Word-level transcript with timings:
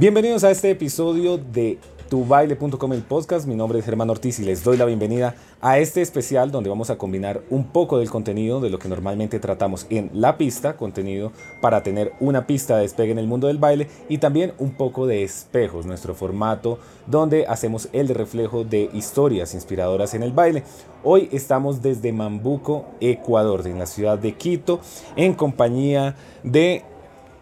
Bienvenidos 0.00 0.44
a 0.44 0.52
este 0.52 0.70
episodio 0.70 1.38
de 1.38 1.76
tubaile.com 2.08 2.92
el 2.92 3.02
podcast. 3.02 3.48
Mi 3.48 3.56
nombre 3.56 3.80
es 3.80 3.84
Germán 3.84 4.08
Ortiz 4.08 4.38
y 4.38 4.44
les 4.44 4.62
doy 4.62 4.76
la 4.76 4.84
bienvenida 4.84 5.34
a 5.60 5.80
este 5.80 6.02
especial 6.02 6.52
donde 6.52 6.70
vamos 6.70 6.90
a 6.90 6.96
combinar 6.96 7.42
un 7.50 7.64
poco 7.64 7.98
del 7.98 8.08
contenido 8.08 8.60
de 8.60 8.70
lo 8.70 8.78
que 8.78 8.88
normalmente 8.88 9.40
tratamos 9.40 9.88
en 9.90 10.08
la 10.14 10.38
pista, 10.38 10.76
contenido 10.76 11.32
para 11.60 11.82
tener 11.82 12.12
una 12.20 12.46
pista 12.46 12.76
de 12.76 12.82
despegue 12.82 13.10
en 13.10 13.18
el 13.18 13.26
mundo 13.26 13.48
del 13.48 13.58
baile 13.58 13.88
y 14.08 14.18
también 14.18 14.52
un 14.60 14.70
poco 14.70 15.08
de 15.08 15.24
espejos, 15.24 15.84
nuestro 15.84 16.14
formato 16.14 16.78
donde 17.08 17.48
hacemos 17.48 17.88
el 17.92 18.08
reflejo 18.10 18.62
de 18.62 18.88
historias 18.92 19.52
inspiradoras 19.52 20.14
en 20.14 20.22
el 20.22 20.30
baile. 20.30 20.62
Hoy 21.02 21.28
estamos 21.32 21.82
desde 21.82 22.12
Mambuco, 22.12 22.86
Ecuador, 23.00 23.66
en 23.66 23.80
la 23.80 23.86
ciudad 23.86 24.16
de 24.16 24.34
Quito, 24.34 24.78
en 25.16 25.34
compañía 25.34 26.14
de 26.44 26.84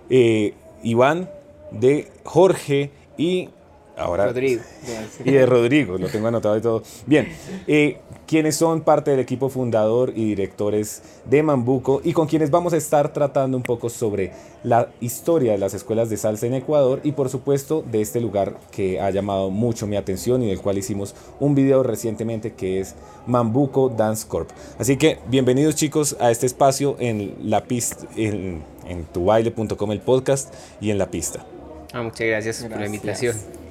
eh, 0.08 0.54
Iván, 0.82 1.28
de 1.70 2.08
Jorge 2.24 2.90
y 3.16 3.48
Ahora, 3.96 4.26
Rodrigo. 4.26 4.62
Y 5.24 5.30
de 5.30 5.46
Rodrigo, 5.46 5.96
lo 5.96 6.08
tengo 6.08 6.28
anotado 6.28 6.56
y 6.56 6.60
todo. 6.60 6.82
Bien, 7.06 7.28
eh, 7.66 7.98
quienes 8.26 8.56
son 8.56 8.82
parte 8.82 9.10
del 9.10 9.20
equipo 9.20 9.48
fundador 9.48 10.12
y 10.14 10.26
directores 10.26 11.02
de 11.24 11.42
Mambuco 11.42 12.02
y 12.04 12.12
con 12.12 12.26
quienes 12.26 12.50
vamos 12.50 12.74
a 12.74 12.76
estar 12.76 13.12
tratando 13.12 13.56
un 13.56 13.62
poco 13.62 13.88
sobre 13.88 14.32
la 14.62 14.90
historia 15.00 15.52
de 15.52 15.58
las 15.58 15.72
escuelas 15.72 16.10
de 16.10 16.18
salsa 16.18 16.46
en 16.46 16.54
Ecuador 16.54 17.00
y 17.04 17.12
por 17.12 17.30
supuesto 17.30 17.82
de 17.90 18.02
este 18.02 18.20
lugar 18.20 18.58
que 18.70 19.00
ha 19.00 19.10
llamado 19.10 19.48
mucho 19.48 19.86
mi 19.86 19.96
atención 19.96 20.42
y 20.42 20.48
del 20.48 20.60
cual 20.60 20.76
hicimos 20.76 21.14
un 21.40 21.54
video 21.54 21.82
recientemente 21.82 22.52
que 22.52 22.80
es 22.80 22.94
Mambuco 23.26 23.88
Dance 23.88 24.28
Corp. 24.28 24.50
Así 24.78 24.98
que 24.98 25.18
bienvenidos 25.28 25.74
chicos 25.74 26.16
a 26.20 26.30
este 26.30 26.44
espacio 26.44 26.96
en 26.98 27.34
la 27.44 27.64
pista, 27.64 28.06
en, 28.16 28.62
en 28.86 29.04
tubaile.com 29.06 29.92
el 29.92 30.00
podcast 30.00 30.52
y 30.82 30.90
en 30.90 30.98
la 30.98 31.10
pista. 31.10 31.46
Ah, 31.92 32.02
muchas 32.02 32.26
gracias, 32.26 32.62
gracias. 32.62 32.68
por 32.70 32.80
la 32.80 32.86
invitación. 32.86 33.66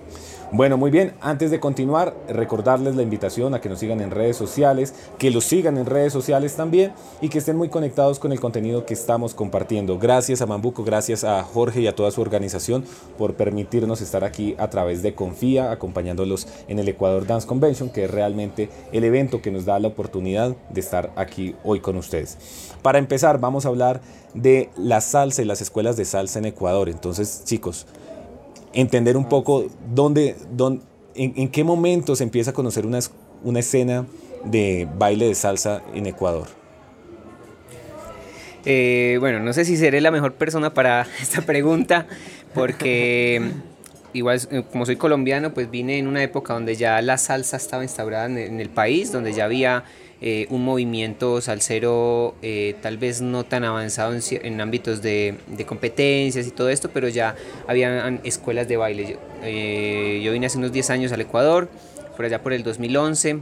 Bueno, 0.51 0.77
muy 0.77 0.91
bien, 0.91 1.13
antes 1.21 1.49
de 1.49 1.59
continuar, 1.59 2.15
recordarles 2.29 2.95
la 2.95 3.01
invitación 3.01 3.55
a 3.55 3.61
que 3.61 3.67
nos 3.67 3.79
sigan 3.79 3.99
en 3.99 4.11
redes 4.11 4.37
sociales, 4.37 4.93
que 5.17 5.31
los 5.31 5.43
sigan 5.43 5.77
en 5.77 5.87
redes 5.87 6.13
sociales 6.13 6.55
también 6.55 6.93
y 7.19 7.29
que 7.29 7.39
estén 7.39 7.57
muy 7.57 7.69
conectados 7.69 8.19
con 8.19 8.31
el 8.31 8.39
contenido 8.39 8.85
que 8.85 8.93
estamos 8.93 9.33
compartiendo. 9.33 9.97
Gracias 9.97 10.41
a 10.41 10.45
Mambuco, 10.45 10.83
gracias 10.83 11.23
a 11.23 11.41
Jorge 11.43 11.81
y 11.81 11.87
a 11.87 11.95
toda 11.95 12.11
su 12.11 12.21
organización 12.21 12.85
por 13.17 13.33
permitirnos 13.33 14.01
estar 14.01 14.23
aquí 14.23 14.55
a 14.59 14.69
través 14.69 15.01
de 15.01 15.15
Confía, 15.15 15.71
acompañándolos 15.71 16.47
en 16.67 16.77
el 16.77 16.87
Ecuador 16.87 17.25
Dance 17.25 17.47
Convention, 17.47 17.89
que 17.89 18.05
es 18.05 18.11
realmente 18.11 18.69
el 18.91 19.03
evento 19.03 19.41
que 19.41 19.51
nos 19.51 19.65
da 19.65 19.79
la 19.79 19.87
oportunidad 19.87 20.55
de 20.69 20.79
estar 20.79 21.11
aquí 21.15 21.55
hoy 21.63 21.79
con 21.79 21.97
ustedes. 21.97 22.37
Para 22.83 22.99
empezar, 22.99 23.39
vamos 23.39 23.65
a 23.65 23.69
hablar 23.69 23.99
de 24.35 24.69
la 24.77 25.01
salsa 25.01 25.41
y 25.41 25.45
las 25.45 25.61
escuelas 25.61 25.97
de 25.97 26.05
salsa 26.05 26.37
en 26.37 26.45
Ecuador. 26.45 26.87
Entonces, 26.87 27.41
chicos, 27.45 27.87
entender 28.75 29.17
un 29.17 29.27
poco 29.27 29.65
dónde, 29.93 30.35
dónde 30.51 30.83
en, 31.15 31.33
en, 31.37 31.49
qué 31.49 31.63
momento 31.63 32.15
se 32.15 32.23
empieza 32.23 32.51
a 32.51 32.53
conocer 32.53 32.85
una, 32.85 32.99
una 33.43 33.59
escena 33.59 34.05
de 34.43 34.87
baile 34.97 35.27
de 35.27 35.35
salsa 35.35 35.81
en 35.93 36.05
Ecuador. 36.05 36.47
Eh, 38.65 39.17
bueno, 39.19 39.39
no 39.39 39.53
sé 39.53 39.63
si 39.63 39.77
seré 39.77 40.01
la 40.01 40.11
mejor 40.11 40.33
persona 40.33 40.73
para 40.73 41.07
esta 41.21 41.41
pregunta, 41.41 42.07
porque 42.53 43.51
igual 44.13 44.39
eh, 44.51 44.63
como 44.71 44.85
soy 44.85 44.97
colombiano, 44.97 45.53
pues 45.53 45.71
vine 45.71 45.97
en 45.97 46.07
una 46.07 46.21
época 46.23 46.53
donde 46.53 46.75
ya 46.75 47.01
la 47.01 47.17
salsa 47.17 47.57
estaba 47.57 47.83
instaurada 47.83 48.25
en 48.25 48.59
el 48.59 48.69
país, 48.69 49.11
donde 49.11 49.33
ya 49.33 49.45
había 49.45 49.85
eh, 50.21 50.47
un 50.49 50.63
movimiento 50.63 51.41
salsero 51.41 52.35
eh, 52.41 52.75
tal 52.81 52.97
vez 52.97 53.21
no 53.21 53.43
tan 53.43 53.65
avanzado 53.65 54.13
en, 54.13 54.21
en 54.43 54.61
ámbitos 54.61 55.01
de, 55.01 55.35
de, 55.47 55.65
competencias 55.65 56.47
y 56.47 56.51
todo 56.51 56.69
esto, 56.69 56.89
pero 56.89 57.09
ya 57.09 57.35
habían 57.67 58.21
escuelas 58.23 58.69
de 58.69 58.77
baile. 58.77 59.07
Yo, 59.07 59.17
eh, 59.43 60.21
yo, 60.23 60.31
vine 60.31 60.45
hace 60.45 60.57
unos 60.57 60.71
10 60.71 60.89
años 60.91 61.11
al 61.11 61.19
Ecuador, 61.19 61.67
por 62.15 62.23
allá 62.23 62.41
por 62.41 62.53
el 62.53 62.63
2011, 62.63 63.39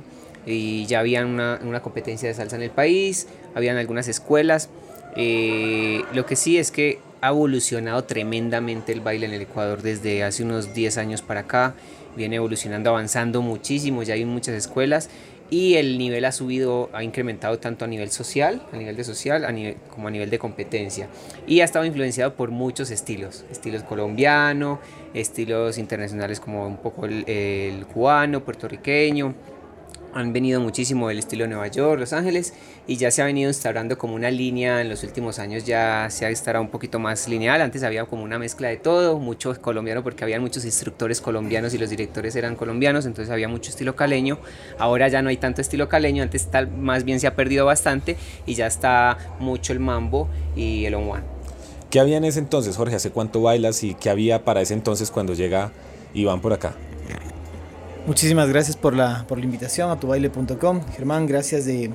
y 0.48 0.88
ya 0.88 1.00
había 1.00 1.24
una, 1.24 1.60
una 1.64 1.84
competencia 1.84 2.28
de 2.28 2.34
salsa 2.34 2.56
en 2.56 2.64
el 2.64 2.72
país, 2.72 3.28
habían 3.54 3.78
algunas 3.78 4.08
escuelas. 4.08 4.70
lo 5.16 6.26
que 6.26 6.36
sí 6.36 6.58
es 6.58 6.72
que 6.72 7.00
ha 7.22 7.30
evolucionado 7.30 8.04
tremendamente 8.04 8.92
el 8.92 9.00
baile 9.02 9.28
en 9.28 9.34
el 9.34 9.44
Ecuador 9.44 9.84
desde 9.84 10.24
hace 10.24 10.44
unos 10.44 10.74
10 10.74 10.98
años 10.98 11.22
para 11.22 11.42
acá, 11.42 11.76
viene 12.18 12.38
evolucionando, 12.38 12.90
avanzando 12.90 13.42
muchísimo, 13.42 14.04
ya 14.04 14.16
hay 14.16 14.26
muchas 14.26 14.56
escuelas 14.56 15.10
y 15.54 15.76
el 15.76 16.00
nivel 16.00 16.26
ha 16.26 16.32
subido, 16.32 16.90
ha 16.94 17.04
incrementado 17.04 17.60
tanto 17.60 17.86
a 17.86 17.88
nivel 17.88 18.10
social, 18.10 18.66
a 18.72 18.76
nivel 18.76 18.96
de 18.96 19.04
social, 19.04 19.46
a 19.46 19.52
nivel, 19.52 19.76
como 19.94 20.08
a 20.08 20.12
nivel 20.12 20.32
de 20.32 20.40
competencia. 20.40 21.10
Y 21.46 21.60
ha 21.60 21.64
estado 21.64 21.86
influenciado 21.86 22.34
por 22.34 22.50
muchos 22.50 22.90
estilos, 22.90 23.46
estilos 23.52 23.84
colombiano, 23.84 24.80
estilos 25.14 25.78
internacionales 25.78 26.40
como 26.40 26.66
un 26.66 26.78
poco 26.78 27.06
el, 27.06 27.24
el 27.30 27.86
cubano, 27.86 28.44
puertorriqueño, 28.44 29.36
han 30.14 30.34
venido 30.34 30.62
muchísimo 30.62 31.08
del 31.08 31.20
estilo 31.20 31.48
Nueva 31.48 31.68
York, 31.68 32.00
Los 32.00 32.14
Ángeles 32.14 32.54
y 32.88 32.98
ya 32.98 33.12
se 33.12 33.22
ha 33.22 33.26
venido 33.26 33.50
instaurando 33.50 33.98
como 33.98 34.16
una 34.16 34.30
línea 34.30 34.82
en 34.82 34.90
los 34.90 35.04
últimos 35.04 35.40
años 35.40 35.66
ya 35.66 36.08
se 36.10 36.26
ha 36.26 36.30
instaurado 36.30 36.64
un 36.64 36.70
poquito 36.70 37.00
más 37.00 37.28
lineal, 37.28 37.62
antes 37.62 37.84
había 37.84 38.06
como 38.06 38.24
una 38.24 38.40
mezcla 38.40 38.70
de 38.70 38.78
todo, 38.78 39.20
mucho 39.20 39.60
colombiano 39.62 40.04
porque 40.04 40.24
había 40.24 40.40
muchos 40.40 40.66
instructores 40.66 41.22
colombianos 41.22 41.74
y 41.74 41.78
los 41.78 41.90
directores 41.90 42.36
eran 42.36 42.56
colombianos, 42.56 43.06
entonces 43.06 43.32
había 43.32 43.48
mucho 43.48 43.70
estilo 43.70 43.96
caleño, 43.96 44.40
ahora 44.78 45.08
ya 45.08 45.22
no 45.22 45.30
hay 45.30 45.38
tanto 45.38 45.62
estilo 45.62 45.90
caleño, 45.90 46.24
antes 46.24 46.50
tal, 46.50 46.70
más 46.70 47.04
bien 47.04 47.20
se 47.20 47.28
ha 47.28 47.36
perdido 47.36 47.66
bastante 47.66 48.18
y 48.46 48.56
ya 48.56 48.68
está 48.68 49.18
mucho 49.40 49.74
el 49.74 49.80
mambo 49.80 50.28
y 50.56 50.86
el 50.86 50.96
on 50.96 51.10
one. 51.10 51.24
¿Qué 51.90 52.00
había 52.00 52.18
en 52.18 52.24
ese 52.24 52.40
entonces, 52.40 52.76
Jorge? 52.76 52.96
¿Hace 52.96 53.12
cuánto 53.12 53.42
bailas 53.42 53.84
y 53.84 53.94
qué 53.94 54.10
había 54.10 54.44
para 54.44 54.62
ese 54.62 54.74
entonces 54.74 55.12
cuando 55.12 55.36
llega 55.36 55.72
Iván 56.16 56.42
por 56.42 56.52
acá? 56.54 56.74
Muchísimas 58.06 58.50
gracias 58.50 58.76
por 58.76 58.94
la, 58.94 59.26
por 59.30 59.38
la 59.38 59.46
invitación 59.46 59.90
a 59.90 59.98
tubaile.com. 59.98 60.82
Germán, 60.94 61.26
gracias 61.26 61.64
de... 61.64 61.90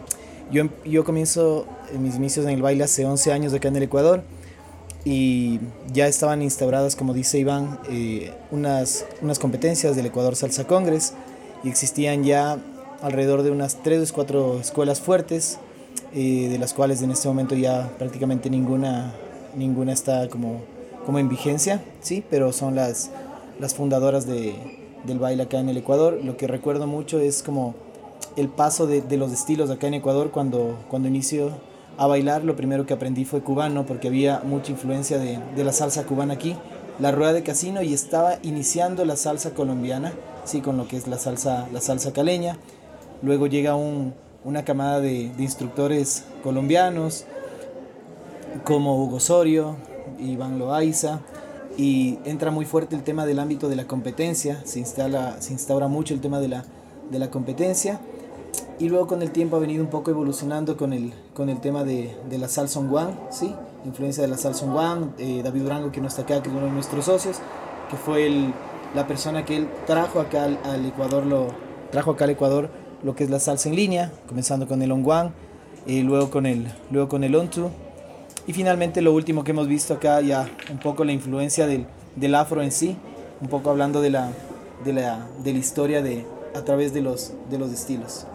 Yo, 0.51 0.65
yo 0.87 1.05
comienzo 1.05 1.67
mis 1.99 2.17
inicios 2.17 2.47
en 2.47 2.53
el 2.53 2.63
baile 2.63 2.85
hace 2.85 3.05
11 3.05 3.31
años 3.31 3.53
acá 3.53 3.69
en 3.69 3.77
el 3.77 3.83
Ecuador 3.83 4.23
y 5.05 5.61
ya 5.93 6.07
estaban 6.07 6.41
instauradas, 6.41 6.97
como 6.97 7.13
dice 7.13 7.39
Iván, 7.39 7.79
eh, 7.91 8.33
unas, 8.51 9.05
unas 9.21 9.39
competencias 9.39 9.97
del 9.97 10.07
Ecuador 10.07 10.35
Salsa 10.35 10.67
Congress 10.67 11.13
y 11.63 11.69
existían 11.69 12.25
ya 12.25 12.57
alrededor 13.03 13.43
de 13.43 13.51
unas 13.51 13.83
3 13.83 14.11
o 14.11 14.15
4 14.15 14.61
escuelas 14.61 15.03
fuertes, 15.03 15.59
eh, 16.15 16.49
de 16.49 16.59
las 16.59 16.73
cuales 16.73 17.03
en 17.03 17.11
este 17.11 17.29
momento 17.29 17.55
ya 17.55 17.91
prácticamente 17.99 18.49
ninguna, 18.49 19.13
ninguna 19.55 19.93
está 19.93 20.27
como, 20.31 20.63
como 21.05 21.19
en 21.19 21.29
vigencia, 21.29 21.83
¿sí? 22.01 22.25
pero 22.31 22.55
son 22.55 22.75
las, 22.75 23.11
las 23.61 23.75
fundadoras 23.75 24.27
de, 24.27 24.78
del 25.05 25.19
baile 25.19 25.45
acá 25.45 25.59
en 25.59 25.69
el 25.69 25.77
Ecuador. 25.77 26.21
Lo 26.23 26.37
que 26.37 26.47
recuerdo 26.47 26.87
mucho 26.87 27.19
es 27.21 27.43
como 27.43 27.75
el 28.37 28.49
paso 28.49 28.87
de, 28.87 29.01
de, 29.01 29.17
los 29.17 29.33
estilos 29.33 29.71
acá 29.71 29.87
en 29.87 29.95
Ecuador 29.95 30.31
cuando, 30.31 30.79
cuando 30.89 31.09
inicio 31.09 31.51
a 31.97 32.07
bailar. 32.07 32.45
Lo 32.45 32.57
primero 32.57 32.87
que 32.87 32.95
aprendí 32.95 33.25
fue 33.25 33.43
cubano 33.43 33.87
porque 33.87 34.09
había 34.09 34.41
mucha 34.45 34.73
influencia 34.73 35.19
de, 35.19 35.39
de, 35.57 35.65
la 35.65 35.73
salsa 35.73 36.05
cubana 36.05 36.35
aquí. 36.35 36.57
La 36.99 37.13
rueda 37.13 37.33
de 37.33 37.43
casino 37.43 37.83
y 37.83 37.95
estaba 37.95 38.39
iniciando 38.43 39.05
la 39.05 39.17
salsa 39.17 39.55
colombiana, 39.55 40.13
sí, 40.45 40.61
con 40.61 40.77
lo 40.77 40.89
que 40.89 40.97
es 40.97 41.07
la 41.07 41.19
salsa, 41.19 41.69
la 41.73 41.81
salsa 41.81 42.13
caleña. 42.13 42.59
Luego 43.23 43.47
llega 43.47 43.75
un, 43.77 44.15
una 44.45 44.65
camada 44.65 45.01
de, 45.01 45.31
de 45.37 45.43
instructores 45.43 46.25
colombianos 46.43 47.25
como 48.65 49.03
Hugo 49.03 49.17
Osorio, 49.17 49.77
Iván 50.19 50.59
Loaiza, 50.59 51.21
y 51.79 52.19
entra 52.25 52.51
muy 52.51 52.65
fuerte 52.67 52.97
el 52.97 53.05
tema 53.05 53.25
del 53.25 53.39
ámbito 53.39 53.69
de 53.69 53.77
la 53.77 53.87
competencia, 53.87 54.61
se, 54.65 54.81
instala, 54.81 55.41
se 55.41 55.53
instaura 55.53 55.87
mucho 55.87 56.13
el 56.13 56.21
tema 56.21 56.41
de 56.41 56.49
la, 56.49 56.65
de 57.11 57.19
la 57.21 57.31
competencia 57.31 58.01
y 58.81 58.89
luego 58.89 59.07
con 59.07 59.23
el 59.23 59.31
tiempo 59.31 59.57
ha 59.57 59.61
venido 59.61 59.83
un 59.83 59.89
poco 59.89 60.11
evolucionando 60.11 60.77
con 60.77 60.93
el, 60.93 61.13
con 61.35 61.49
el 61.49 61.61
tema 61.61 61.85
de, 61.85 62.17
de 62.29 62.39
la 62.39 62.49
salsa 62.49 62.81
one, 62.81 63.13
¿sí? 63.31 63.55
influencia 63.85 64.25
de 64.25 64.29
la 64.29 64.37
salsa 64.37 64.67
one, 64.67 65.13
eh, 65.19 65.41
David 65.45 65.63
Durango 65.63 65.93
que 65.93 66.01
no 66.01 66.09
está 66.09 66.23
acá, 66.23 66.43
que 66.43 66.49
es 66.49 66.55
uno 66.55 66.67
de 66.67 66.73
nuestros 66.73 67.05
socios, 67.05 67.37
que 67.89 67.97
fue 67.97 68.27
el, 68.27 68.53
la 68.97 69.07
persona 69.07 69.45
que 69.45 69.57
él 69.57 69.69
trajo 69.87 70.19
acá 70.19 70.45
al, 70.45 70.59
al, 70.65 70.85
Ecuador, 70.85 71.25
lo, 71.25 71.47
trajo 71.93 72.11
acá 72.11 72.25
al 72.25 72.31
Ecuador 72.31 72.71
lo 73.05 73.15
que 73.15 73.23
es 73.23 73.31
la 73.31 73.39
salsa 73.39 73.69
en 73.69 73.77
línea, 73.77 74.13
comenzando 74.27 74.67
con 74.67 74.83
el 74.83 74.91
on 74.91 75.09
one, 75.09 75.31
y 75.87 76.03
luego 76.03 76.29
con 76.31 76.45
el, 76.45 76.67
luego 76.91 77.09
con 77.09 77.23
el 77.23 77.37
on 77.37 77.49
two, 77.49 77.71
y 78.49 78.55
finalmente 78.55 79.03
lo 79.03 79.13
último 79.13 79.45
que 79.45 79.51
hemos 79.51 79.69
visto 79.69 79.95
acá, 79.95 80.23
ya 80.23 80.49
un 80.73 80.79
poco 80.79 81.05
la 81.05 81.13
influencia 81.13 81.67
del, 81.67 81.87
del 82.17 82.35
afro 82.35 82.63
en 82.63 82.73
sí, 82.73 82.97
un 83.43 83.49
poco 83.49 83.69
hablando 83.69 84.01
de 84.01 84.09
la, 84.09 84.31
de 84.87 84.95
la, 84.95 85.27
de 85.45 85.53
la 85.53 85.59
historia 85.59 86.03
de, 86.03 86.25
a 86.57 86.65
través 86.65 86.95
de 86.95 87.03
los, 87.03 87.35
de 87.51 87.59
los 87.59 87.71
estilos. 87.71 88.27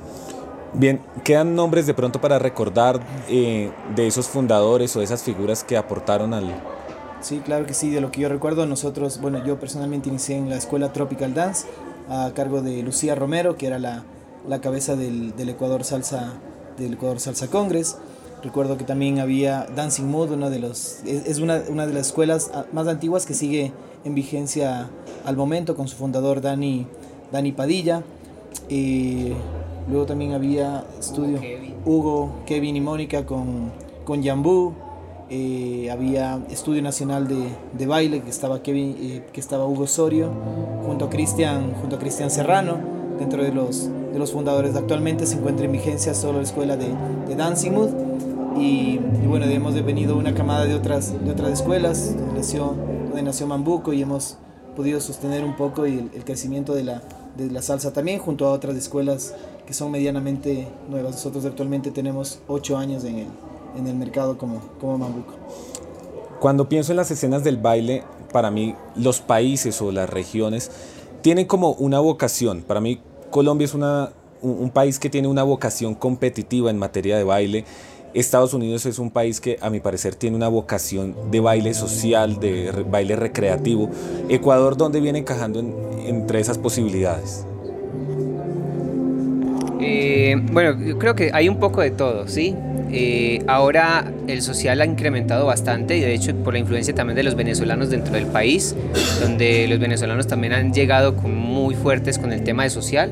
Bien, 0.75 1.01
¿quedan 1.23 1.55
nombres 1.55 1.87
de 1.87 1.95
pronto 1.95 2.21
para 2.21 2.37
recordar 2.37 2.99
eh, 3.27 3.71
de 3.95 4.05
esos 4.05 4.27
fundadores 4.27 4.95
o 4.95 4.99
de 4.99 5.05
esas 5.05 5.23
figuras 5.23 5.63
que 5.63 5.77
aportaron 5.77 6.35
al... 6.35 6.61
Sí, 7.21 7.41
claro 7.43 7.65
que 7.65 7.73
sí, 7.73 7.89
de 7.89 7.99
lo 7.99 8.11
que 8.11 8.21
yo 8.21 8.29
recuerdo, 8.29 8.67
nosotros, 8.67 9.19
bueno, 9.19 9.43
yo 9.43 9.59
personalmente 9.59 10.09
inicié 10.09 10.37
en 10.37 10.47
la 10.47 10.57
escuela 10.57 10.93
Tropical 10.93 11.33
Dance 11.33 11.65
a 12.07 12.31
cargo 12.35 12.61
de 12.61 12.83
Lucía 12.83 13.15
Romero, 13.15 13.57
que 13.57 13.65
era 13.65 13.79
la, 13.79 14.03
la 14.47 14.61
cabeza 14.61 14.95
del, 14.95 15.35
del, 15.35 15.49
Ecuador 15.49 15.83
Salsa, 15.83 16.33
del 16.77 16.93
Ecuador 16.93 17.19
Salsa 17.19 17.47
Congress. 17.47 17.97
Recuerdo 18.43 18.77
que 18.77 18.83
también 18.83 19.19
había 19.19 19.67
Dancing 19.73 20.03
Mood, 20.03 20.31
una 20.31 20.49
de 20.49 20.59
los, 20.59 20.99
es, 21.05 21.39
una, 21.39 21.61
una, 21.69 21.87
de 21.87 21.93
las 21.93 22.07
escuelas 22.07 22.51
ah, 22.53 22.65
más 22.73 22.87
antiguas 22.87 23.25
que 23.25 23.33
sigue 23.33 23.71
en 24.03 24.15
vigencia 24.15 24.89
al 25.23 25.37
momento 25.37 25.77
con 25.77 25.87
su 25.87 25.95
fundador 25.95 26.41
Dani, 26.41 26.85
Dani 27.31 27.53
Padilla. 27.53 28.03
Eh, 28.67 29.33
luego 29.89 30.05
también 30.05 30.33
había 30.33 30.83
estudio 30.99 31.39
Hugo, 31.85 32.33
Kevin 32.45 32.75
y 32.75 32.81
Mónica 32.81 33.25
con, 33.25 33.71
con 34.03 34.21
Yambú. 34.21 34.73
Eh, 35.29 35.89
había 35.89 36.43
Estudio 36.49 36.81
Nacional 36.81 37.29
de, 37.29 37.47
de 37.71 37.87
Baile, 37.87 38.21
que 38.21 38.29
estaba, 38.29 38.61
Kevin, 38.61 38.97
eh, 38.99 39.23
que 39.31 39.39
estaba 39.39 39.65
Hugo 39.65 39.83
Osorio, 39.83 40.29
junto 40.85 41.05
a 41.05 41.09
Cristian, 41.09 41.73
junto 41.79 41.95
a 41.95 41.99
Cristian 41.99 42.29
Serrano, 42.29 42.77
dentro 43.17 43.41
de 43.41 43.53
los, 43.53 43.89
de 44.11 44.19
los 44.19 44.33
fundadores. 44.33 44.75
Actualmente 44.75 45.25
se 45.25 45.37
encuentra 45.37 45.65
en 45.65 45.71
vigencia 45.71 46.13
solo 46.13 46.39
la 46.39 46.43
escuela 46.43 46.75
de, 46.75 46.89
de 47.27 47.35
Dancing 47.35 47.71
Mood. 47.71 47.89
Y, 48.57 48.99
bueno, 49.27 49.45
hemos 49.45 49.73
venido 49.83 50.17
una 50.17 50.33
camada 50.33 50.65
de 50.65 50.75
otras, 50.75 51.13
de 51.23 51.31
otras 51.31 51.51
escuelas, 51.51 52.15
donde 52.15 52.33
nació, 52.35 52.75
donde 53.07 53.23
nació 53.23 53.47
Mambuco 53.47 53.93
y 53.93 54.01
hemos 54.01 54.37
podido 54.75 54.99
sostener 54.99 55.43
un 55.43 55.55
poco 55.55 55.85
el, 55.85 56.09
el 56.13 56.23
crecimiento 56.23 56.73
de 56.73 56.83
la, 56.83 57.01
de 57.37 57.49
la 57.49 57.61
salsa 57.61 57.93
también, 57.93 58.19
junto 58.19 58.45
a 58.45 58.51
otras 58.51 58.75
escuelas 58.75 59.33
que 59.65 59.73
son 59.73 59.91
medianamente 59.91 60.67
nuevas. 60.89 61.13
Nosotros 61.13 61.45
actualmente 61.45 61.91
tenemos 61.91 62.39
ocho 62.47 62.77
años 62.77 63.03
en 63.03 63.19
el, 63.19 63.27
en 63.77 63.87
el 63.87 63.95
mercado 63.95 64.37
como, 64.37 64.59
como 64.79 64.97
Mambuco. 64.97 65.33
Cuando 66.39 66.67
pienso 66.67 66.91
en 66.91 66.97
las 66.97 67.09
escenas 67.09 67.43
del 67.43 67.57
baile, 67.57 68.03
para 68.31 68.51
mí 68.51 68.75
los 68.95 69.21
países 69.21 69.81
o 69.81 69.91
las 69.91 70.09
regiones 70.09 70.71
tienen 71.21 71.45
como 71.45 71.71
una 71.71 71.99
vocación. 71.99 72.61
Para 72.61 72.81
mí 72.81 72.99
Colombia 73.29 73.65
es 73.65 73.73
una, 73.73 74.11
un, 74.41 74.69
país 74.69 74.99
que 74.99 75.09
tiene 75.09 75.27
una 75.27 75.43
vocación 75.43 75.95
competitiva 75.95 76.69
en 76.69 76.77
materia 76.77 77.17
de 77.17 77.23
baile. 77.23 77.65
Estados 78.13 78.53
Unidos 78.53 78.85
es 78.85 78.99
un 78.99 79.09
país 79.09 79.41
que 79.41 79.57
a 79.61 79.69
mi 79.69 79.79
parecer 79.79 80.15
tiene 80.15 80.35
una 80.35 80.47
vocación 80.47 81.15
de 81.31 81.39
baile 81.39 81.73
social, 81.73 82.39
de 82.39 82.85
baile 82.89 83.15
recreativo. 83.15 83.89
Ecuador, 84.29 84.77
¿dónde 84.77 84.99
viene 84.99 85.19
encajando 85.19 85.59
entre 86.05 86.39
esas 86.39 86.57
posibilidades? 86.57 87.45
Eh, 89.81 90.35
bueno, 90.51 90.79
yo 90.79 90.97
creo 90.97 91.15
que 91.15 91.31
hay 91.33 91.49
un 91.49 91.59
poco 91.59 91.81
de 91.81 91.91
todo, 91.91 92.27
¿sí? 92.27 92.55
Eh, 92.91 93.43
ahora 93.47 94.11
el 94.27 94.43
social 94.43 94.79
ha 94.81 94.85
incrementado 94.85 95.47
bastante 95.47 95.97
y 95.97 96.01
de 96.01 96.13
hecho 96.13 96.35
por 96.35 96.53
la 96.53 96.59
influencia 96.59 96.93
también 96.93 97.15
de 97.15 97.23
los 97.23 97.33
venezolanos 97.33 97.89
dentro 97.89 98.13
del 98.13 98.27
país, 98.27 98.75
donde 99.19 99.67
los 99.67 99.79
venezolanos 99.79 100.27
también 100.27 100.53
han 100.53 100.71
llegado 100.71 101.13
muy 101.13 101.73
fuertes 101.73 102.19
con 102.19 102.31
el 102.31 102.43
tema 102.43 102.63
de 102.63 102.69
social 102.69 103.11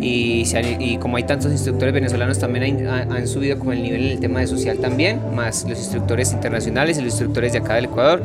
y, 0.00 0.98
como 0.98 1.16
hay 1.16 1.24
tantos 1.24 1.52
instructores 1.52 1.94
venezolanos 1.94 2.38
también 2.38 2.88
han, 2.88 3.12
han, 3.12 3.26
subido 3.26 3.58
con 3.58 3.72
el 3.72 3.82
nivel 3.82 4.04
en 4.06 4.10
el 4.12 4.20
tema 4.20 4.40
de 4.40 4.46
social 4.46 4.78
también, 4.78 5.20
más 5.34 5.64
los 5.68 5.78
instructores 5.78 6.32
internacionales 6.32 6.98
y 6.98 7.02
los 7.02 7.12
instructores 7.12 7.52
de 7.52 7.58
acá 7.58 7.74
del 7.74 7.86
Ecuador. 7.86 8.22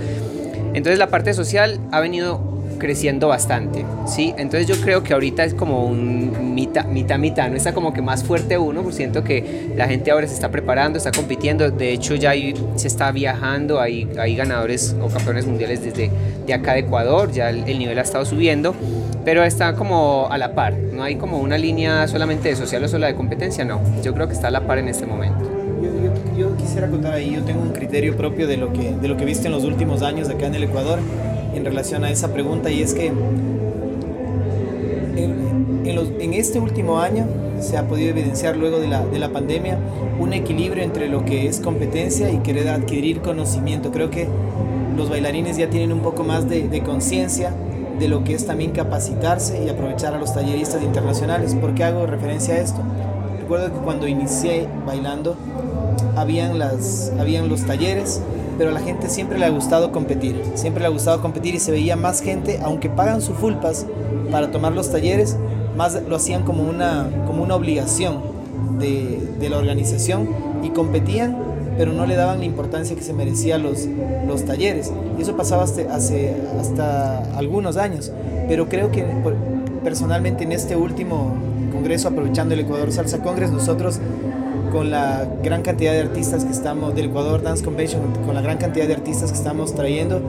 Entonces 0.73 0.99
la 0.99 1.07
parte 1.07 1.33
social 1.33 1.79
ha 1.91 1.99
venido 1.99 2.48
creciendo 2.79 3.27
bastante, 3.27 3.85
¿sí? 4.07 4.33
Entonces 4.37 4.67
yo 4.67 4.81
creo 4.83 5.03
que 5.03 5.13
ahorita 5.13 5.43
es 5.43 5.53
como 5.53 5.85
un 5.85 6.55
mitad, 6.55 6.85
mitad, 6.85 7.19
mitad, 7.19 7.49
no 7.49 7.55
está 7.55 7.73
como 7.73 7.93
que 7.93 8.01
más 8.01 8.23
fuerte 8.23 8.57
uno, 8.57 8.81
pues 8.81 8.95
siento 8.95 9.23
que 9.23 9.71
la 9.75 9.87
gente 9.87 10.11
ahora 10.11 10.27
se 10.27 10.33
está 10.33 10.49
preparando, 10.49 10.97
está 10.97 11.11
compitiendo, 11.11 11.69
de 11.69 11.93
hecho 11.93 12.15
ya 12.15 12.33
se 12.75 12.87
está 12.87 13.11
viajando, 13.11 13.79
hay, 13.79 14.09
hay 14.17 14.35
ganadores 14.35 14.95
o 15.01 15.07
campeones 15.07 15.45
mundiales 15.45 15.83
desde 15.83 16.09
de 16.45 16.53
acá 16.53 16.73
de 16.73 16.79
Ecuador, 16.79 17.31
ya 17.31 17.49
el, 17.49 17.79
nivel 17.79 17.99
ha 17.99 18.01
estado 18.01 18.25
subiendo, 18.25 18.73
pero 19.23 19.43
está 19.43 19.75
como 19.75 20.27
a 20.31 20.37
la 20.37 20.55
par, 20.55 20.73
no 20.73 21.03
hay 21.03 21.15
como 21.15 21.39
una 21.39 21.57
línea 21.57 22.07
solamente 22.07 22.49
de 22.49 22.55
social 22.55 22.83
o 22.83 22.87
solo 22.87 23.05
de 23.05 23.15
competencia, 23.15 23.63
no, 23.65 23.81
yo 24.03 24.13
creo 24.13 24.27
que 24.27 24.33
está 24.33 24.47
a 24.47 24.51
la 24.51 24.61
par 24.61 24.79
en 24.79 24.87
este 24.87 25.05
momento. 25.05 25.49
Yo, 25.81 26.37
yo, 26.37 26.57
quisiera 26.57 26.89
contar 26.89 27.13
ahí, 27.13 27.31
yo 27.31 27.43
tengo 27.43 27.61
un 27.61 27.71
criterio 27.71 28.17
propio 28.17 28.47
de 28.47 28.57
lo 28.57 28.73
que, 28.73 28.91
de 28.91 29.07
lo 29.07 29.15
que 29.15 29.23
he 29.23 29.25
visto 29.25 29.47
en 29.47 29.53
los 29.53 29.63
últimos 29.63 30.01
años 30.01 30.29
acá 30.29 30.47
en 30.47 30.55
el 30.55 30.63
Ecuador 30.63 30.99
en 31.59 31.65
relación 31.65 32.03
a 32.03 32.09
esa 32.09 32.31
pregunta 32.33 32.71
y 32.71 32.81
es 32.81 32.93
que 32.93 33.07
en, 33.07 33.17
en, 35.85 35.95
los, 35.95 36.09
en, 36.19 36.33
este 36.33 36.59
último 36.59 36.99
año 36.99 37.25
se 37.59 37.77
ha 37.77 37.87
podido 37.87 38.09
evidenciar 38.09 38.55
luego 38.55 38.79
de 38.79 38.87
la, 38.87 39.05
de 39.05 39.19
la 39.19 39.29
pandemia 39.29 39.77
un 40.19 40.33
equilibrio 40.33 40.83
entre 40.83 41.09
lo 41.09 41.25
que 41.25 41.47
es 41.47 41.59
competencia 41.59 42.31
y 42.31 42.37
querer 42.37 42.69
adquirir 42.69 43.21
conocimiento. 43.21 43.91
Creo 43.91 44.09
que 44.09 44.27
los 44.95 45.09
bailarines 45.09 45.57
ya 45.57 45.69
tienen 45.69 45.91
un 45.91 45.99
poco 45.99 46.23
más 46.23 46.49
de, 46.49 46.67
de 46.67 46.81
conciencia 46.81 47.53
de 47.99 48.07
lo 48.07 48.23
que 48.23 48.33
es 48.33 48.45
también 48.45 48.71
capacitarse 48.71 49.61
y 49.63 49.67
aprovechar 49.69 50.13
a 50.13 50.19
los 50.19 50.33
talleristas 50.33 50.81
internacionales. 50.81 51.53
¿Por 51.55 51.75
qué 51.75 51.83
hago 51.83 52.05
referencia 52.05 52.55
a 52.55 52.59
esto? 52.59 52.81
Recuerdo 53.39 53.73
que 53.73 53.79
cuando 53.79 54.07
inicié 54.07 54.67
bailando, 54.85 55.35
habían, 56.15 56.59
las, 56.59 57.11
habían 57.19 57.49
los 57.49 57.65
talleres, 57.65 58.21
pero 58.59 58.71
a 58.71 58.73
la 58.73 58.81
gente 58.81 59.07
siempre 59.07 59.39
le 59.39 59.45
ha 59.45 59.49
gustado 59.49 59.93
competir, 59.93 60.43
siempre 60.55 60.81
le 60.81 60.87
ha 60.87 60.89
gustado 60.89 61.21
competir 61.21 61.55
y 61.55 61.59
se 61.59 61.71
veía 61.71 61.95
más 61.95 62.21
gente, 62.21 62.59
aunque 62.61 62.89
pagan 62.89 63.21
su 63.21 63.33
full 63.33 63.53
pass 63.53 63.85
para 64.29 64.51
tomar 64.51 64.73
los 64.73 64.91
talleres, 64.91 65.37
más 65.77 65.97
lo 66.07 66.17
hacían 66.17 66.43
como 66.43 66.63
una, 66.63 67.09
como 67.25 67.41
una 67.41 67.55
obligación 67.55 68.17
de, 68.77 69.17
de 69.39 69.49
la 69.49 69.57
organización 69.57 70.27
y 70.61 70.71
competían, 70.71 71.37
pero 71.77 71.93
no 71.93 72.05
le 72.05 72.15
daban 72.15 72.39
la 72.39 72.45
importancia 72.45 72.97
que 72.97 73.01
se 73.01 73.13
merecían 73.13 73.63
los, 73.63 73.87
los 74.27 74.43
talleres. 74.43 74.91
Y 75.17 75.21
eso 75.21 75.37
pasaba 75.37 75.63
hasta, 75.63 75.95
hace, 75.95 76.35
hasta 76.59 77.19
algunos 77.37 77.77
años, 77.77 78.11
pero 78.49 78.67
creo 78.67 78.91
que 78.91 79.05
personalmente 79.85 80.43
en 80.43 80.51
este 80.51 80.75
último 80.75 81.31
congreso, 81.71 82.09
aprovechando 82.09 82.55
el 82.55 82.59
Ecuador 82.59 82.91
Salsa 82.91 83.19
Congress, 83.19 83.51
nosotros 83.51 84.01
con 84.71 84.91
la 84.91 85.27
gran 85.43 85.61
cantidad 85.61 85.91
de 85.91 85.99
artistas 86.01 86.45
que 86.45 86.51
estamos, 86.51 86.95
del 86.95 87.05
Ecuador 87.05 87.41
Dance 87.41 87.63
Convention, 87.63 88.01
con 88.25 88.35
la 88.35 88.41
gran 88.41 88.57
cantidad 88.57 88.87
de 88.87 88.93
artistas 88.93 89.31
que 89.31 89.37
estamos 89.37 89.73
trayendo, 89.75 90.21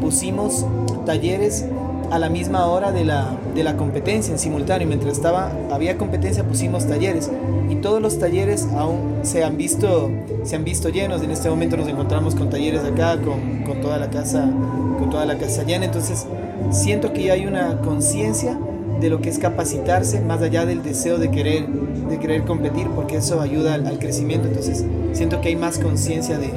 pusimos 0.00 0.66
talleres 1.06 1.64
a 2.10 2.18
la 2.18 2.28
misma 2.28 2.66
hora 2.66 2.92
de 2.92 3.04
la, 3.04 3.36
de 3.54 3.62
la 3.62 3.76
competencia 3.76 4.32
en 4.32 4.38
simultáneo. 4.38 4.88
Mientras 4.88 5.12
estaba, 5.14 5.52
había 5.70 5.98
competencia, 5.98 6.44
pusimos 6.44 6.86
talleres. 6.86 7.30
Y 7.68 7.76
todos 7.76 8.00
los 8.00 8.18
talleres 8.18 8.66
aún 8.76 9.20
se 9.22 9.44
han 9.44 9.56
visto, 9.56 10.10
se 10.44 10.56
han 10.56 10.64
visto 10.64 10.88
llenos. 10.88 11.22
En 11.22 11.30
este 11.30 11.50
momento 11.50 11.76
nos 11.76 11.88
encontramos 11.88 12.34
con 12.34 12.48
talleres 12.50 12.82
acá, 12.84 13.18
con, 13.20 13.62
con 13.64 13.80
toda 13.80 13.98
la 13.98 14.08
casa, 14.08 14.50
con 14.98 15.10
toda 15.10 15.26
la 15.26 15.36
casa 15.36 15.64
llena. 15.64 15.84
Entonces, 15.84 16.26
siento 16.70 17.12
que 17.12 17.30
hay 17.30 17.46
una 17.46 17.78
conciencia 17.82 18.58
de 19.00 19.10
lo 19.10 19.20
que 19.20 19.28
es 19.28 19.38
capacitarse 19.38 20.20
más 20.20 20.42
allá 20.42 20.66
del 20.66 20.82
deseo 20.82 21.18
de 21.18 21.30
querer, 21.30 21.66
de 21.68 22.18
querer 22.18 22.44
competir, 22.44 22.88
porque 22.88 23.16
eso 23.16 23.40
ayuda 23.40 23.74
al, 23.74 23.98
crecimiento. 23.98 24.48
Entonces, 24.48 24.84
siento 25.12 25.40
que 25.40 25.48
hay 25.48 25.56
más 25.56 25.78
conciencia 25.78 26.38
de, 26.38 26.50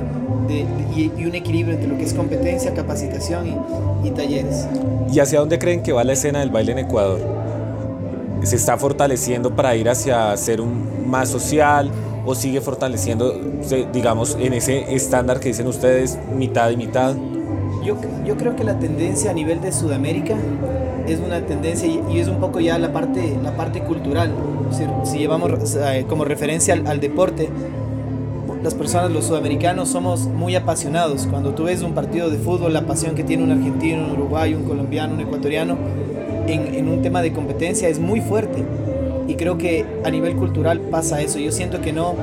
de, 0.47 0.65
y, 0.95 1.25
un 1.25 1.35
equilibrio 1.35 1.75
entre 1.75 1.87
lo 1.87 1.97
que 1.97 2.03
es 2.03 2.13
competencia, 2.13 2.73
capacitación 2.73 3.47
y, 3.47 4.07
y 4.07 4.11
talleres. 4.11 4.67
¿Y 5.11 5.19
hacia 5.19 5.39
dónde 5.39 5.59
creen 5.59 5.83
que 5.83 5.93
va 5.93 6.03
la 6.03 6.13
escena 6.13 6.39
del 6.39 6.49
baile 6.49 6.71
en 6.71 6.79
Ecuador? 6.79 7.19
¿Se 8.43 8.55
está 8.55 8.77
fortaleciendo 8.77 9.55
para 9.55 9.75
ir 9.75 9.87
hacia 9.87 10.35
ser 10.35 10.61
un 10.61 11.07
más 11.07 11.29
social 11.29 11.91
o 12.25 12.33
sigue 12.33 12.61
fortaleciendo, 12.61 13.39
digamos, 13.93 14.37
en 14.39 14.53
ese 14.53 14.95
estándar 14.95 15.39
que 15.39 15.49
dicen 15.49 15.67
ustedes, 15.67 16.17
mitad 16.35 16.71
y 16.71 16.77
mitad? 16.77 17.15
Yo, 17.83 17.97
yo 18.25 18.37
creo 18.37 18.55
que 18.55 18.63
la 18.63 18.79
tendencia 18.79 19.31
a 19.31 19.33
nivel 19.33 19.61
de 19.61 19.71
Sudamérica 19.71 20.35
es 21.11 21.19
una 21.19 21.45
tendencia 21.45 21.87
y, 21.87 22.19
es 22.19 22.27
un 22.27 22.39
poco 22.39 22.59
ya 22.59 22.77
la 22.77 22.91
parte, 22.93 23.37
la 23.43 23.55
parte 23.55 23.81
cultural. 23.81 24.31
Si, 25.03 25.17
llevamos 25.17 25.75
eh, 25.75 26.05
como 26.07 26.25
referencia 26.25 26.73
al, 26.73 26.99
deporte, 26.99 27.49
las 28.63 28.73
personas, 28.73 29.11
los 29.11 29.25
sudamericanos, 29.25 29.89
somos 29.89 30.21
muy 30.21 30.55
apasionados. 30.55 31.27
Cuando 31.27 31.53
tú 31.53 31.63
ves 31.63 31.81
un 31.81 31.93
partido 31.93 32.29
de 32.29 32.37
fútbol, 32.37 32.73
la 32.73 32.85
pasión 32.85 33.15
que 33.15 33.23
tiene 33.23 33.43
un 33.43 33.51
argentino, 33.51 34.05
un 34.05 34.11
uruguayo, 34.11 34.57
un 34.57 34.63
colombiano, 34.63 35.15
un 35.15 35.21
ecuatoriano, 35.21 35.77
en, 36.47 36.75
en 36.75 36.87
un 36.87 37.01
tema 37.01 37.21
de 37.21 37.33
competencia 37.33 37.87
es 37.87 37.99
muy 37.99 38.21
fuerte. 38.21 38.63
Y 39.27 39.35
creo 39.35 39.57
que 39.57 39.85
a 40.03 40.09
nivel 40.09 40.35
cultural 40.35 40.79
pasa 40.79 41.21
eso. 41.21 41.39
Yo 41.39 41.51
siento 41.51 41.81
que 41.81 41.93
no, 41.93 42.15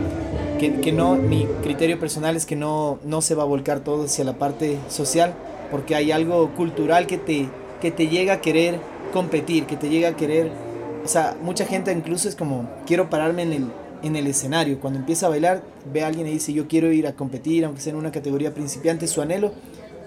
que, 0.59 0.81
que, 0.81 0.93
no, 0.93 1.15
mi 1.15 1.47
criterio 1.63 1.99
personal 1.99 2.37
es 2.37 2.45
que 2.45 2.57
no, 2.57 2.99
no 3.05 3.23
se 3.23 3.35
va 3.35 3.45
a 3.45 3.47
volcar 3.47 3.81
todo 3.81 4.05
hacia 4.05 4.25
la 4.25 4.35
parte 4.35 4.79
social, 4.89 5.35
porque 5.71 5.95
hay 5.95 6.13
algo 6.13 6.51
cultural 6.57 7.07
que 7.07 7.19
te, 7.19 7.49
que 7.81 7.91
te 7.91 8.09
llega 8.09 8.35
a 8.35 8.41
querer 8.41 8.81
competir, 9.13 9.67
que 9.67 9.77
te 9.77 9.89
llega 9.89 10.11
a 10.11 10.17
querer, 10.17 10.51
o 11.05 11.09
sea, 11.09 11.37
mucha 11.43 11.65
gente 11.65 11.93
incluso 11.93 12.29
es 12.29 12.37
como, 12.37 12.69
quiero 12.87 13.09
pararme 13.11 13.43
en 13.43 13.53
el, 13.53 13.67
en 14.03 14.17
el 14.17 14.27
escenario, 14.27 14.81
cuando 14.81 14.99
empieza 14.99 15.27
a 15.27 15.31
bailar, 15.31 15.63
ve 15.93 16.03
a 16.03 16.07
alguien 16.07 16.27
y 16.27 16.33
dice, 16.33 16.53
yo 16.53 16.69
quiero 16.69 16.93
ir 16.93 17.07
a 17.07 17.15
competir, 17.15 17.65
aunque 17.65 17.81
sea 17.81 17.93
en 17.93 17.99
una 17.99 18.13
categoría 18.13 18.55
principiante, 18.55 19.07
su 19.07 19.23
anhelo 19.23 19.53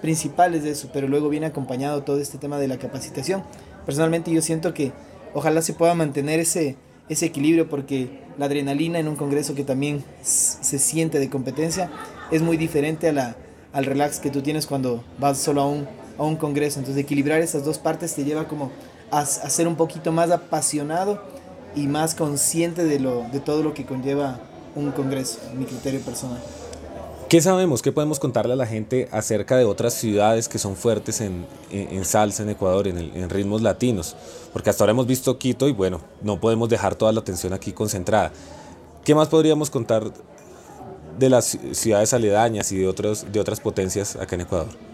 principal 0.00 0.54
es 0.54 0.64
de 0.64 0.70
eso, 0.70 0.90
pero 0.92 1.08
luego 1.08 1.28
viene 1.28 1.46
acompañado 1.46 2.02
todo 2.02 2.20
este 2.20 2.38
tema 2.38 2.58
de 2.58 2.68
la 2.68 2.78
capacitación. 2.78 3.44
Personalmente 3.86 4.32
yo 4.32 4.42
siento 4.42 4.74
que 4.74 4.92
ojalá 5.32 5.62
se 5.62 5.72
pueda 5.72 5.94
mantener 5.94 6.40
ese, 6.40 6.76
ese 7.08 7.26
equilibrio 7.26 7.68
porque 7.68 8.20
la 8.38 8.46
adrenalina 8.46 8.98
en 8.98 9.08
un 9.08 9.16
congreso 9.16 9.54
que 9.54 9.64
también 9.64 10.04
se 10.22 10.78
siente 10.78 11.18
de 11.18 11.30
competencia 11.30 11.90
es 12.30 12.42
muy 12.42 12.56
diferente 12.56 13.08
a 13.08 13.12
la, 13.12 13.36
al 13.72 13.84
relax 13.84 14.18
que 14.18 14.30
tú 14.30 14.42
tienes 14.42 14.66
cuando 14.66 15.04
vas 15.18 15.38
solo 15.38 15.62
a 15.62 15.68
un 15.68 15.86
a 16.18 16.22
un 16.22 16.36
congreso. 16.36 16.78
Entonces 16.78 17.02
equilibrar 17.02 17.40
esas 17.40 17.64
dos 17.64 17.78
partes 17.78 18.14
te 18.14 18.24
lleva 18.24 18.48
como 18.48 18.70
a, 19.10 19.24
ser 19.26 19.68
un 19.68 19.76
poquito 19.76 20.12
más 20.12 20.30
apasionado 20.30 21.22
y 21.74 21.86
más 21.86 22.14
consciente 22.14 22.84
de, 22.84 22.98
lo, 22.98 23.24
de 23.32 23.40
todo 23.40 23.62
lo 23.62 23.74
que 23.74 23.84
conlleva 23.84 24.40
un 24.74 24.90
congreso, 24.92 25.38
mi 25.54 25.64
criterio 25.64 26.00
personal. 26.00 26.40
¿Qué 27.28 27.40
sabemos? 27.40 27.80
¿Qué 27.80 27.92
podemos 27.92 28.18
contarle 28.18 28.52
a 28.52 28.56
la 28.56 28.66
gente 28.66 29.08
acerca 29.10 29.56
de 29.56 29.64
otras 29.64 29.94
ciudades 29.94 30.48
que 30.48 30.58
son 30.58 30.76
fuertes 30.76 31.22
en, 31.22 31.46
en, 31.70 32.04
salsa 32.04 32.42
en 32.42 32.50
Ecuador, 32.50 32.86
en, 32.88 32.98
en, 32.98 33.30
ritmos 33.30 33.62
latinos? 33.62 34.16
Porque 34.52 34.68
hasta 34.68 34.84
ahora 34.84 34.90
hemos 34.90 35.06
visto 35.06 35.38
Quito 35.38 35.66
y 35.66 35.72
bueno, 35.72 36.02
no 36.20 36.38
podemos 36.38 36.68
dejar 36.68 36.94
toda 36.94 37.10
la 37.10 37.20
atención 37.20 37.54
aquí 37.54 37.72
concentrada. 37.72 38.32
¿Qué 39.02 39.14
más 39.14 39.28
podríamos 39.28 39.70
contar 39.70 40.12
de 41.18 41.30
las 41.30 41.56
ciudades 41.72 42.12
aledañas 42.12 42.70
y 42.70 42.76
de, 42.76 42.86
otros, 42.86 43.24
de 43.32 43.40
otras 43.40 43.60
potencias 43.60 44.16
acá 44.16 44.34
en 44.34 44.42
Ecuador? 44.42 44.91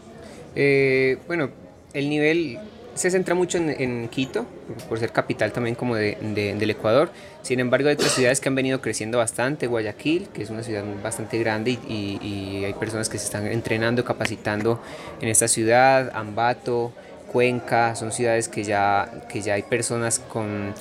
Eh, 0.61 1.19
bueno, 1.29 1.51
el 1.93 2.11
nivel 2.11 2.59
se 2.95 3.13
centra 3.13 3.37
mucho 3.37 3.59
en, 3.59 4.09
Quito, 4.09 4.45
por 4.89 4.99
ser 4.99 5.13
capital 5.13 5.53
también 5.53 5.77
como 5.77 5.95
de, 5.95 6.19
del 6.59 6.71
Ecuador. 6.71 7.13
Sin 7.43 7.61
embargo, 7.61 7.89
hay 7.89 7.95
otras 7.95 8.11
ciudades 8.11 8.41
que 8.41 8.49
han 8.49 8.57
venido 8.57 8.81
creciendo 8.81 9.19
bastante. 9.19 9.69
Guayaquil, 9.69 10.29
que 10.31 10.43
es 10.43 10.51
una 10.51 10.65
ciudad 10.65 10.85
bastante 11.01 11.39
grande 11.39 11.79
y, 11.89 12.65
hay 12.65 12.75
personas 12.75 13.09
que 13.09 13.19
se 13.19 13.27
están 13.27 13.47
entrenando, 13.47 14.05
capacitando 14.05 14.83
en 15.21 15.29
esta 15.29 15.47
ciudad. 15.47 16.11
Ambato, 16.13 16.93
Cuenca, 17.33 17.95
son 17.95 18.11
ciudades 18.11 18.49
que 18.49 18.65
ya, 18.65 19.09
que 19.29 19.43
ya 19.43 19.55
hay 19.55 19.63
personas 19.63 20.19
con, 20.19 20.75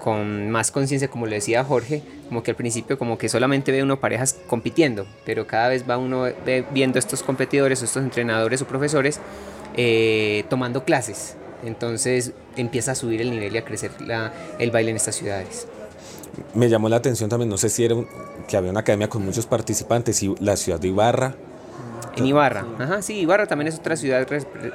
con 0.00 0.50
más 0.50 0.72
conciencia, 0.72 1.08
como 1.08 1.26
le 1.26 1.36
decía 1.36 1.62
Jorge, 1.62 2.02
como 2.28 2.42
que 2.42 2.50
al 2.50 2.56
principio 2.56 2.98
como 2.98 3.18
que 3.18 3.28
solamente 3.28 3.70
ve 3.70 3.82
uno 3.82 4.00
parejas 4.00 4.38
compitiendo, 4.48 5.06
pero 5.24 5.46
cada 5.46 5.68
vez 5.68 5.88
va 5.88 5.96
uno 5.98 6.26
viendo 6.72 6.98
estos 6.98 7.22
competidores, 7.22 7.82
estos 7.82 8.02
entrenadores 8.02 8.60
o 8.62 8.66
profesores 8.66 9.20
eh, 9.76 10.44
tomando 10.48 10.84
clases 10.84 11.36
entonces 11.64 12.32
empieza 12.56 12.92
a 12.92 12.94
subir 12.94 13.20
el 13.20 13.30
nivel 13.30 13.54
y 13.54 13.58
a 13.58 13.64
crecer 13.64 13.90
la, 14.00 14.32
el 14.58 14.70
baile 14.70 14.90
en 14.90 14.96
estas 14.96 15.16
ciudades. 15.16 15.66
Me 16.54 16.68
llamó 16.68 16.88
la 16.88 16.96
atención 16.96 17.28
también, 17.28 17.48
no 17.48 17.56
sé 17.56 17.68
si 17.68 17.84
era 17.84 17.96
que 18.48 18.56
había 18.56 18.70
una 18.70 18.80
academia 18.80 19.08
con 19.08 19.24
muchos 19.24 19.46
participantes 19.46 20.22
y 20.22 20.34
la 20.40 20.56
ciudad 20.56 20.80
de 20.80 20.88
Ibarra. 20.88 21.34
En 22.16 22.26
Ibarra, 22.26 22.64
ajá, 22.78 23.02
sí, 23.02 23.20
Ibarra 23.20 23.46
también 23.46 23.68
es 23.68 23.78
otra 23.78 23.96
ciudad 23.96 24.26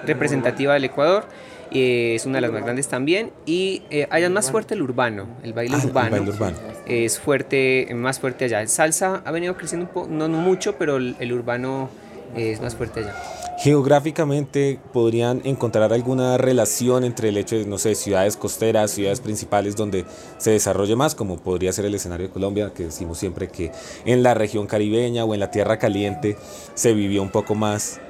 representativa 0.06 0.74
del 0.74 0.86
Ecuador, 0.86 1.26
es 1.72 2.26
una 2.26 2.36
de 2.36 2.42
las 2.42 2.52
más 2.52 2.64
grandes 2.64 2.88
también 2.88 3.32
y 3.46 3.84
eh, 3.90 4.08
allá 4.10 4.28
es 4.28 4.32
más 4.32 4.52
fuerte 4.52 4.74
el 4.74 4.82
urbano, 4.82 5.28
el 5.44 5.54
baile, 5.54 5.76
ah, 5.80 5.86
urbano, 5.86 6.22
urbano. 6.22 6.58
Es 6.86 7.20
fuerte, 7.20 7.88
más 7.94 8.20
fuerte 8.20 8.46
allá. 8.46 8.62
El 8.62 8.70
salsa 8.70 9.22
ha 9.26 9.32
venido 9.32 9.56
creciendo 9.58 9.88
un 9.88 9.94
poco, 9.94 10.08
no 10.08 10.28
mucho, 10.30 10.76
pero 10.78 10.98
el 10.98 11.34
urbano 11.34 11.90
es 12.36 12.62
más 12.62 12.76
fuerte 12.76 13.02
allá. 13.02 13.16
Geográficamente 13.58 14.80
podrían 14.92 15.42
encontrar 15.46 15.94
alguna 15.94 16.38
relación 16.38 17.06
entre 17.06 17.30
el 17.30 17.38
hecho 17.38 17.56
de, 17.56 17.66
no 17.66 17.78
sé, 17.78 17.96
ciudades 17.96 18.36
costeras, 18.36 18.92
ciudades 18.92 19.22
principales 19.22 19.76
donde 19.76 20.06
se 20.38 20.52
desarrolle 20.52 20.96
más, 20.96 21.16
como 21.16 21.38
podría 21.38 21.72
ser 21.72 21.86
el 21.86 21.96
escenario 21.96 22.28
de 22.28 22.34
Colombia, 22.34 22.72
que 22.76 22.84
decimos 22.84 23.18
siempre 23.18 23.48
que 23.48 23.72
en 24.06 24.24
la 24.24 24.34
región 24.34 24.68
caribeña 24.68 25.24
o 25.24 25.34
en 25.34 25.40
la 25.40 25.52
tierra 25.52 25.80
caliente 25.80 26.38
se 26.74 26.94
vivió 26.94 27.22
un 27.22 27.30
poco 27.30 27.56
más. 27.56 28.02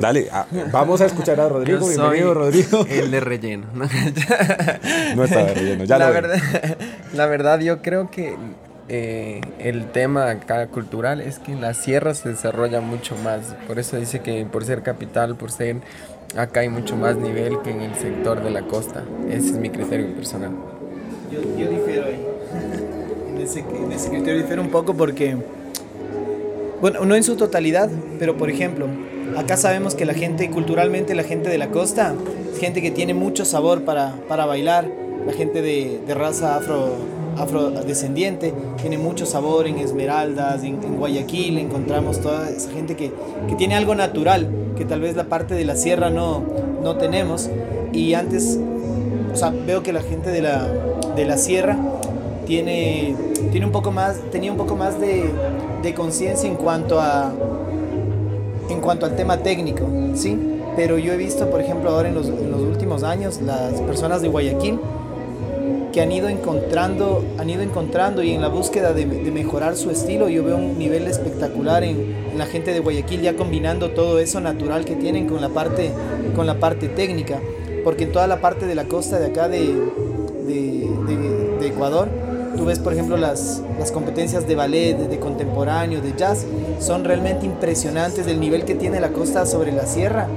Dale, 0.00 0.28
ah, 0.30 0.46
vamos 0.72 1.00
a 1.00 1.06
escuchar 1.06 1.40
a 1.40 1.48
Rodrigo. 1.48 1.88
Bienvenido, 1.88 2.34
Rodrigo. 2.34 2.86
El 2.88 3.10
de 3.10 3.20
relleno. 3.20 3.66
No, 5.16 5.24
está 5.24 5.44
de 5.44 5.54
relleno, 5.54 5.84
ya 5.84 5.98
la 5.98 6.10
verdad, 6.10 6.38
La 7.14 7.26
verdad, 7.26 7.60
yo 7.60 7.80
creo 7.80 8.10
que 8.10 8.36
eh, 8.88 9.40
el 9.58 9.90
tema 9.90 10.30
acá 10.30 10.66
cultural 10.68 11.20
es 11.20 11.38
que 11.38 11.52
en 11.52 11.60
la 11.60 11.74
sierra 11.74 12.14
se 12.14 12.28
desarrolla 12.28 12.80
mucho 12.80 13.16
más. 13.16 13.56
Por 13.66 13.78
eso 13.78 13.96
dice 13.96 14.20
que 14.20 14.44
por 14.44 14.64
ser 14.64 14.82
capital, 14.82 15.36
por 15.36 15.50
ser 15.50 15.76
acá 16.36 16.60
hay 16.60 16.68
mucho 16.68 16.96
más 16.96 17.16
nivel 17.16 17.60
que 17.62 17.70
en 17.70 17.80
el 17.80 17.94
sector 17.94 18.42
de 18.42 18.50
la 18.50 18.62
costa. 18.62 19.02
Ese 19.28 19.50
es 19.50 19.56
mi 19.56 19.70
criterio 19.70 20.14
personal. 20.14 20.50
Yo, 21.32 21.40
yo 21.58 21.70
difiero 21.70 22.06
ahí. 22.06 22.26
En 23.34 23.40
ese, 23.40 23.60
en 23.60 23.92
ese 23.92 24.10
criterio 24.10 24.40
difiero 24.40 24.62
un 24.62 24.70
poco 24.70 24.94
porque, 24.94 25.36
bueno, 26.80 27.04
no 27.04 27.14
en 27.14 27.22
su 27.22 27.36
totalidad, 27.36 27.90
pero 28.18 28.36
por 28.36 28.50
ejemplo, 28.50 28.86
acá 29.36 29.56
sabemos 29.56 29.94
que 29.94 30.04
la 30.04 30.14
gente, 30.14 30.50
culturalmente 30.50 31.14
la 31.14 31.22
gente 31.22 31.50
de 31.50 31.58
la 31.58 31.68
costa, 31.68 32.14
gente 32.58 32.82
que 32.82 32.90
tiene 32.90 33.14
mucho 33.14 33.44
sabor 33.44 33.82
para, 33.82 34.14
para 34.28 34.46
bailar, 34.46 34.90
la 35.26 35.32
gente 35.32 35.62
de, 35.62 36.00
raza 36.14 36.56
afro 36.56 37.16
afrodescendiente, 37.36 38.54
tiene 38.80 38.96
mucho 38.96 39.26
sabor 39.26 39.66
en 39.66 39.76
Esmeraldas, 39.76 40.64
en, 40.64 40.80
Guayaquil, 40.96 41.58
encontramos 41.58 42.20
toda 42.20 42.48
esa 42.48 42.70
gente 42.70 42.96
que, 42.96 43.12
que, 43.46 43.54
tiene 43.56 43.74
algo 43.74 43.94
natural, 43.94 44.48
que 44.74 44.86
tal 44.86 45.02
vez 45.02 45.16
la 45.16 45.24
parte 45.24 45.54
de 45.54 45.66
la 45.66 45.76
sierra 45.76 46.08
no, 46.08 46.42
no 46.82 46.96
tenemos. 46.96 47.50
Y 47.92 48.14
antes, 48.14 48.58
o 49.32 49.36
sea, 49.36 49.50
veo 49.50 49.82
que 49.82 49.92
la 49.92 50.00
gente 50.00 50.30
de 50.30 50.40
la, 50.40 50.66
de 51.14 51.24
la 51.26 51.36
sierra 51.36 51.76
tiene, 52.46 53.14
tiene 53.50 53.66
un 53.66 53.72
poco 53.72 53.90
más, 53.90 54.16
tenía 54.32 54.50
un 54.50 54.56
poco 54.56 54.74
más 54.74 54.98
de, 54.98 55.24
de 55.82 55.92
conciencia 55.92 56.48
en 56.48 56.56
cuanto 56.56 57.00
a 57.00 57.32
en 58.68 58.80
cuanto 58.80 59.06
al 59.06 59.16
tema 59.16 59.38
técnico, 59.38 59.86
¿sí? 60.14 60.38
Pero 60.76 60.98
yo 60.98 61.12
he 61.12 61.16
visto, 61.16 61.48
por 61.50 61.60
ejemplo, 61.60 61.90
ahora 61.90 62.08
en 62.08 62.14
los, 62.14 62.26
últimos 62.28 63.02
años, 63.02 63.40
las 63.40 63.80
personas 63.80 64.20
de 64.20 64.28
Guayaquil 64.28 64.78
que 65.92 66.02
han 66.02 66.12
ido 66.12 66.28
encontrando, 66.28 67.24
han 67.38 67.48
ido 67.48 67.62
encontrando 67.62 68.22
y 68.22 68.32
en 68.32 68.42
la 68.42 68.48
búsqueda 68.48 68.92
de, 68.92 69.06
mejorar 69.06 69.76
su 69.76 69.90
estilo, 69.90 70.28
yo 70.28 70.44
veo 70.44 70.56
un 70.56 70.78
nivel 70.78 71.06
espectacular 71.06 71.82
en, 71.84 72.26
la 72.36 72.44
gente 72.44 72.74
de 72.74 72.80
Guayaquil 72.80 73.22
ya 73.22 73.34
combinando 73.34 73.92
todo 73.92 74.18
eso 74.18 74.40
natural 74.40 74.84
que 74.84 74.94
tienen 74.94 75.26
con 75.26 75.40
la 75.40 75.48
parte, 75.48 75.90
con 76.34 76.46
la 76.46 76.60
parte 76.60 76.88
técnica, 76.88 77.40
porque 77.82 78.04
en 78.04 78.12
toda 78.12 78.26
la 78.26 78.42
parte 78.42 78.66
de 78.66 78.74
la 78.74 78.84
costa 78.84 79.18
de 79.18 79.26
acá 79.26 79.48
de, 79.48 79.74
Ecuador, 81.62 82.08
tú 82.56 82.64
ves 82.64 82.78
por 82.78 82.92
ejemplo 82.92 83.16
las, 83.16 83.62
las 83.78 83.92
competencias 83.92 84.46
de 84.46 84.54
ballet, 84.54 84.94
de, 84.94 85.18
contemporáneo, 85.18 86.00
de 86.00 86.14
jazz, 86.16 86.44
son 86.80 87.04
realmente 87.04 87.46
impresionantes, 87.46 88.26
el 88.26 88.40
nivel 88.40 88.64
que 88.64 88.74
tiene 88.74 89.00
la 89.00 89.10
costa 89.10 89.46
sobre 89.46 89.72
la 89.72 89.86
sierra. 89.86 90.28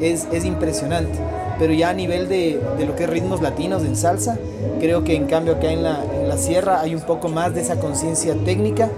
Es, 0.00 0.26
es 0.32 0.44
impresionante. 0.44 1.18
Pero 1.58 1.72
ya 1.72 1.88
a 1.88 1.94
nivel 1.94 2.28
de, 2.28 2.60
de, 2.78 2.84
lo 2.84 2.94
que 2.96 3.04
es 3.04 3.10
ritmos 3.10 3.40
latinos 3.40 3.82
en 3.82 3.96
salsa, 3.96 4.38
creo 4.78 5.04
que 5.04 5.14
en 5.14 5.26
cambio 5.26 5.54
acá 5.54 5.70
en 5.70 5.82
la, 5.82 6.04
en 6.04 6.28
la 6.28 6.36
sierra 6.36 6.80
hay 6.80 6.94
un 6.94 7.00
poco 7.00 7.28
más 7.28 7.54
de 7.54 7.62
esa 7.62 7.76
conciencia 7.76 8.34
técnica 8.44 8.90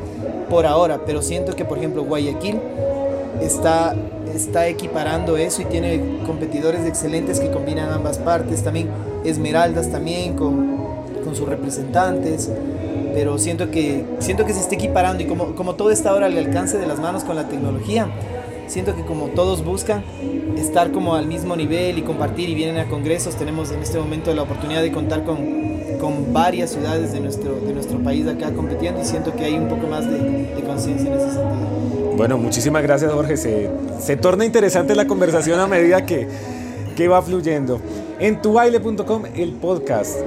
por 0.51 0.67
ahora, 0.67 1.03
pero 1.07 1.23
siento 1.23 1.55
que 1.55 1.65
por 1.65 1.79
ejemplo 1.79 2.03
Guayaquil 2.03 2.59
está, 3.41 3.95
está 4.35 4.67
equiparando 4.67 5.37
eso 5.37 5.63
y 5.63 5.67
tiene 5.67 6.03
competidores 6.27 6.85
excelentes 6.85 7.39
que 7.39 7.51
combinan 7.51 7.91
ambas 7.91 8.19
partes, 8.19 8.65
también 8.65 8.89
Esmeraldas 9.25 9.91
también 9.91 10.35
con, 10.35 10.78
con 11.29 11.37
sus 11.37 11.47
representantes, 11.47 12.51
pero 13.13 13.37
siento 13.37 13.71
que, 13.71 14.03
siento 14.19 14.47
que 14.47 14.55
se 14.55 14.61
está 14.61 14.77
equiparando 14.77 15.23
y 15.23 15.27
como, 15.27 15.55
como 15.55 15.75
todo 15.75 15.91
está 15.91 16.11
ahora 16.11 16.25
al 16.25 16.39
alcance 16.39 16.79
de 16.79 16.87
las 16.87 16.99
manos 16.99 17.23
con 17.23 17.37
la 17.37 17.49
tecnología, 17.49 18.09
siento 18.67 18.97
que 18.97 19.03
como 19.03 19.27
todos 19.27 19.63
buscan 19.63 20.03
estar 20.57 20.91
como 20.91 21.15
al 21.15 21.27
mismo 21.27 21.55
nivel 21.55 21.99
y 21.99 22.03
compartir 22.03 22.49
y 22.49 22.55
vienen 22.55 22.79
a 22.79 22.89
congresos, 22.89 23.37
tenemos 23.37 23.71
en 23.73 23.83
este 23.83 23.99
momento 23.99 24.33
la 24.33 24.43
oportunidad 24.43 24.81
de 24.81 24.91
contar 24.91 25.25
con, 25.25 25.37
con 26.01 26.33
varias 26.33 26.71
ciudades 26.71 27.13
de 27.13 27.21
nuestro, 27.21 27.57
de 27.61 27.75
nuestro 27.75 27.99
país 27.99 28.27
acá 28.27 28.51
compitiendo 28.55 29.03
y 29.03 29.05
siento 29.05 29.37
que 29.37 29.45
hay 29.45 29.59
un 29.59 29.69
poco 29.69 29.87
más 29.87 30.11
de, 30.11 30.19
de 30.55 30.63
conciencia 30.63 31.13
en 31.13 31.21
ese 31.21 31.33
sentido. 31.33 32.13
Bueno, 32.17 32.39
muchísimas 32.39 32.83
gracias 32.83 33.13
Jorge, 33.13 33.37
se, 33.37 33.71
se 34.01 34.17
torna 34.17 34.47
interesante 34.47 34.95
la 34.95 35.07
conversación 35.07 35.61
a 35.61 35.67
medida 35.67 36.07
que, 36.07 36.27
que 36.97 37.07
va 37.07 37.21
fluyendo. 37.21 37.81
En 38.21 38.43
tubaile.com 38.43 39.23
el 39.37 39.53
podcast 39.53 40.19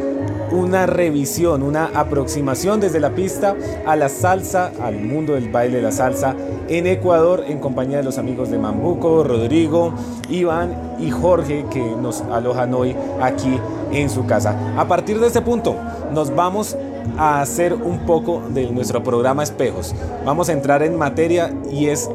una 0.52 0.86
revisión, 0.86 1.62
una 1.62 1.92
aproximación 1.94 2.80
desde 2.80 3.02
la 3.02 3.16
pista 3.16 3.56
a 3.86 3.98
la 3.98 4.08
salsa, 4.08 4.72
al 4.82 4.96
mundo 4.96 5.34
del 5.34 5.50
baile 5.50 5.78
de 5.78 5.84
la 5.84 5.92
salsa 5.92 6.36
en 6.70 6.88
Ecuador 6.88 7.44
en 7.48 7.60
compañía 7.60 7.98
de 7.98 8.04
los 8.04 8.18
amigos 8.18 8.50
de 8.50 8.58
Mambuco, 8.58 9.26
Rodrigo, 9.26 9.94
Iván 10.30 10.96
y 11.00 11.10
Jorge 11.10 11.66
que 11.70 11.82
nos 11.82 12.22
alojan 12.22 12.74
hoy 12.74 12.96
aquí 13.22 13.60
en 13.92 14.10
su 14.10 14.26
casa. 14.26 14.58
A 14.78 14.88
partir 14.88 15.20
de 15.20 15.28
este 15.28 15.42
punto 15.42 15.76
nos 16.14 16.34
vamos 16.34 16.78
a 17.18 17.42
hacer 17.42 17.74
un 17.74 18.06
poco 18.06 18.42
de 18.54 18.72
nuestro 18.72 19.04
programa 19.04 19.44
Espejos. 19.44 19.94
Vamos 20.26 20.48
a 20.48 20.54
entrar 20.54 20.82
en 20.84 20.98
materia 20.98 21.54
y 21.70 21.88
es 21.88 22.10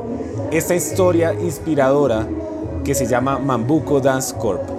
esta 0.50 0.74
historia 0.74 1.34
inspiradora 1.34 2.26
que 2.84 2.94
se 2.94 3.06
llama 3.06 3.38
Mambuco 3.38 4.00
Dance 4.00 4.34
Corp 4.36 4.75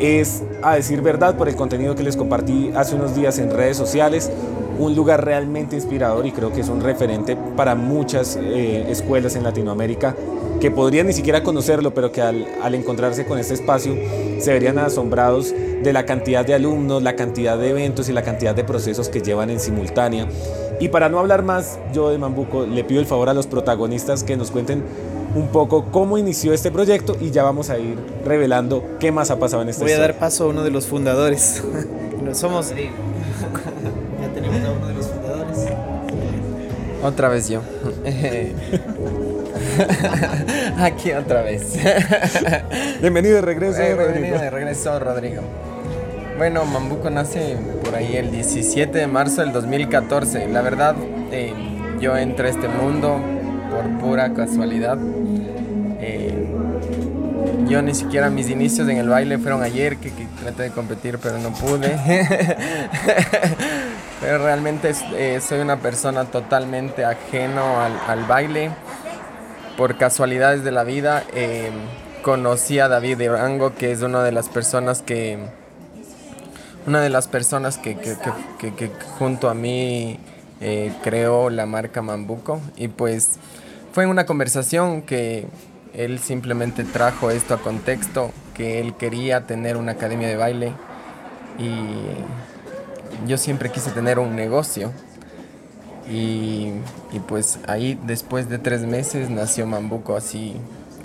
es, 0.00 0.42
a 0.62 0.74
decir 0.74 1.02
verdad, 1.02 1.36
por 1.36 1.48
el 1.48 1.56
contenido 1.56 1.94
que 1.94 2.02
les 2.02 2.16
compartí 2.16 2.72
hace 2.74 2.94
unos 2.94 3.14
días 3.14 3.38
en 3.38 3.50
redes 3.50 3.76
sociales, 3.76 4.30
un 4.78 4.96
lugar 4.96 5.24
realmente 5.24 5.76
inspirador 5.76 6.26
y 6.26 6.32
creo 6.32 6.52
que 6.52 6.62
es 6.62 6.68
un 6.68 6.80
referente 6.80 7.36
para 7.56 7.74
muchas 7.74 8.38
eh, 8.40 8.86
escuelas 8.88 9.36
en 9.36 9.44
Latinoamérica 9.44 10.16
que 10.58 10.70
podrían 10.70 11.06
ni 11.06 11.12
siquiera 11.12 11.42
conocerlo, 11.42 11.92
pero 11.92 12.12
que 12.12 12.22
al, 12.22 12.46
al, 12.62 12.74
encontrarse 12.74 13.26
con 13.26 13.38
este 13.38 13.54
espacio 13.54 13.94
se 14.38 14.52
verían 14.52 14.78
asombrados 14.78 15.54
de 15.82 15.92
la 15.92 16.04
cantidad 16.04 16.44
de 16.44 16.54
alumnos, 16.54 17.02
la 17.02 17.16
cantidad 17.16 17.58
de 17.58 17.70
eventos 17.70 18.08
y 18.08 18.12
la 18.12 18.22
cantidad 18.22 18.54
de 18.54 18.64
procesos 18.64 19.08
que 19.08 19.20
llevan 19.20 19.50
en 19.50 19.60
simultánea. 19.60 20.26
Y 20.80 20.88
para 20.88 21.08
no 21.08 21.18
hablar 21.18 21.42
más, 21.42 21.78
yo 21.92 22.10
de 22.10 22.18
Mambuco 22.18 22.66
le 22.66 22.84
pido 22.84 23.00
el 23.00 23.06
favor 23.06 23.28
a 23.28 23.34
los 23.34 23.46
protagonistas 23.46 24.24
que 24.24 24.36
nos 24.36 24.50
cuenten 24.50 24.82
un 25.34 25.48
poco 25.48 25.86
cómo 25.90 26.18
inició 26.18 26.52
este 26.52 26.70
proyecto 26.70 27.16
y 27.20 27.30
ya 27.30 27.42
vamos 27.42 27.70
a 27.70 27.78
ir 27.78 27.98
revelando 28.24 28.96
qué 28.98 29.12
más 29.12 29.30
ha 29.30 29.38
pasado 29.38 29.62
en 29.62 29.68
este 29.68 29.84
Voy 29.84 29.92
a 29.92 29.98
dar 29.98 30.18
paso 30.18 30.44
a 30.44 30.48
uno 30.48 30.64
de 30.64 30.70
los 30.70 30.86
fundadores. 30.86 31.62
no 32.22 32.34
somos. 32.34 32.70
ya 32.70 34.28
tenemos 34.34 34.64
a 34.64 34.72
uno 34.72 34.88
de 34.88 34.94
los 34.94 35.06
fundadores. 35.06 35.58
Otra 37.02 37.28
vez 37.28 37.48
yo. 37.48 37.62
Aquí 40.78 41.12
otra 41.12 41.42
vez. 41.42 41.74
bienvenido 43.00 43.36
de 43.36 43.42
regreso, 43.42 43.80
eh, 43.80 43.94
Bienvenido 43.94 44.38
de 44.38 44.50
regreso, 44.50 44.98
Rodrigo. 44.98 45.42
Bueno, 46.36 46.64
Mambuco 46.64 47.10
nace 47.10 47.56
por 47.84 47.94
ahí 47.94 48.16
el 48.16 48.30
17 48.30 48.98
de 48.98 49.06
marzo 49.06 49.42
del 49.42 49.52
2014. 49.52 50.48
La 50.48 50.62
verdad, 50.62 50.96
eh, 51.30 51.52
yo 52.00 52.16
entré 52.16 52.48
a 52.48 52.50
este 52.50 52.68
mundo 52.68 53.20
por 53.70 53.98
pura 53.98 54.34
casualidad. 54.34 54.98
Eh, 57.70 57.72
yo 57.72 57.82
ni 57.82 57.94
siquiera 57.94 58.30
mis 58.30 58.50
inicios 58.50 58.88
en 58.88 58.96
el 58.96 59.08
baile 59.08 59.38
fueron 59.38 59.62
ayer, 59.62 59.96
que, 59.98 60.10
traté 60.40 60.64
de 60.64 60.70
competir 60.70 61.18
pero 61.18 61.38
no 61.38 61.52
pude. 61.52 61.98
pero 64.20 64.38
realmente 64.44 64.92
eh, 65.14 65.40
soy 65.40 65.60
una 65.60 65.76
persona 65.78 66.24
totalmente 66.24 67.04
ajeno 67.04 67.80
al, 67.80 68.24
baile. 68.24 68.70
Por 69.76 69.96
casualidades 69.96 70.64
de 70.64 70.72
la 70.72 70.84
vida 70.84 71.24
conocí 72.22 72.78
a 72.78 72.88
David 72.88 73.18
Durango, 73.18 73.74
que 73.74 73.92
es 73.92 74.02
una 74.02 74.22
de 74.22 74.32
las 74.32 74.48
personas 74.48 75.00
que 75.00 75.38
una 76.86 77.00
de 77.00 77.10
las 77.10 77.28
personas 77.28 77.78
que, 77.78 77.96
junto 79.18 79.48
a 79.48 79.54
mí 79.54 80.18
eh, 80.60 80.92
creó 81.02 81.50
la 81.50 81.66
marca 81.66 82.02
Mambuco 82.02 82.60
y 82.76 82.88
pues 82.88 83.38
fue 83.92 84.06
una 84.06 84.26
conversación 84.26 85.02
que 85.02 85.46
él 85.94 86.18
simplemente 86.18 86.84
trajo 86.84 87.30
esto 87.30 87.54
a 87.54 87.58
contexto, 87.58 88.32
que 88.54 88.80
él 88.80 88.94
quería 88.94 89.46
tener 89.46 89.76
una 89.76 89.92
academia 89.92 90.28
de 90.28 90.36
baile 90.36 90.72
y 91.58 93.28
yo 93.28 93.36
siempre 93.36 93.70
quise 93.70 93.90
tener 93.90 94.18
un 94.18 94.36
negocio. 94.36 94.92
Y, 96.10 96.72
y 97.12 97.20
pues 97.28 97.60
ahí 97.68 97.98
después 98.04 98.48
de 98.48 98.58
tres 98.58 98.82
meses 98.82 99.30
nació 99.30 99.66
Mambuco 99.66 100.16
así 100.16 100.56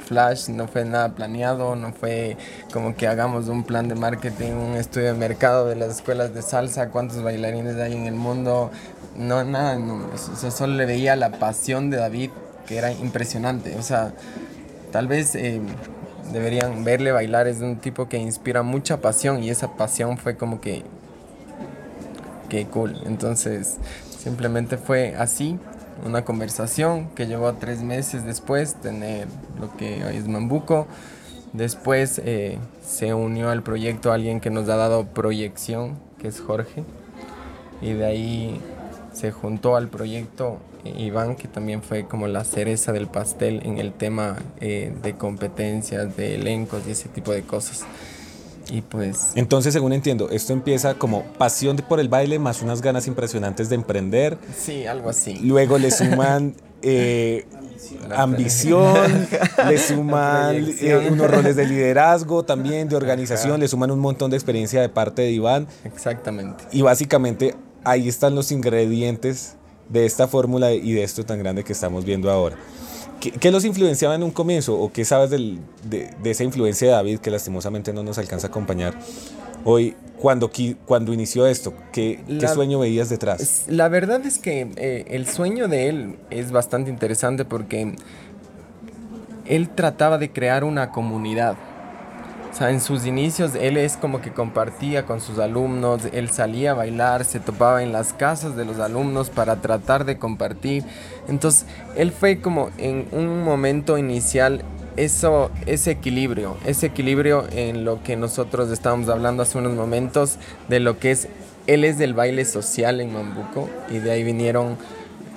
flash, 0.05 0.49
no 0.49 0.67
fue 0.67 0.85
nada 0.85 1.09
planeado, 1.09 1.75
no 1.75 1.91
fue 1.91 2.37
como 2.71 2.95
que 2.95 3.07
hagamos 3.07 3.47
un 3.47 3.63
plan 3.63 3.87
de 3.89 3.95
marketing, 3.95 4.51
un 4.53 4.77
estudio 4.77 5.07
de 5.07 5.13
mercado 5.13 5.67
de 5.67 5.75
las 5.75 5.97
escuelas 5.97 6.33
de 6.33 6.41
salsa, 6.41 6.89
cuántos 6.89 7.21
bailarines 7.21 7.75
hay 7.77 7.93
en 7.93 8.05
el 8.05 8.15
mundo, 8.15 8.71
no, 9.17 9.43
nada, 9.43 9.77
o 9.77 10.51
solo 10.51 10.75
le 10.75 10.85
veía 10.85 11.15
la 11.15 11.31
pasión 11.31 11.89
de 11.89 11.97
David, 11.97 12.29
que 12.67 12.77
era 12.77 12.91
impresionante, 12.91 13.75
o 13.77 13.81
sea, 13.81 14.13
tal 14.95 15.09
vez 15.09 15.35
eh, 15.35 15.59
deberían 16.31 16.85
verle 16.85 17.11
bailar, 17.11 17.47
es 17.47 17.59
un 17.59 17.75
tipo 17.79 18.07
que 18.07 18.15
inspira 18.17 18.63
mucha 18.63 19.01
pasión 19.01 19.43
y 19.43 19.49
esa 19.49 19.75
pasión 19.75 20.17
fue 20.17 20.37
como 20.37 20.61
que, 20.61 20.83
que 22.47 22.65
cool, 22.67 23.01
entonces 23.05 23.75
simplemente 24.17 24.77
fue 24.77 25.13
así 25.17 25.59
una 26.05 26.23
conversación 26.23 27.09
que 27.09 27.27
llevó 27.27 27.53
tres 27.55 27.83
meses 27.83 28.23
después 28.23 28.75
tener 28.75 29.27
lo 29.59 29.75
que 29.75 29.99
es 30.17 30.29
Mambuco. 30.29 30.87
Después 31.51 32.21
eh, 32.23 32.57
se 32.81 33.13
unió 33.13 33.49
al 33.49 33.63
proyecto 33.63 34.13
alguien 34.13 34.39
que 34.39 34.49
nos 34.49 34.69
ha 34.69 34.77
dado 34.77 35.07
proyección, 35.07 35.99
que 36.19 36.29
es 36.29 36.39
Jorge. 36.39 36.85
Y 37.81 37.91
de 37.91 38.05
ahí 38.05 38.61
se 39.15 39.31
juntó 39.31 39.75
al 39.75 39.87
proyecto 39.87 40.59
Iván, 40.83 41.35
que 41.35 41.47
también 41.47 41.81
fue 41.81 42.05
como 42.05 42.27
la 42.27 42.43
cereza 42.43 42.91
del 42.91 43.07
pastel 43.07 43.61
en 43.63 43.77
el 43.77 43.93
tema 43.93 44.35
eh, 44.59 44.93
de 45.01 45.15
competencias, 45.15 46.15
de 46.15 46.35
elencos 46.35 46.83
y 46.87 46.91
ese 46.91 47.09
tipo 47.09 47.31
de 47.31 47.41
cosas. 47.43 47.85
Y 48.69 48.81
pues... 48.81 49.31
Entonces, 49.35 49.73
según 49.73 49.93
entiendo, 49.93 50.29
esto 50.29 50.53
empieza 50.53 50.95
como 50.95 51.23
pasión 51.37 51.77
por 51.77 51.99
el 51.99 52.09
baile 52.09 52.39
más 52.39 52.61
unas 52.61 52.81
ganas 52.81 53.07
impresionantes 53.07 53.69
de 53.69 53.75
emprender. 53.75 54.37
Sí, 54.57 54.85
algo 54.85 55.09
así. 55.09 55.37
Luego 55.41 55.77
le 55.77 55.91
suman 55.91 56.55
eh, 56.81 57.45
ambición, 58.15 59.27
le 59.67 59.77
suman 59.79 60.55
eh, 60.55 61.09
unos 61.11 61.29
roles 61.29 61.55
de 61.55 61.65
liderazgo 61.65 62.43
también, 62.43 62.89
de 62.89 62.95
organización, 62.95 63.59
le 63.59 63.67
suman 63.67 63.91
un 63.91 63.99
montón 63.99 64.31
de 64.31 64.37
experiencia 64.37 64.81
de 64.81 64.89
parte 64.89 65.21
de 65.21 65.31
Iván. 65.31 65.67
Exactamente. 65.83 66.65
Y 66.71 66.81
básicamente 66.81 67.55
ahí 67.85 68.09
están 68.09 68.35
los 68.35 68.51
ingredientes 68.51 69.55
de 69.89 70.05
esta 70.05 70.27
fórmula 70.27 70.73
y 70.73 70.93
de 70.93 71.03
esto 71.03 71.23
tan 71.23 71.39
grande 71.39 71.63
que 71.63 71.73
estamos 71.73 72.03
viendo 72.03 72.29
ahora. 72.29 72.57
¿Qué, 73.19 73.51
los 73.51 73.63
influenciaba 73.65 74.13
en 74.15 74.23
un 74.23 74.31
comienzo 74.31 74.77
o 74.77 74.91
qué 74.91 75.05
sabes 75.05 75.29
de, 75.29 75.59
esa 76.23 76.43
influencia 76.43 76.87
de 76.87 76.93
David 76.93 77.19
que 77.19 77.31
lastimosamente 77.31 77.93
no 77.93 78.03
nos 78.03 78.17
alcanza 78.17 78.47
a 78.47 78.49
acompañar 78.49 78.93
hoy 79.63 79.95
cuando, 80.19 80.51
cuando 80.85 81.13
inició 81.13 81.47
esto? 81.47 81.73
¿Qué, 81.91 82.19
sueño 82.53 82.79
veías 82.79 83.09
detrás? 83.09 83.65
La 83.67 83.87
verdad 83.87 84.25
es 84.25 84.37
que 84.37 84.69
eh, 84.75 85.05
el 85.09 85.27
sueño 85.27 85.67
de 85.67 85.89
él 85.89 86.15
es 86.29 86.51
bastante 86.51 86.89
interesante 86.89 87.45
porque 87.45 87.95
él 89.45 89.69
trataba 89.69 90.17
de 90.17 90.31
crear 90.31 90.63
una 90.63 90.91
comunidad. 90.91 91.55
En 92.59 92.79
sus 92.79 93.05
inicios 93.05 93.51
él 93.55 93.75
es 93.75 93.97
como 93.97 94.21
que 94.21 94.31
compartía 94.31 95.05
con 95.05 95.19
sus 95.19 95.39
alumnos, 95.39 96.03
él 96.13 96.29
salía 96.29 96.71
a 96.71 96.73
bailar, 96.73 97.25
se 97.25 97.41
topaba 97.41 97.83
en 97.83 97.91
las 97.91 98.13
casas 98.13 98.55
de 98.55 98.63
los 98.63 98.79
alumnos 98.79 99.29
para 99.29 99.57
tratar 99.57 100.05
de 100.05 100.17
compartir. 100.17 100.85
Entonces, 101.27 101.65
él 101.97 102.11
fue 102.11 102.39
como 102.39 102.69
en 102.77 103.07
un 103.11 103.43
momento 103.43 103.97
inicial 103.97 104.63
eso, 104.95 105.51
ese 105.65 105.91
equilibrio, 105.91 106.55
ese 106.65 106.85
equilibrio 106.85 107.45
en 107.51 107.83
lo 107.83 108.01
que 108.03 108.15
nosotros 108.15 108.71
estábamos 108.71 109.09
hablando 109.09 109.43
hace 109.43 109.57
unos 109.57 109.73
momentos 109.73 110.37
de 110.69 110.79
lo 110.79 110.97
que 110.97 111.11
es, 111.11 111.27
él 111.67 111.83
es 111.83 111.97
del 111.97 112.13
baile 112.13 112.45
social 112.45 113.01
en 113.01 113.11
Mambuco 113.11 113.69
y 113.89 113.97
de 113.97 114.11
ahí 114.11 114.23
vinieron 114.23 114.77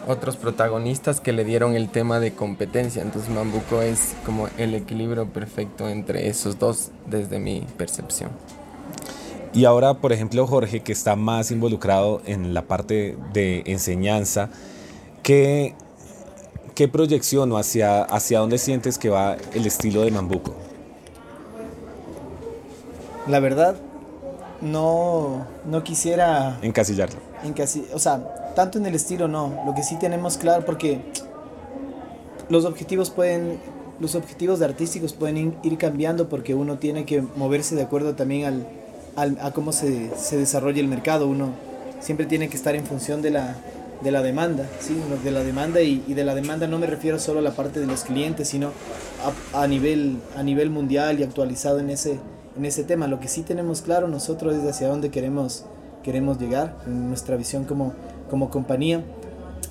otros 0.08 0.36
protagonistas 0.36 1.20
que 1.20 1.32
le 1.32 1.44
dieron 1.44 1.74
el 1.74 1.90
tema 1.90 2.18
de 2.18 2.32
competencia. 2.32 3.02
Entonces 3.02 3.30
Mambuco 3.30 3.82
es 3.82 4.14
como 4.24 4.48
el 4.56 4.74
equilibrio 4.74 5.26
perfecto 5.26 5.88
entre 5.88 6.28
esos 6.28 6.58
dos 6.58 6.90
desde 7.06 7.38
mi 7.38 7.66
percepción. 7.76 8.30
Y 9.52 9.66
ahora, 9.66 9.94
por 9.94 10.12
ejemplo, 10.12 10.46
Jorge, 10.46 10.80
que 10.80 10.92
está 10.92 11.14
más 11.14 11.50
involucrado 11.50 12.22
en 12.24 12.54
la 12.54 12.62
parte 12.62 13.18
de 13.34 13.62
enseñanza, 13.66 14.48
¿qué, 15.22 15.74
qué 16.74 16.88
proyección 16.88 17.52
o 17.52 17.58
hacia, 17.58 18.02
hacia 18.02 18.38
dónde 18.38 18.56
sientes 18.56 18.98
que 18.98 19.10
va 19.10 19.36
el 19.52 19.66
estilo 19.66 20.02
de 20.02 20.10
Mambuco? 20.10 20.54
La 23.26 23.40
verdad, 23.40 23.76
no, 24.62 25.46
no 25.66 25.84
quisiera... 25.84 26.58
Encasillarlo. 26.62 27.18
o 27.92 27.98
sea, 27.98 28.47
tanto 28.58 28.78
en 28.78 28.86
el 28.86 28.96
estilo 28.96 29.28
no, 29.28 29.62
lo 29.66 29.72
que 29.72 29.84
sí 29.84 29.96
tenemos 30.00 30.36
claro, 30.36 30.64
porque 30.64 31.00
los 32.48 32.64
objetivos 32.64 33.08
pueden, 33.08 33.60
los 34.00 34.16
objetivos 34.16 34.58
de 34.58 34.64
artísticos 34.64 35.12
pueden 35.12 35.54
ir 35.62 35.78
cambiando 35.78 36.28
porque 36.28 36.56
uno 36.56 36.76
tiene 36.76 37.04
que 37.04 37.22
moverse 37.36 37.76
de 37.76 37.82
acuerdo 37.82 38.16
también 38.16 38.66
al, 39.14 39.38
a 39.40 39.52
cómo 39.52 39.70
se, 39.70 40.10
se, 40.16 40.36
desarrolla 40.36 40.80
el 40.80 40.88
mercado, 40.88 41.28
uno 41.28 41.50
siempre 42.00 42.26
tiene 42.26 42.48
que 42.48 42.56
estar 42.56 42.74
en 42.74 42.84
función 42.84 43.22
de 43.22 43.30
la, 43.30 43.54
de 44.02 44.10
la 44.10 44.22
demanda, 44.22 44.66
¿sí? 44.80 45.00
de 45.22 45.30
la 45.30 45.44
demanda 45.44 45.80
y, 45.80 46.02
y, 46.08 46.14
de 46.14 46.24
la 46.24 46.34
demanda 46.34 46.66
no 46.66 46.80
me 46.80 46.88
refiero 46.88 47.20
solo 47.20 47.38
a 47.38 47.42
la 47.42 47.52
parte 47.52 47.78
de 47.78 47.86
los 47.86 48.02
clientes, 48.02 48.48
sino 48.48 48.72
a, 49.54 49.62
a, 49.62 49.68
nivel, 49.68 50.18
a 50.36 50.42
nivel 50.42 50.70
mundial 50.70 51.20
y 51.20 51.22
actualizado 51.22 51.78
en 51.78 51.90
ese, 51.90 52.18
en 52.56 52.64
ese 52.64 52.82
tema. 52.82 53.06
Lo 53.06 53.20
que 53.20 53.28
sí 53.28 53.42
tenemos 53.42 53.82
claro 53.82 54.08
nosotros 54.08 54.56
es 54.56 54.68
hacia 54.68 54.88
dónde 54.88 55.10
queremos, 55.10 55.64
queremos 56.02 56.40
llegar, 56.40 56.74
en 56.86 57.06
nuestra 57.08 57.36
visión 57.36 57.64
como 57.64 57.94
como 58.28 58.50
compañía, 58.50 59.04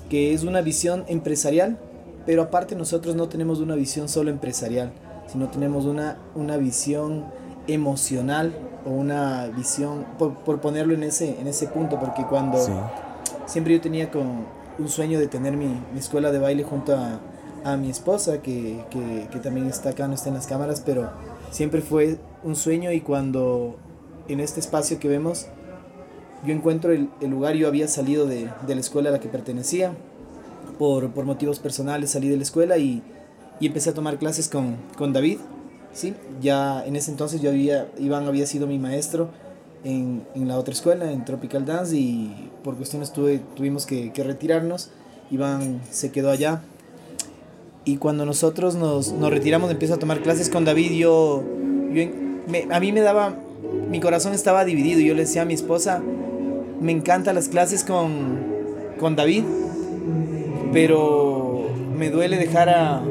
que 0.08 0.32
es 0.32 0.44
una 0.44 0.60
visión 0.60 1.04
empresarial, 1.08 1.78
pero 2.26 2.42
aparte 2.42 2.74
nosotros 2.74 3.14
no 3.14 3.28
tenemos 3.28 3.60
una 3.60 3.74
visión 3.74 4.08
solo 4.08 4.30
empresarial, 4.30 4.92
sino 5.26 5.48
tenemos 5.48 5.84
una, 5.84 6.18
una 6.34 6.56
visión 6.56 7.26
emocional 7.66 8.52
o 8.86 8.90
una 8.90 9.46
visión, 9.48 10.04
por, 10.18 10.60
ponerlo 10.60 10.94
en 10.94 11.02
ese, 11.02 11.40
en 11.40 11.46
ese 11.46 11.66
punto, 11.66 11.98
porque 11.98 12.24
cuando 12.24 12.58
siempre 13.46 13.74
yo 13.74 13.80
tenía 13.80 14.10
con 14.10 14.46
un 14.78 14.88
sueño 14.88 15.18
de 15.18 15.26
tener 15.26 15.56
mi, 15.56 15.66
mi 15.92 15.98
escuela 15.98 16.30
de 16.30 16.38
baile 16.38 16.64
junto 16.64 16.96
a, 16.96 17.20
a 17.64 17.76
mi 17.76 17.90
esposa, 17.90 18.40
que, 18.42 18.84
que, 18.90 19.28
que, 19.30 19.38
también 19.38 19.66
está 19.66 19.90
acá, 19.90 20.06
no 20.08 20.14
está 20.14 20.28
en 20.28 20.36
las 20.36 20.46
cámaras, 20.46 20.82
pero 20.84 21.10
siempre 21.50 21.80
fue 21.80 22.18
un 22.44 22.56
sueño 22.56 22.92
y 22.92 23.00
cuando 23.00 23.76
en 24.28 24.40
este 24.40 24.60
espacio 24.60 24.98
que 24.98 25.08
vemos 25.08 25.46
yo 26.46 26.52
encuentro 26.54 26.92
el, 26.92 27.08
el 27.20 27.30
lugar, 27.30 27.54
yo 27.56 27.68
había 27.68 27.88
salido 27.88 28.26
de, 28.26 28.48
de, 28.66 28.74
la 28.74 28.80
escuela 28.80 29.08
a 29.08 29.12
la 29.12 29.20
que 29.20 29.28
pertenecía, 29.28 29.92
por, 30.78 31.10
por 31.10 31.24
motivos 31.24 31.58
personales 31.58 32.10
salí 32.10 32.28
de 32.28 32.36
la 32.36 32.42
escuela 32.42 32.78
y, 32.78 33.02
y 33.60 33.66
empecé 33.66 33.90
a 33.90 33.94
tomar 33.94 34.18
clases 34.18 34.48
con, 34.48 34.76
con, 34.96 35.12
David, 35.12 35.38
¿sí? 35.92 36.14
Ya 36.40 36.84
en 36.86 36.96
ese 36.96 37.10
entonces 37.10 37.40
yo 37.40 37.50
había, 37.50 37.88
Iván 37.98 38.26
había 38.26 38.46
sido 38.46 38.66
mi 38.66 38.78
maestro 38.78 39.30
en, 39.84 40.24
en 40.34 40.48
la 40.48 40.58
otra 40.58 40.72
escuela, 40.72 41.10
en 41.10 41.24
Tropical 41.24 41.66
Dance, 41.66 41.96
y 41.96 42.50
por 42.62 42.76
cuestiones 42.76 43.12
tuve, 43.12 43.40
tuvimos 43.56 43.86
que, 43.86 44.12
retirarnos, 44.14 44.90
Iván 45.30 45.80
se 45.90 46.12
quedó 46.12 46.30
allá. 46.30 46.62
Y 47.84 47.96
cuando 47.96 48.26
nosotros 48.26 48.74
nos, 48.74 49.12
nos 49.12 49.30
retiramos, 49.30 49.70
empiezo 49.70 49.94
a 49.94 49.98
tomar 49.98 50.20
clases 50.22 50.50
con 50.50 50.64
David, 50.64 50.92
yo, 50.92 51.42
yo 51.92 52.02
a 52.70 52.80
mí 52.80 52.92
me 52.92 53.00
daba, 53.00 53.36
mi 53.90 53.98
corazón 53.98 54.34
estaba 54.34 54.64
dividido, 54.64 55.00
yo 55.00 55.14
le 55.14 55.22
decía 55.22 55.42
a 55.42 55.44
mi 55.46 55.54
esposa, 55.54 56.02
me 56.80 56.92
encantan 56.92 57.34
las 57.34 57.48
clases 57.48 57.84
con, 57.84 58.38
con 58.98 59.16
David, 59.16 59.44
pero 60.72 61.66
me 61.96 62.10
duele 62.10 62.36
dejar 62.36 62.68
a, 62.68 63.02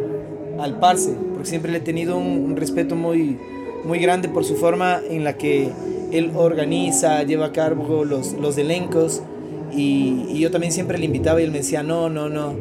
al 0.60 0.80
Parce, 0.80 1.12
porque 1.34 1.50
siempre 1.50 1.72
le 1.72 1.80
he 1.80 1.82
tenido 1.82 2.18
un, 2.18 2.56
respeto 2.56 2.96
muy, 2.96 3.38
muy 3.86 4.00
grande 4.00 4.30
por 4.30 4.46
su 4.46 4.56
forma 4.56 5.00
en 5.10 5.24
la 5.24 5.34
que 5.38 5.70
él 6.12 6.32
organiza, 6.36 7.24
lleva 7.24 7.48
a 7.48 7.52
cabo 7.52 8.06
los, 8.06 8.34
los 8.34 8.58
elencos 8.58 9.22
y, 9.76 10.26
y, 10.30 10.40
yo 10.40 10.50
también 10.52 10.72
siempre 10.72 10.98
le 10.98 11.06
invitaba 11.06 11.42
y 11.42 11.44
él 11.44 11.52
me 11.52 11.58
decía, 11.58 11.84
no, 11.84 12.10
no, 12.10 12.30
no. 12.30 12.54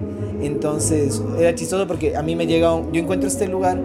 Entonces 0.43 1.23
era 1.39 1.55
chistoso 1.55 1.87
porque 1.87 2.17
a 2.17 2.23
mí 2.23 2.37
me 2.37 2.47
llega, 2.47 2.69
yo 2.93 3.01
encuentro 3.01 3.29
este 3.29 3.47
lugar 3.47 3.81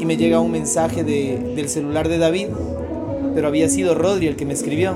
y 0.00 0.04
me 0.04 0.16
llega 0.16 0.40
un 0.40 0.50
mensaje 0.50 1.04
de, 1.04 1.52
del 1.54 1.68
celular 1.68 2.08
de 2.08 2.18
David, 2.18 2.48
pero 3.34 3.48
había 3.48 3.68
sido 3.68 3.94
Rodri 3.94 4.26
el 4.26 4.36
que 4.36 4.46
me 4.46 4.54
escribió, 4.54 4.94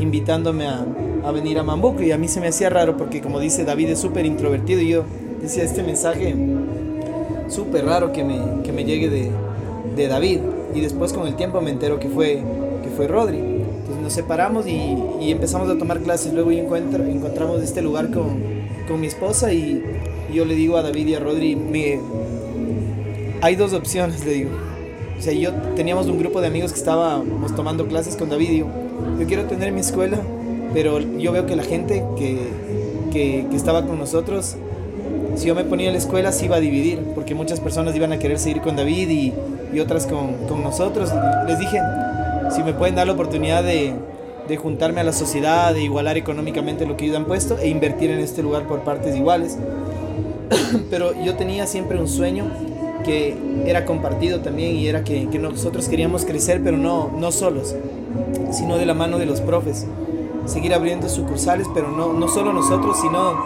invitándome 0.00 0.66
a, 0.66 0.84
a 1.24 1.32
venir 1.32 1.58
a 1.58 1.62
Mambuco 1.62 2.02
y 2.02 2.12
a 2.12 2.18
mí 2.18 2.28
se 2.28 2.40
me 2.40 2.48
hacía 2.48 2.70
raro 2.70 2.96
porque 2.96 3.20
como 3.20 3.40
dice 3.40 3.64
David 3.64 3.90
es 3.90 3.98
súper 3.98 4.26
introvertido 4.26 4.80
y 4.80 4.88
yo 4.88 5.04
decía 5.40 5.64
este 5.64 5.82
mensaje 5.82 6.34
súper 7.48 7.84
raro 7.84 8.12
que 8.12 8.24
me, 8.24 8.62
que 8.62 8.72
me 8.72 8.84
llegue 8.84 9.08
de, 9.08 9.30
de, 9.96 10.08
David 10.08 10.40
y 10.74 10.80
después 10.80 11.12
con 11.12 11.26
el 11.26 11.34
tiempo 11.34 11.60
me 11.60 11.70
entero 11.70 11.98
que 11.98 12.08
fue, 12.08 12.42
que 12.82 12.90
fue 12.90 13.08
Rodri. 13.08 13.38
Entonces 13.38 14.02
nos 14.02 14.12
separamos 14.12 14.66
y, 14.66 14.96
y 15.20 15.30
empezamos 15.30 15.68
a 15.70 15.78
tomar 15.78 16.00
clases, 16.00 16.32
luego 16.34 16.50
encuentro, 16.50 17.04
encontramos 17.04 17.62
este 17.62 17.80
lugar 17.80 18.10
con, 18.10 18.42
con 18.86 19.00
mi 19.00 19.06
esposa 19.06 19.52
y, 19.52 19.82
yo 20.32 20.44
le 20.44 20.54
digo 20.54 20.76
a 20.76 20.82
David 20.82 21.06
y 21.06 21.14
a 21.14 21.20
Rodri, 21.20 21.56
me, 21.56 21.98
hay 23.40 23.56
dos 23.56 23.72
opciones, 23.72 24.26
le 24.26 24.32
digo. 24.32 24.50
O 25.18 25.22
sea, 25.22 25.32
yo 25.32 25.54
teníamos 25.74 26.06
un 26.06 26.18
grupo 26.18 26.42
de 26.42 26.48
amigos 26.48 26.72
que 26.72 26.78
estábamos 26.78 27.54
tomando 27.56 27.86
clases 27.86 28.14
con 28.14 28.28
David 28.28 28.48
y 28.48 28.52
digo, 28.52 28.68
yo 29.18 29.26
quiero 29.26 29.44
tener 29.44 29.72
mi 29.72 29.80
escuela, 29.80 30.18
pero 30.72 31.00
yo 31.00 31.32
veo 31.32 31.46
que 31.46 31.56
la 31.56 31.64
gente 31.64 32.04
que, 32.16 32.38
que, 33.12 33.46
que 33.50 33.56
estaba 33.56 33.86
con 33.86 33.98
nosotros, 33.98 34.56
si 35.36 35.46
yo 35.46 35.54
me 35.54 35.64
ponía 35.64 35.86
en 35.86 35.92
la 35.92 35.98
escuela, 35.98 36.32
se 36.32 36.46
iba 36.46 36.56
a 36.56 36.60
dividir, 36.60 37.00
porque 37.14 37.34
muchas 37.34 37.60
personas 37.60 37.94
iban 37.94 38.12
a 38.12 38.18
querer 38.18 38.38
seguir 38.38 38.60
con 38.60 38.76
David 38.76 39.08
y, 39.08 39.34
y 39.72 39.80
otras 39.80 40.06
con, 40.06 40.34
con, 40.48 40.62
nosotros. 40.62 41.10
Les 41.46 41.58
dije, 41.58 41.80
si 42.54 42.62
me 42.62 42.74
pueden 42.74 42.94
dar 42.94 43.06
la 43.06 43.12
oportunidad 43.12 43.62
de, 43.62 43.92
de 44.48 44.56
juntarme 44.56 45.00
a 45.00 45.04
la 45.04 45.12
sociedad, 45.12 45.72
de 45.72 45.82
igualar 45.82 46.16
económicamente 46.16 46.86
lo 46.86 46.96
que 46.96 47.04
ellos 47.04 47.16
han 47.16 47.26
puesto 47.26 47.58
e 47.58 47.68
invertir 47.68 48.10
en 48.10 48.18
este 48.18 48.42
lugar 48.42 48.66
por 48.66 48.80
partes 48.80 49.14
iguales. 49.16 49.58
pero 50.90 51.12
yo 51.24 51.34
tenía 51.36 51.66
siempre 51.66 51.98
un 51.98 52.08
sueño 52.08 52.46
que 53.04 53.36
era 53.66 53.84
compartido 53.84 54.40
también 54.40 54.76
y 54.76 54.86
era 54.86 55.04
que, 55.04 55.28
que, 55.28 55.38
nosotros 55.38 55.88
queríamos 55.88 56.24
crecer, 56.24 56.60
pero 56.62 56.76
no, 56.76 57.10
no 57.16 57.32
solos, 57.32 57.74
sino 58.50 58.76
de 58.76 58.86
la 58.86 58.94
mano 58.94 59.18
de 59.18 59.26
los 59.26 59.40
profes. 59.40 59.86
Seguir 60.46 60.74
abriendo 60.74 61.08
sucursales, 61.08 61.66
pero 61.74 61.90
no, 61.90 62.12
no 62.12 62.28
solo 62.28 62.52
nosotros, 62.52 62.98
sino 63.00 63.36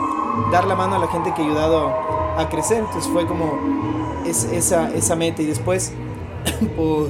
dar 0.50 0.66
la 0.66 0.76
mano 0.76 0.96
a 0.96 0.98
la 0.98 1.08
gente 1.08 1.32
que 1.34 1.42
ha 1.42 1.44
ayudado 1.44 1.88
a 2.36 2.48
crecer. 2.48 2.78
Entonces 2.78 3.10
fue 3.12 3.26
como 3.26 3.58
es, 4.26 4.44
esa, 4.44 4.92
esa 4.94 5.16
meta 5.16 5.42
y 5.42 5.46
después, 5.46 5.92
por, 6.76 7.08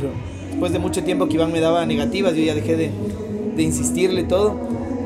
después 0.50 0.72
de 0.72 0.78
mucho 0.78 1.05
tiempo 1.05 1.28
que 1.28 1.35
Iván 1.35 1.52
me 1.52 1.61
daba 1.61 1.85
negativas, 1.87 2.35
yo 2.35 2.42
ya 2.42 2.55
dejé 2.55 2.76
de, 2.76 2.90
de 3.57 3.62
insistirle 3.62 4.24
todo 4.24 4.57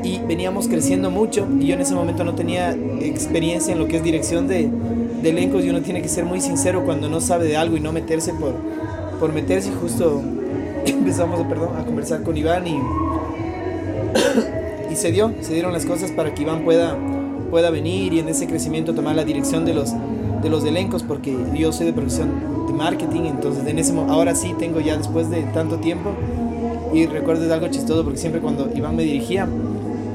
y 0.03 0.19
veníamos 0.19 0.67
creciendo 0.67 1.11
mucho 1.11 1.47
y 1.59 1.67
yo 1.67 1.73
en 1.73 1.81
ese 1.81 1.93
momento 1.95 2.23
no 2.23 2.35
tenía 2.35 2.71
experiencia 3.01 3.73
en 3.73 3.79
lo 3.79 3.87
que 3.87 3.97
es 3.97 4.03
dirección 4.03 4.47
de, 4.47 4.69
de 5.27 5.39
elencos 5.39 5.63
y 5.65 5.69
uno 5.69 5.81
tiene 5.81 6.01
que 6.01 6.07
ser 6.09 6.25
muy 6.25 6.41
sincero 6.41 6.83
cuando 6.83 7.09
no 7.09 7.21
sabe 7.21 7.45
de 7.45 7.57
algo 7.57 7.77
y 7.77 7.79
no 7.79 7.91
meterse 7.91 8.33
por, 8.33 8.53
por 9.19 9.33
meterse. 9.33 9.71
Justo 9.71 10.21
empezamos 10.85 11.45
perdón, 11.47 11.75
a 11.77 11.83
conversar 11.85 12.23
con 12.23 12.37
Iván 12.37 12.65
y, 12.67 12.79
y 14.91 14.95
se 14.95 15.11
dio, 15.11 15.33
se 15.41 15.53
dieron 15.53 15.73
las 15.73 15.85
cosas 15.85 16.11
para 16.11 16.33
que 16.33 16.43
Iván 16.43 16.63
pueda, 16.63 16.97
pueda 17.51 17.69
venir 17.69 18.13
y 18.13 18.19
en 18.19 18.29
ese 18.29 18.47
crecimiento 18.47 18.93
tomar 18.93 19.15
la 19.15 19.25
dirección 19.25 19.65
de 19.65 19.73
los, 19.73 19.91
de 20.41 20.49
los 20.49 20.63
elencos 20.63 21.03
porque 21.03 21.35
yo 21.55 21.71
soy 21.71 21.87
de 21.87 21.93
profesión 21.93 22.29
de 22.67 22.73
marketing, 22.73 23.21
entonces 23.25 23.67
en 23.67 23.79
ese, 23.79 23.93
ahora 24.07 24.35
sí 24.35 24.55
tengo 24.57 24.79
ya 24.79 24.97
después 24.97 25.29
de 25.29 25.43
tanto 25.53 25.77
tiempo. 25.77 26.11
Y 26.93 27.05
recuerdo 27.05 27.53
algo 27.53 27.67
chistoso 27.67 28.03
porque 28.03 28.17
siempre 28.17 28.39
cuando 28.39 28.69
Iván 28.73 28.95
me 28.95 29.03
dirigía, 29.03 29.47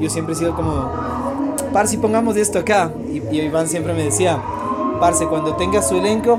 yo 0.00 0.08
siempre 0.08 0.34
he 0.34 0.36
sido 0.38 0.56
como, 0.56 0.90
par 1.72 1.86
si 1.86 1.98
pongamos 1.98 2.36
esto 2.36 2.58
acá. 2.58 2.90
Y 3.12 3.18
Iván 3.36 3.68
siempre 3.68 3.92
me 3.92 4.04
decía, 4.04 4.40
Parce, 5.02 5.26
cuando 5.26 5.56
tenga 5.56 5.82
su 5.82 5.96
elenco, 5.96 6.38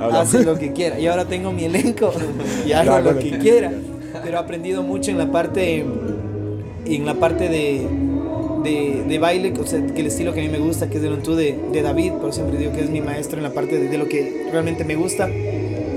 Hablamos. 0.00 0.14
hace 0.28 0.44
lo 0.44 0.56
que 0.56 0.72
quiera. 0.72 1.00
Y 1.00 1.08
ahora 1.08 1.24
tengo 1.24 1.50
mi 1.50 1.64
elenco 1.64 2.12
y 2.64 2.70
hago 2.70 2.84
claro, 2.84 3.12
lo 3.12 3.18
que 3.18 3.38
quiera. 3.38 3.72
Pero 4.22 4.36
he 4.36 4.40
aprendido 4.40 4.84
mucho 4.84 5.10
en 5.10 5.18
la 5.18 5.32
parte, 5.32 5.84
en 6.86 7.06
la 7.06 7.14
parte 7.14 7.48
de, 7.48 7.84
de, 8.62 9.04
de, 9.08 9.18
baile, 9.18 9.52
o 9.60 9.66
sea, 9.66 9.84
que 9.84 10.00
el 10.00 10.06
estilo 10.06 10.32
que 10.32 10.38
a 10.38 10.44
mí 10.44 10.48
me 10.48 10.60
gusta, 10.60 10.88
que 10.88 10.98
es 10.98 11.02
el 11.02 11.20
de, 11.20 11.58
de 11.72 11.82
David, 11.82 12.12
por 12.12 12.32
siempre 12.32 12.56
digo 12.56 12.70
que 12.70 12.82
es 12.82 12.90
mi 12.90 13.00
maestro 13.00 13.38
en 13.38 13.42
la 13.42 13.50
parte 13.50 13.80
de, 13.80 13.88
de 13.88 13.98
lo 13.98 14.06
que 14.06 14.46
realmente 14.52 14.84
me 14.84 14.94
gusta. 14.94 15.28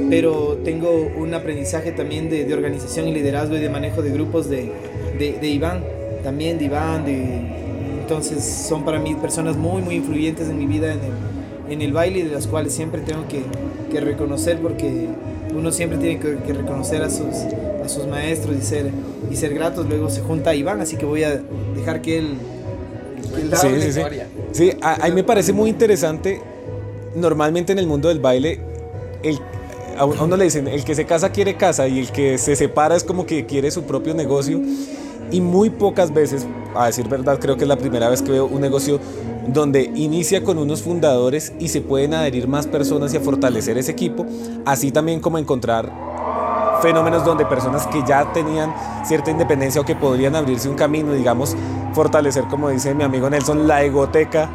Pero 0.10 0.58
tengo 0.66 0.90
un 1.20 1.36
aprendizaje 1.36 1.92
también 1.92 2.32
de, 2.32 2.52
organización 2.52 3.08
y 3.10 3.14
liderazgo 3.14 3.58
y 3.58 3.60
de 3.60 3.70
manejo 3.70 4.02
de 4.02 4.10
grupos 4.10 4.50
de, 4.50 4.72
de 5.20 5.48
Iván, 5.48 5.84
también 6.24 6.58
de 6.58 6.66
Iván, 6.66 7.06
de, 7.06 7.42
entonces 8.02 8.44
son 8.44 8.84
para 8.86 8.98
mí 8.98 9.14
personas 9.14 9.56
muy, 9.56 9.84
muy 9.84 9.96
influyentes 9.98 10.50
en 10.50 10.58
mi 10.58 10.66
vida 10.66 10.94
en 10.94 11.00
el, 11.00 11.37
en 11.70 11.82
el 11.82 11.94
baile 11.94 12.20
y 12.20 12.22
de 12.24 12.32
las 12.32 12.48
cuales 12.48 12.74
siempre 12.74 13.02
tengo 13.02 13.28
que, 13.28 13.44
que 13.92 14.00
reconocer 14.00 14.60
porque 14.60 15.08
uno 15.56 15.72
siempre 15.72 15.98
tiene 15.98 16.20
que, 16.20 16.38
que, 16.38 16.54
reconocer 16.54 17.02
a 17.04 17.10
sus, 17.10 17.36
a 17.84 17.90
sus 17.90 18.08
maestros 18.08 18.56
y 18.58 18.62
ser, 18.62 18.92
y 19.32 19.36
ser 19.36 19.54
gratos. 19.54 19.88
Luego 19.88 20.10
se 20.10 20.22
junta 20.22 20.54
Iván, 20.56 20.82
así 20.82 20.98
que 20.98 21.06
voy 21.06 21.24
a 21.24 21.42
dejar 21.76 22.02
que 22.02 22.20
él... 22.20 22.38
Que 23.34 23.42
él 23.42 23.52
sí, 23.56 23.68
sí, 23.80 23.92
sí. 23.92 24.02
sí, 24.52 24.72
a, 24.82 25.06
a 25.06 25.10
mí 25.10 25.16
me 25.16 25.24
parece 25.24 25.54
muy 25.54 25.70
interesante. 25.70 26.42
Normalmente 27.16 27.72
en 27.72 27.80
el 27.80 27.88
mundo 27.88 28.10
del 28.10 28.20
baile, 28.20 28.60
el, 29.24 29.40
a 29.98 30.06
uno 30.06 30.38
le 30.38 30.46
dicen, 30.46 30.68
el 30.68 30.84
que 30.84 30.96
se 30.96 31.06
casa 31.06 31.32
quiere 31.32 31.56
casa 31.56 31.88
y 31.88 32.00
el 32.00 32.12
que 32.12 32.38
se 32.38 32.56
separa 32.56 32.96
es 32.96 33.04
como 33.04 33.26
que 33.26 33.46
quiere 33.46 33.72
su 33.72 33.84
propio 33.84 34.14
negocio. 34.14 34.62
Y 35.32 35.42
muy 35.42 35.70
pocas 35.70 36.14
veces, 36.14 36.46
a 36.84 36.88
decir 36.88 37.08
verdad, 37.08 37.40
creo 37.40 37.58
que 37.58 37.64
es 37.64 37.68
la 37.68 37.78
primera 37.78 38.10
vez 38.10 38.22
que 38.22 38.32
veo 38.32 38.46
un 38.46 38.62
negocio 38.62 39.00
donde 39.48 39.84
inicia 39.96 40.44
con 40.44 40.58
unos 40.58 40.82
fundadores 40.82 41.54
y 41.60 41.70
se 41.70 41.82
pueden 41.82 42.14
adherir 42.14 42.48
más 42.48 42.68
personas 42.68 43.14
y 43.14 43.18
a 43.18 43.22
fortalecer 43.22 43.78
ese 43.78 43.92
equipo, 43.92 44.26
así 44.66 44.92
también 44.92 45.20
como 45.20 45.38
encontrar 45.38 45.92
fenómenos 46.82 47.26
donde 47.26 47.46
personas 47.46 47.88
que 47.88 48.04
ya 48.06 48.32
tenían 48.34 48.74
cierta 49.04 49.32
independencia 49.32 49.82
o 49.82 49.86
que 49.86 49.96
podrían 49.96 50.36
abrirse 50.36 50.70
un 50.70 50.76
camino, 50.76 51.14
digamos, 51.14 51.56
fortalecer, 51.94 52.46
como 52.46 52.70
dice 52.70 52.94
mi 52.94 53.04
amigo 53.04 53.30
Nelson, 53.30 53.68
la 53.68 53.84
egoteca 53.84 54.50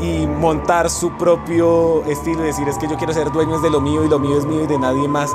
y 0.00 0.26
montar 0.26 0.90
su 0.90 1.16
propio 1.16 2.04
estilo 2.04 2.42
decir 2.42 2.68
es 2.68 2.76
que 2.78 2.88
yo 2.88 2.96
quiero 2.96 3.12
ser 3.12 3.30
dueño 3.32 3.60
de 3.60 3.70
lo 3.70 3.80
mío 3.80 4.04
y 4.04 4.08
lo 4.08 4.18
mío 4.18 4.38
es 4.38 4.44
mío 4.44 4.64
y 4.64 4.66
de 4.66 4.78
nadie 4.78 5.08
más. 5.08 5.30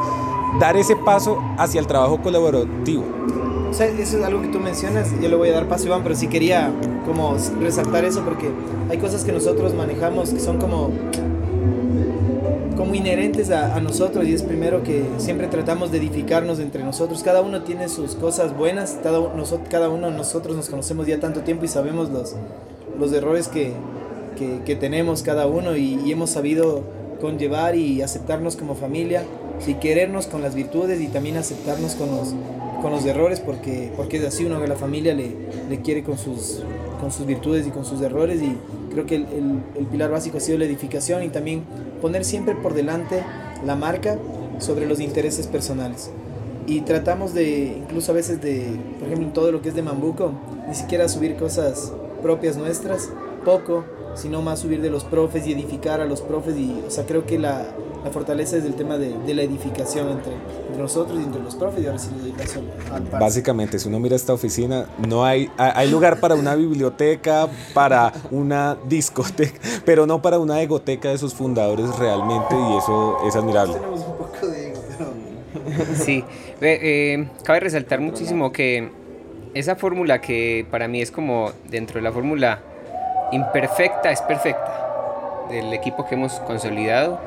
Dar 0.60 0.76
ese 0.76 0.96
paso 0.96 1.40
hacia 1.58 1.80
el 1.80 1.88
trabajo 1.88 2.22
colaborativo. 2.22 3.04
O 3.72 3.74
sea, 3.74 3.88
eso 3.88 4.18
es 4.18 4.24
algo 4.26 4.42
que 4.42 4.50
tú 4.50 4.60
mencionas, 4.60 5.10
yo 5.22 5.30
le 5.30 5.36
voy 5.38 5.48
a 5.48 5.54
dar 5.54 5.70
paso 5.70 5.86
Iván, 5.86 6.04
pero 6.04 6.14
sí 6.14 6.28
quería 6.28 6.70
como 7.06 7.38
resaltar 7.62 8.04
eso 8.04 8.22
porque 8.26 8.50
hay 8.90 8.98
cosas 8.98 9.24
que 9.24 9.32
nosotros 9.32 9.74
manejamos 9.74 10.32
que 10.32 10.42
son 10.42 10.58
como 10.58 10.92
como 12.76 12.94
inherentes 12.96 13.50
a, 13.50 13.80
nosotros 13.80 14.26
y 14.28 14.34
es 14.34 14.44
primero 14.44 14.84
que 14.84 15.06
siempre 15.20 15.48
tratamos 15.48 15.92
de 15.92 16.00
edificarnos 16.00 16.60
entre 16.60 16.84
nosotros. 16.84 17.24
Cada 17.24 17.42
uno 17.42 17.62
tiene 17.62 17.88
sus 17.88 18.16
cosas 18.16 18.58
buenas, 18.58 18.98
cada, 19.02 19.20
uno 19.90 20.10
de 20.10 20.18
nosotros 20.18 20.58
nos 20.58 20.68
conocemos 20.68 21.08
ya 21.08 21.20
tanto 21.20 21.42
tiempo 21.42 21.64
y 21.64 21.68
sabemos 21.70 22.10
los, 22.10 22.36
los 23.00 23.14
errores 23.14 23.48
que, 23.48 23.72
que, 24.38 24.64
que 24.66 24.76
tenemos 24.76 25.22
cada 25.24 25.48
uno 25.48 25.78
y, 25.78 26.00
y, 26.04 26.12
hemos 26.12 26.32
sabido 26.32 26.82
conllevar 27.22 27.76
y 27.76 28.02
aceptarnos 28.02 28.58
como 28.58 28.76
familia 28.76 29.24
y 29.68 29.76
querernos 29.76 30.28
con 30.28 30.42
las 30.42 30.56
virtudes 30.56 31.02
y 31.02 31.08
también 31.08 31.38
aceptarnos 31.38 31.96
con 31.96 32.10
los, 32.10 32.34
con 32.82 32.92
los 32.92 33.06
errores 33.06 33.40
porque, 33.40 33.92
porque 33.96 34.18
es 34.18 34.26
así 34.26 34.46
uno 34.46 34.60
que 34.62 34.68
la 34.68 34.76
familia 34.76 35.14
le, 35.14 35.32
le 35.70 35.82
quiere 35.82 36.04
con 36.04 36.18
sus, 36.18 36.64
con 37.00 37.12
sus 37.12 37.26
virtudes 37.26 37.68
y 37.68 37.70
con 37.70 37.86
sus 37.86 38.02
errores 38.02 38.42
y 38.42 38.58
creo 38.92 39.06
que 39.06 39.16
el, 39.16 39.26
el, 39.26 39.64
el, 39.78 39.86
pilar 39.86 40.12
básico 40.12 40.38
ha 40.38 40.42
sido 40.42 40.58
la 40.58 40.66
edificación 40.66 41.24
y 41.24 41.30
también 41.30 41.64
poner 42.02 42.26
siempre 42.26 42.56
por 42.56 42.74
delante 42.74 43.24
la 43.66 43.76
marca 43.76 44.18
sobre 44.60 44.86
los 44.86 45.00
intereses 45.00 45.48
personales. 45.48 46.12
Y 46.68 46.82
tratamos 46.82 47.34
de, 47.34 47.78
incluso 47.78 48.12
a 48.12 48.16
veces 48.16 48.42
de, 48.42 48.80
por 49.00 49.08
ejemplo, 49.08 49.28
en 49.28 49.34
todo 49.34 49.52
lo 49.52 49.62
que 49.62 49.70
es 49.70 49.76
de 49.76 49.82
Mambuco, 49.82 50.32
ni 50.68 50.76
siquiera 50.76 51.10
subir 51.10 51.36
cosas 51.36 51.92
propias 52.22 52.56
nuestras, 52.56 53.10
poco, 53.42 53.84
sino 54.16 54.42
más 54.42 54.60
subir 54.60 54.82
de 54.82 54.90
los 54.90 55.04
profes 55.04 55.48
y 55.48 55.54
edificar 55.54 56.02
a 56.02 56.06
los 56.06 56.22
profes. 56.22 56.56
Y, 56.58 56.84
o 56.86 56.92
sea, 56.92 57.06
creo 57.06 57.26
que 57.26 57.40
la, 57.40 57.66
la 58.04 58.10
fortaleza 58.10 58.58
es 58.58 58.66
el 58.66 58.76
tema 58.76 58.98
de, 58.98 59.16
de 59.26 59.34
la 59.34 59.44
edificación 59.44 60.10
entre, 60.10 60.34
entre, 60.34 60.82
nosotros 60.82 61.20
y 61.20 61.24
entre 61.24 61.42
los 61.42 61.56
profes 61.56 61.84
y 61.84 61.88
ahora 61.88 62.00
sí 62.00 62.10
la 62.18 62.24
dedicación 62.24 62.66
al 62.92 63.04
par. 63.04 63.22
Básicamente, 63.22 63.80
si 63.80 63.88
uno 63.90 64.00
mira 64.00 64.16
esta 64.16 64.34
oficina, 64.34 64.88
no 65.08 65.24
hay, 65.24 65.50
hay 65.58 65.90
lugar 65.90 66.20
para 66.20 66.36
una 66.36 66.56
biblioteca, 66.56 67.48
para 67.74 68.12
una 68.32 68.78
discoteca, 68.86 69.60
pero 69.86 70.08
no 70.08 70.22
para 70.22 70.40
una 70.40 70.62
egoteca 70.62 71.10
de 71.10 71.18
sus 71.18 71.34
fundadores 71.34 71.96
realmente 71.98 72.56
y 72.56 72.78
eso 72.78 73.18
es 73.28 73.36
admirable. 73.36 73.76
Tenemos 73.76 74.02
un 74.02 74.18
poco 74.18 74.48
de 74.48 74.70
ego, 74.70 74.82
pero... 74.88 75.12
Sí, 75.96 76.24
eh, 76.62 77.28
cabe 77.44 77.60
resaltar 77.62 78.00
muchísimo 78.00 78.52
que 78.52 78.90
esa 79.54 79.76
fórmula 79.76 80.22
que 80.22 80.66
para 80.72 80.88
mí 80.88 81.02
es 81.02 81.12
como 81.12 81.52
dentro 81.70 81.96
de 81.96 82.04
la 82.04 82.12
fórmula 82.12 82.62
imperfecta 83.32 84.12
es 84.12 84.22
perfecta. 84.22 84.88
del 85.50 85.74
equipo 85.74 86.06
que 86.06 86.16
hemos 86.16 86.40
consolidado, 86.42 87.20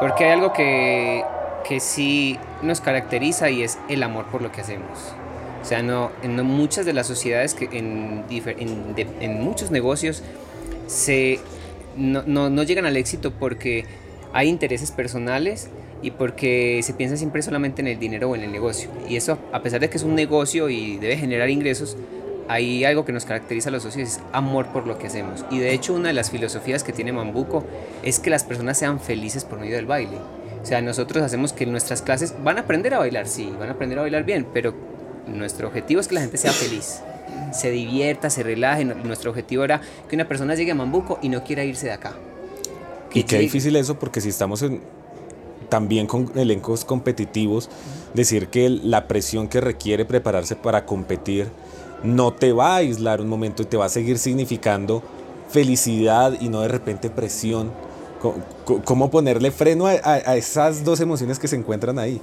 porque 0.00 0.24
hay 0.24 0.32
algo 0.32 0.52
que, 0.52 1.24
que 1.68 1.78
sí 1.78 2.38
nos 2.60 2.80
caracteriza 2.80 3.50
y 3.50 3.62
es 3.62 3.78
el 3.88 4.02
amor 4.02 4.26
por 4.26 4.42
lo 4.42 4.50
que 4.50 4.62
hacemos. 4.62 5.14
O 5.62 5.64
sea, 5.64 5.80
no, 5.80 6.10
en 6.24 6.44
muchas 6.44 6.86
de 6.86 6.92
las 6.92 7.06
sociedades, 7.06 7.54
que 7.54 7.66
en, 7.66 8.24
en, 8.28 9.44
muchos 9.44 9.70
negocios, 9.70 10.24
se, 10.88 11.38
no, 11.96 12.24
no, 12.26 12.50
no 12.50 12.64
llegan 12.64 12.84
al 12.84 12.96
éxito 12.96 13.32
porque 13.32 13.84
hay 14.32 14.48
intereses 14.48 14.90
personales 14.90 15.70
y 16.02 16.10
porque 16.10 16.80
se 16.82 16.94
piensa 16.94 17.16
siempre 17.16 17.42
solamente 17.42 17.80
en 17.80 17.86
el 17.86 17.98
dinero 18.00 18.30
o 18.30 18.34
en 18.34 18.42
el 18.42 18.50
negocio. 18.50 18.90
Y 19.08 19.14
eso, 19.14 19.38
a 19.52 19.62
pesar 19.62 19.78
de 19.78 19.88
que 19.88 19.98
es 19.98 20.02
un 20.02 20.16
negocio 20.16 20.68
y 20.68 20.96
debe 20.96 21.16
generar 21.16 21.48
ingresos, 21.48 21.96
hay 22.48 22.84
algo 22.84 23.04
que 23.04 23.12
nos 23.12 23.24
caracteriza 23.24 23.68
a 23.68 23.72
los 23.72 23.82
socios, 23.82 24.08
es 24.08 24.20
amor 24.32 24.66
por 24.68 24.86
lo 24.86 24.98
que 24.98 25.06
hacemos. 25.06 25.44
Y 25.50 25.58
de 25.58 25.72
hecho 25.72 25.94
una 25.94 26.08
de 26.08 26.14
las 26.14 26.30
filosofías 26.30 26.82
que 26.84 26.92
tiene 26.92 27.12
Mambuco 27.12 27.64
es 28.02 28.18
que 28.18 28.30
las 28.30 28.44
personas 28.44 28.78
sean 28.78 29.00
felices 29.00 29.44
por 29.44 29.58
medio 29.58 29.76
del 29.76 29.86
baile. 29.86 30.16
O 30.62 30.66
sea, 30.66 30.80
nosotros 30.80 31.22
hacemos 31.22 31.52
que 31.52 31.66
nuestras 31.66 32.02
clases 32.02 32.34
van 32.42 32.58
a 32.58 32.62
aprender 32.62 32.94
a 32.94 32.98
bailar, 32.98 33.26
sí, 33.26 33.52
van 33.58 33.68
a 33.68 33.72
aprender 33.72 33.98
a 33.98 34.02
bailar 34.02 34.24
bien, 34.24 34.46
pero 34.52 34.74
nuestro 35.26 35.68
objetivo 35.68 36.00
es 36.00 36.08
que 36.08 36.14
la 36.14 36.20
gente 36.20 36.36
sea 36.36 36.52
feliz, 36.52 37.00
se 37.52 37.70
divierta, 37.70 38.30
se 38.30 38.42
relaje. 38.42 38.84
Nuestro 38.84 39.30
objetivo 39.30 39.64
era 39.64 39.80
que 40.08 40.14
una 40.14 40.28
persona 40.28 40.54
llegue 40.54 40.70
a 40.72 40.74
Mambuco 40.74 41.18
y 41.22 41.28
no 41.28 41.42
quiera 41.42 41.64
irse 41.64 41.86
de 41.86 41.92
acá. 41.92 42.14
y 43.12 43.24
qué 43.24 43.38
difícil 43.38 43.76
eso, 43.76 43.98
porque 43.98 44.20
si 44.20 44.28
estamos 44.28 44.62
en, 44.62 44.80
también 45.68 46.06
con 46.06 46.30
elencos 46.36 46.84
competitivos, 46.84 47.70
decir 48.14 48.48
que 48.48 48.68
la 48.68 49.08
presión 49.08 49.48
que 49.48 49.60
requiere 49.60 50.04
prepararse 50.04 50.54
para 50.54 50.84
competir 50.84 51.48
no 52.02 52.32
te 52.32 52.52
va 52.52 52.74
a 52.74 52.76
aislar 52.76 53.20
un 53.20 53.28
momento 53.28 53.62
y 53.62 53.66
te 53.66 53.76
va 53.76 53.86
a 53.86 53.88
seguir 53.88 54.18
significando 54.18 55.02
felicidad 55.52 56.34
y 56.40 56.48
no 56.48 56.62
de 56.62 56.68
repente 56.68 57.10
presión. 57.10 57.70
¿Cómo, 58.84 59.10
ponerle 59.10 59.50
freno 59.50 59.86
a, 59.86 60.36
esas 60.36 60.84
dos 60.84 61.00
emociones 61.00 61.38
que 61.38 61.48
se 61.48 61.56
encuentran 61.56 61.98
ahí? 61.98 62.20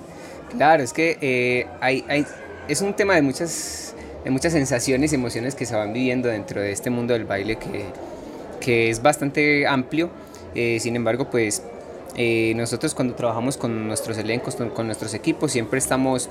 Claro, 0.55 0.81
es 0.81 0.93
que 0.93 1.17
eh, 1.21 1.67
hay, 1.81 2.05
hay, 2.07 2.25
es 2.69 2.81
un 2.81 2.93
tema 2.93 3.15
de 3.15 3.21
muchas, 3.21 3.93
de 4.23 4.31
muchas 4.31 4.53
sensaciones 4.53 5.11
y 5.11 5.15
emociones 5.15 5.55
que 5.55 5.65
se 5.65 5.75
van 5.75 5.91
viviendo 5.91 6.29
dentro 6.29 6.61
de 6.61 6.71
este 6.71 6.89
mundo 6.89 7.13
del 7.13 7.25
baile 7.25 7.57
que, 7.57 7.83
que 8.61 8.89
es 8.89 9.01
bastante 9.01 9.67
amplio. 9.67 10.09
Eh, 10.55 10.79
sin 10.79 10.95
embargo, 10.95 11.29
pues 11.29 11.63
eh, 12.15 12.53
nosotros 12.55 12.95
cuando 12.95 13.13
trabajamos 13.15 13.57
con 13.57 13.85
nuestros 13.87 14.17
elencos, 14.17 14.55
con 14.55 14.85
nuestros 14.85 15.13
equipos, 15.13 15.51
siempre 15.51 15.79
estamos 15.79 16.29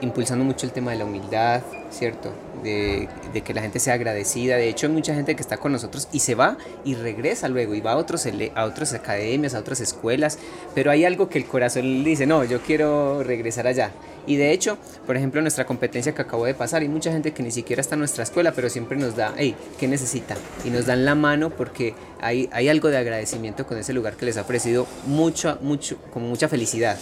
impulsando 0.00 0.44
mucho 0.44 0.64
el 0.64 0.70
tema 0.70 0.92
de 0.92 0.98
la 0.98 1.04
humildad, 1.04 1.60
¿cierto? 1.90 2.32
De, 2.62 3.08
que 3.44 3.54
la 3.54 3.62
gente 3.62 3.78
sea 3.78 3.94
agradecida. 3.94 4.56
De 4.56 4.68
hecho, 4.68 4.86
hay 4.86 4.92
mucha 4.92 5.14
gente 5.14 5.34
que 5.34 5.42
está 5.42 5.56
con 5.56 5.72
nosotros 5.72 6.08
y 6.12 6.20
se 6.20 6.34
va 6.34 6.58
y 6.84 6.94
regresa 6.94 7.48
luego 7.48 7.74
y 7.74 7.80
va 7.80 7.92
a, 7.92 7.96
otros, 7.96 8.26
a 8.54 8.64
otras 8.64 8.92
academias, 8.92 9.54
a 9.54 9.60
otras 9.60 9.80
escuelas, 9.80 10.38
pero 10.74 10.90
hay 10.90 11.04
algo 11.04 11.28
que 11.28 11.38
el 11.38 11.46
corazón 11.46 12.02
le 12.02 12.10
dice, 12.10 12.26
no, 12.26 12.44
yo 12.44 12.60
quiero 12.60 13.22
regresar 13.22 13.66
allá. 13.66 13.92
Y 14.26 14.36
de 14.36 14.52
hecho, 14.52 14.78
por 15.06 15.16
ejemplo, 15.16 15.40
nuestra 15.40 15.64
competencia 15.64 16.14
que 16.14 16.22
acabo 16.22 16.44
de 16.44 16.54
pasar, 16.54 16.82
hay 16.82 16.88
mucha 16.88 17.10
gente 17.10 17.32
que 17.32 17.42
ni 17.42 17.50
siquiera 17.50 17.80
está 17.80 17.94
en 17.94 18.00
nuestra 18.00 18.22
escuela, 18.22 18.52
pero 18.52 18.68
siempre 18.68 18.96
nos 18.98 19.16
da, 19.16 19.34
hey, 19.36 19.56
¿qué 19.78 19.88
necesita? 19.88 20.36
Y 20.64 20.70
nos 20.70 20.86
dan 20.86 21.04
la 21.04 21.14
mano 21.14 21.50
porque 21.50 21.94
hay, 22.20 22.48
hay 22.52 22.68
algo 22.68 22.88
de 22.88 22.98
agradecimiento 22.98 23.66
con 23.66 23.78
ese 23.78 23.92
lugar 23.92 24.16
que 24.16 24.26
les 24.26 24.36
ha 24.36 24.42
ofrecido 24.42 24.86
mucho, 25.06 25.58
mucho, 25.62 25.96
con 26.12 26.22
mucha 26.28 26.48
felicidad. 26.48 26.96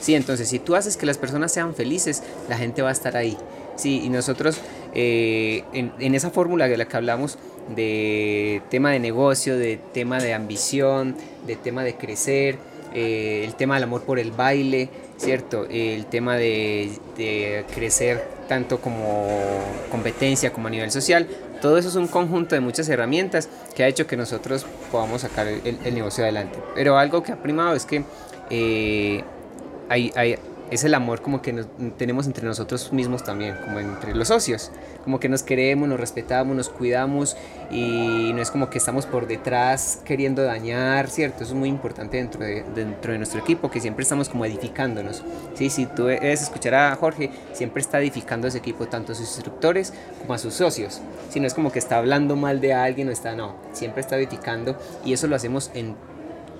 Sí, 0.00 0.14
entonces 0.14 0.48
si 0.48 0.58
tú 0.58 0.74
haces 0.74 0.98
que 0.98 1.06
las 1.06 1.16
personas 1.16 1.52
sean 1.52 1.74
felices, 1.74 2.22
la 2.48 2.58
gente 2.58 2.82
va 2.82 2.90
a 2.90 2.92
estar 2.92 3.16
ahí. 3.16 3.38
Sí, 3.76 4.02
y 4.04 4.08
nosotros 4.08 4.60
eh, 4.94 5.64
en, 5.72 6.14
esa 6.14 6.30
fórmula 6.30 6.68
de 6.68 6.76
la 6.76 6.86
que 6.86 6.96
hablamos 6.96 7.38
de 7.74 8.62
tema 8.70 8.90
de 8.92 9.00
negocio, 9.00 9.56
de 9.58 9.78
tema 9.92 10.18
de 10.18 10.34
ambición, 10.34 11.16
de 11.46 11.56
tema 11.56 11.82
de 11.82 11.94
crecer, 11.94 12.56
eh, 12.94 13.42
el 13.44 13.54
tema 13.54 13.74
del 13.74 13.84
amor 13.84 14.02
por 14.02 14.18
el 14.18 14.30
baile, 14.30 14.88
¿cierto? 15.16 15.66
El 15.68 16.06
tema 16.06 16.36
de, 16.36 16.92
crecer 17.74 18.22
tanto 18.48 18.80
como 18.80 19.26
competencia 19.90 20.52
como 20.52 20.68
a 20.68 20.70
nivel 20.70 20.90
social. 20.90 21.26
Todo 21.60 21.78
eso 21.78 21.88
es 21.88 21.96
un 21.96 22.06
conjunto 22.06 22.54
de 22.54 22.60
muchas 22.60 22.88
herramientas 22.88 23.48
que 23.74 23.82
ha 23.82 23.88
hecho 23.88 24.06
que 24.06 24.16
nosotros 24.16 24.66
podamos 24.92 25.22
sacar 25.22 25.48
el, 25.48 25.94
negocio 25.94 26.22
adelante. 26.22 26.58
Pero 26.74 26.98
algo 26.98 27.22
que 27.22 27.32
ha 27.32 27.42
primado 27.42 27.74
es 27.74 27.86
que 27.86 28.04
eh, 28.50 29.24
hay, 29.88 30.12
hay, 30.14 30.36
es 30.70 30.84
el 30.84 30.94
amor 30.94 31.20
como 31.22 31.42
que 31.42 31.64
tenemos 31.96 32.26
entre 32.26 32.46
nosotros 32.46 32.92
mismos 32.92 33.22
también, 33.22 33.56
como 33.64 33.78
entre 33.78 34.14
los 34.14 34.28
socios, 34.28 34.70
como 35.04 35.20
que 35.20 35.28
nos 35.28 35.42
queremos, 35.42 35.88
nos 35.88 36.00
respetamos, 36.00 36.56
nos 36.56 36.68
cuidamos 36.68 37.36
y 37.70 38.32
no 38.34 38.40
es 38.40 38.50
como 38.50 38.70
que 38.70 38.78
estamos 38.78 39.06
por 39.06 39.26
detrás 39.26 40.00
queriendo 40.04 40.42
dañar, 40.42 41.08
¿cierto? 41.08 41.44
Es 41.44 41.52
muy 41.52 41.68
importante 41.68 42.16
dentro 42.16 42.40
de, 42.44 42.64
dentro 42.74 43.12
de 43.12 43.18
nuestro 43.18 43.40
equipo, 43.40 43.70
que 43.70 43.80
siempre 43.80 44.02
estamos 44.02 44.28
como 44.28 44.44
edificándonos. 44.44 45.22
¿sí? 45.54 45.70
Si 45.70 45.86
tú 45.86 46.06
debes 46.06 46.42
escuchar 46.42 46.74
a 46.74 46.96
Jorge, 46.96 47.30
siempre 47.52 47.80
está 47.80 48.00
edificando 48.00 48.48
ese 48.48 48.58
equipo, 48.58 48.86
tanto 48.86 49.12
a 49.12 49.14
sus 49.14 49.26
instructores 49.26 49.92
como 50.20 50.34
a 50.34 50.38
sus 50.38 50.54
socios. 50.54 51.00
Si 51.30 51.40
no 51.40 51.46
es 51.46 51.54
como 51.54 51.72
que 51.72 51.78
está 51.78 51.98
hablando 51.98 52.36
mal 52.36 52.60
de 52.60 52.74
alguien 52.74 53.08
o 53.08 53.12
está, 53.12 53.34
no, 53.34 53.56
siempre 53.72 54.00
está 54.00 54.16
edificando 54.16 54.76
y 55.04 55.12
eso 55.12 55.26
lo 55.26 55.36
hacemos 55.36 55.70
en 55.74 55.96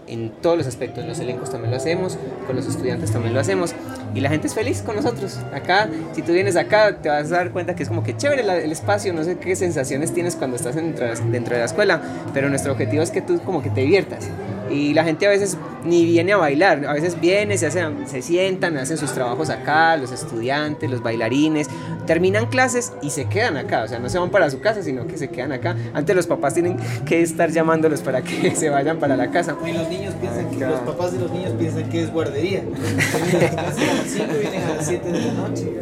en 0.06 0.30
todos 0.30 0.56
los 0.58 0.66
aspectos. 0.66 1.02
En 1.02 1.08
los 1.08 1.18
elencos 1.18 1.50
también 1.50 1.70
lo 1.70 1.76
hacemos, 1.76 2.18
con 2.46 2.56
los 2.56 2.66
estudiantes 2.66 3.10
también 3.10 3.34
lo 3.34 3.40
hacemos. 3.40 3.74
Y 4.14 4.20
la 4.20 4.30
gente 4.30 4.46
es 4.46 4.54
feliz 4.54 4.82
con 4.82 4.96
nosotros. 4.96 5.38
Acá, 5.52 5.88
si 6.12 6.22
tú 6.22 6.32
vienes 6.32 6.56
acá, 6.56 6.96
te 7.00 7.08
vas 7.08 7.32
a 7.32 7.36
dar 7.36 7.50
cuenta 7.50 7.74
que 7.74 7.82
es 7.82 7.88
como 7.88 8.02
que 8.02 8.16
chévere 8.16 8.42
el 8.42 8.72
espacio. 8.72 9.12
No 9.12 9.24
sé 9.24 9.38
qué 9.38 9.56
sensaciones 9.56 10.12
tienes 10.12 10.36
cuando 10.36 10.56
estás 10.56 10.74
dentro, 10.74 11.06
dentro 11.30 11.54
de 11.54 11.60
la 11.60 11.66
escuela, 11.66 12.00
pero 12.32 12.48
nuestro 12.48 12.72
objetivo 12.72 13.02
es 13.02 13.10
que 13.10 13.22
tú 13.22 13.40
como 13.40 13.62
que 13.62 13.70
te 13.70 13.80
diviertas. 13.80 14.28
Y 14.74 14.92
la 14.92 15.04
gente 15.04 15.26
a 15.26 15.30
veces 15.30 15.56
ni 15.84 16.04
viene 16.04 16.32
a 16.32 16.37
bailar, 16.37 16.84
a 16.87 16.94
veces 16.94 17.20
viene, 17.20 17.56
se, 17.58 17.66
hacen, 17.66 18.08
se 18.08 18.22
sientan, 18.22 18.76
hacen 18.76 18.96
sus 18.96 19.12
trabajos 19.12 19.50
acá, 19.50 19.96
los 19.96 20.10
estudiantes, 20.10 20.90
los 20.90 21.02
bailarines, 21.02 21.68
terminan 22.06 22.46
clases 22.46 22.92
y 23.02 23.10
se 23.10 23.26
quedan 23.26 23.56
acá, 23.56 23.84
o 23.84 23.88
sea, 23.88 23.98
no 23.98 24.08
se 24.08 24.18
van 24.18 24.30
para 24.30 24.50
su 24.50 24.60
casa, 24.60 24.82
sino 24.82 25.06
que 25.06 25.16
se 25.16 25.28
quedan 25.28 25.52
acá. 25.52 25.76
Antes 25.92 26.16
los 26.16 26.26
papás 26.26 26.54
tienen 26.54 26.76
que 27.06 27.22
estar 27.22 27.50
llamándolos 27.50 28.00
para 28.00 28.22
que 28.22 28.56
se 28.56 28.70
vayan 28.70 28.98
para 28.98 29.16
la 29.16 29.30
casa. 29.30 29.56
Y 29.64 29.72
los 29.72 29.88
niños 29.88 30.14
piensan 30.20 30.50
que, 30.50 30.66
los 30.66 30.80
papás 30.80 31.12
de 31.12 31.20
los 31.20 31.30
niños 31.30 31.52
piensan 31.58 31.88
que 31.88 32.02
es 32.02 32.12
guardería. 32.12 32.62
Vienen 33.30 33.58
a 33.58 33.62
las 33.62 33.76
5 33.76 34.26
y 34.34 34.40
vienen 34.40 34.62
a 34.62 34.74
las 34.76 34.87
7 34.87 35.12
de 35.12 35.20
la 35.20 35.32
noche. 35.32 35.72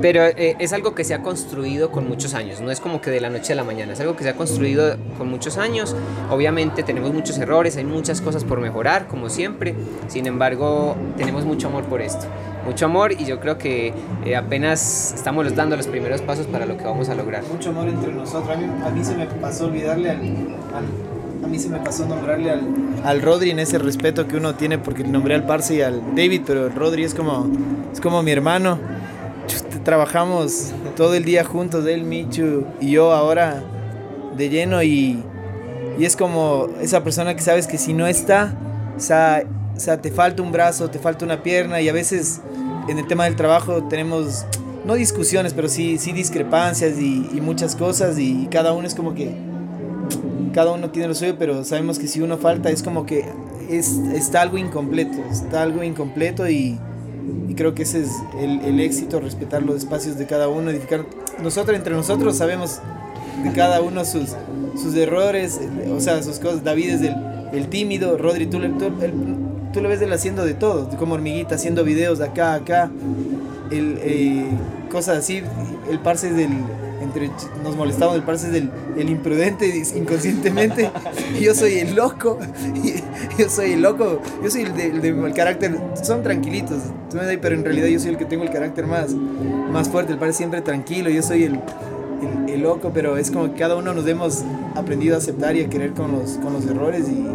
Pero 0.00 0.24
eh, 0.24 0.56
es 0.58 0.72
algo 0.72 0.94
que 0.94 1.04
se 1.04 1.14
ha 1.14 1.22
construido 1.22 1.90
con 1.90 2.08
muchos 2.08 2.34
años, 2.34 2.60
no 2.60 2.70
es 2.70 2.80
como 2.80 3.00
que 3.00 3.10
de 3.10 3.20
la 3.20 3.30
noche 3.30 3.52
a 3.52 3.56
la 3.56 3.64
mañana, 3.64 3.92
es 3.92 4.00
algo 4.00 4.16
que 4.16 4.24
se 4.24 4.30
ha 4.30 4.36
construido 4.36 4.96
con 5.18 5.28
muchos 5.28 5.56
años. 5.58 5.96
Obviamente 6.30 6.82
tenemos 6.82 7.12
muchos 7.12 7.38
errores, 7.38 7.76
hay 7.76 7.84
muchas 7.84 8.20
cosas 8.20 8.44
por 8.44 8.60
mejorar, 8.60 9.06
como 9.06 9.28
siempre. 9.28 9.74
Sin 10.08 10.26
embargo, 10.26 10.96
tenemos 11.16 11.44
mucho 11.44 11.68
amor 11.68 11.84
por 11.84 12.02
esto. 12.02 12.26
Mucho 12.64 12.86
amor 12.86 13.12
y 13.12 13.24
yo 13.24 13.38
creo 13.38 13.58
que 13.58 13.94
eh, 14.24 14.36
apenas 14.36 15.14
estamos 15.14 15.54
dando 15.54 15.76
los 15.76 15.86
primeros 15.86 16.20
pasos 16.20 16.46
para 16.46 16.66
lo 16.66 16.76
que 16.76 16.84
vamos 16.84 17.08
a 17.08 17.14
lograr. 17.14 17.44
Mucho 17.44 17.70
amor 17.70 17.88
entre 17.88 18.12
nosotros. 18.12 18.56
A 18.84 18.90
mí, 18.90 19.04
se 19.04 19.16
me 19.16 19.26
pasó 19.26 19.66
olvidarle 19.66 20.10
al, 20.10 20.18
a 21.44 21.46
mí 21.46 21.58
se 21.60 21.68
me 21.68 21.78
pasó 21.78 22.06
nombrarle 22.06 22.50
al, 22.50 22.62
al 23.04 23.22
Rodri 23.22 23.50
en 23.50 23.60
ese 23.60 23.78
respeto 23.78 24.26
que 24.26 24.36
uno 24.36 24.56
tiene 24.56 24.78
porque 24.78 25.04
nombré 25.04 25.36
al 25.36 25.46
Parse 25.46 25.76
y 25.76 25.82
al 25.82 26.00
David, 26.16 26.42
pero 26.44 26.66
el 26.66 26.74
Rodri 26.74 27.04
es 27.04 27.14
como, 27.14 27.48
es 27.92 28.00
como 28.00 28.22
mi 28.24 28.32
hermano. 28.32 28.78
Trabajamos 29.86 30.72
todo 30.96 31.14
el 31.14 31.24
día 31.24 31.44
juntos, 31.44 31.86
él, 31.86 32.02
Michu 32.02 32.64
y 32.80 32.90
yo 32.90 33.12
ahora 33.12 33.62
de 34.36 34.48
lleno 34.48 34.82
y, 34.82 35.22
y 35.96 36.04
es 36.04 36.16
como 36.16 36.66
esa 36.80 37.04
persona 37.04 37.36
que 37.36 37.42
sabes 37.42 37.68
que 37.68 37.78
si 37.78 37.92
no 37.92 38.08
está, 38.08 38.58
o 38.96 38.98
sea, 38.98 39.44
o 39.76 39.78
sea, 39.78 40.02
te 40.02 40.10
falta 40.10 40.42
un 40.42 40.50
brazo, 40.50 40.90
te 40.90 40.98
falta 40.98 41.24
una 41.24 41.44
pierna 41.44 41.80
y 41.80 41.88
a 41.88 41.92
veces 41.92 42.40
en 42.88 42.98
el 42.98 43.06
tema 43.06 43.26
del 43.26 43.36
trabajo 43.36 43.84
tenemos, 43.84 44.44
no 44.84 44.94
discusiones, 44.94 45.54
pero 45.54 45.68
sí, 45.68 45.98
sí 45.98 46.10
discrepancias 46.10 46.98
y, 46.98 47.30
y 47.32 47.40
muchas 47.40 47.76
cosas 47.76 48.18
y, 48.18 48.48
cada 48.50 48.72
uno 48.72 48.88
es 48.88 48.94
como 48.96 49.14
que, 49.14 49.36
cada 50.52 50.72
uno 50.72 50.90
tiene 50.90 51.06
lo 51.06 51.14
suyo, 51.14 51.36
pero 51.38 51.62
sabemos 51.62 52.00
que 52.00 52.08
si 52.08 52.20
uno 52.20 52.38
falta 52.38 52.70
es 52.70 52.82
como 52.82 53.06
que 53.06 53.24
es, 53.70 53.98
está 54.12 54.42
algo 54.42 54.58
incompleto, 54.58 55.16
está 55.30 55.62
algo 55.62 55.84
incompleto 55.84 56.50
y, 56.50 56.76
y 57.48 57.54
creo 57.54 57.74
que 57.74 57.82
ese 57.82 58.02
es 58.02 58.10
el, 58.40 58.60
el, 58.60 58.80
éxito, 58.80 59.20
respetar 59.20 59.62
los 59.62 59.76
espacios 59.76 60.18
de 60.18 60.26
cada 60.26 60.48
uno, 60.48 60.70
edificar. 60.70 61.04
Nosotros 61.42 61.76
entre 61.76 61.94
nosotros 61.94 62.36
sabemos 62.36 62.80
de 63.42 63.52
cada 63.52 63.80
uno 63.80 64.04
sus, 64.04 64.34
sus 64.80 64.94
errores, 64.94 65.60
o 65.90 66.00
sea, 66.00 66.22
sus 66.22 66.38
cosas. 66.38 66.64
David 66.64 66.90
es 66.90 67.00
el, 67.02 67.14
el 67.52 67.68
tímido, 67.68 68.16
Rodri, 68.16 68.46
tú, 68.46 68.58
tú, 68.78 68.90
tú, 69.72 69.80
lo 69.80 69.88
ves 69.88 70.00
él 70.02 70.12
haciendo 70.12 70.44
de 70.44 70.54
todo, 70.54 70.88
como 70.98 71.14
hormiguita, 71.14 71.56
haciendo 71.56 71.84
videos 71.84 72.18
de 72.18 72.26
acá, 72.26 72.54
acá, 72.54 72.90
el, 73.70 73.98
eh, 74.02 74.46
cosas 74.90 75.18
así. 75.18 75.42
El 75.90 76.00
parce 76.00 76.32
del, 76.32 76.50
entre, 77.24 77.30
nos 77.62 77.76
molestamos, 77.76 78.16
el 78.16 78.22
parce 78.22 78.46
es 78.46 78.52
del 78.52 78.70
el 78.96 79.10
imprudente 79.10 79.66
inconscientemente. 79.94 80.90
yo 81.40 81.54
soy 81.54 81.78
el 81.78 81.94
loco, 81.94 82.38
yo 83.38 83.48
soy 83.48 83.72
el 83.72 83.82
loco, 83.82 84.20
yo 84.42 84.50
soy 84.50 84.62
el 84.62 85.00
del 85.00 85.32
carácter, 85.34 85.78
son 86.02 86.22
tranquilitos, 86.22 86.78
pero 87.10 87.54
en 87.54 87.64
realidad 87.64 87.88
yo 87.88 88.00
soy 88.00 88.10
el 88.10 88.16
que 88.16 88.24
tengo 88.24 88.44
el 88.44 88.50
carácter 88.50 88.86
más, 88.86 89.14
más 89.70 89.88
fuerte, 89.88 90.12
el 90.12 90.18
parce 90.18 90.34
siempre 90.34 90.60
tranquilo, 90.60 91.10
yo 91.10 91.22
soy 91.22 91.44
el, 91.44 91.54
el, 91.54 92.54
el 92.54 92.60
loco, 92.62 92.90
pero 92.92 93.16
es 93.16 93.30
como 93.30 93.52
que 93.52 93.58
cada 93.58 93.76
uno 93.76 93.94
nos 93.94 94.04
demos 94.04 94.42
aprendido 94.74 95.14
a 95.14 95.18
aceptar 95.18 95.56
y 95.56 95.62
a 95.62 95.68
querer 95.68 95.92
con 95.92 96.12
los, 96.12 96.32
con 96.32 96.52
los 96.52 96.66
errores 96.66 97.08
y, 97.08 97.26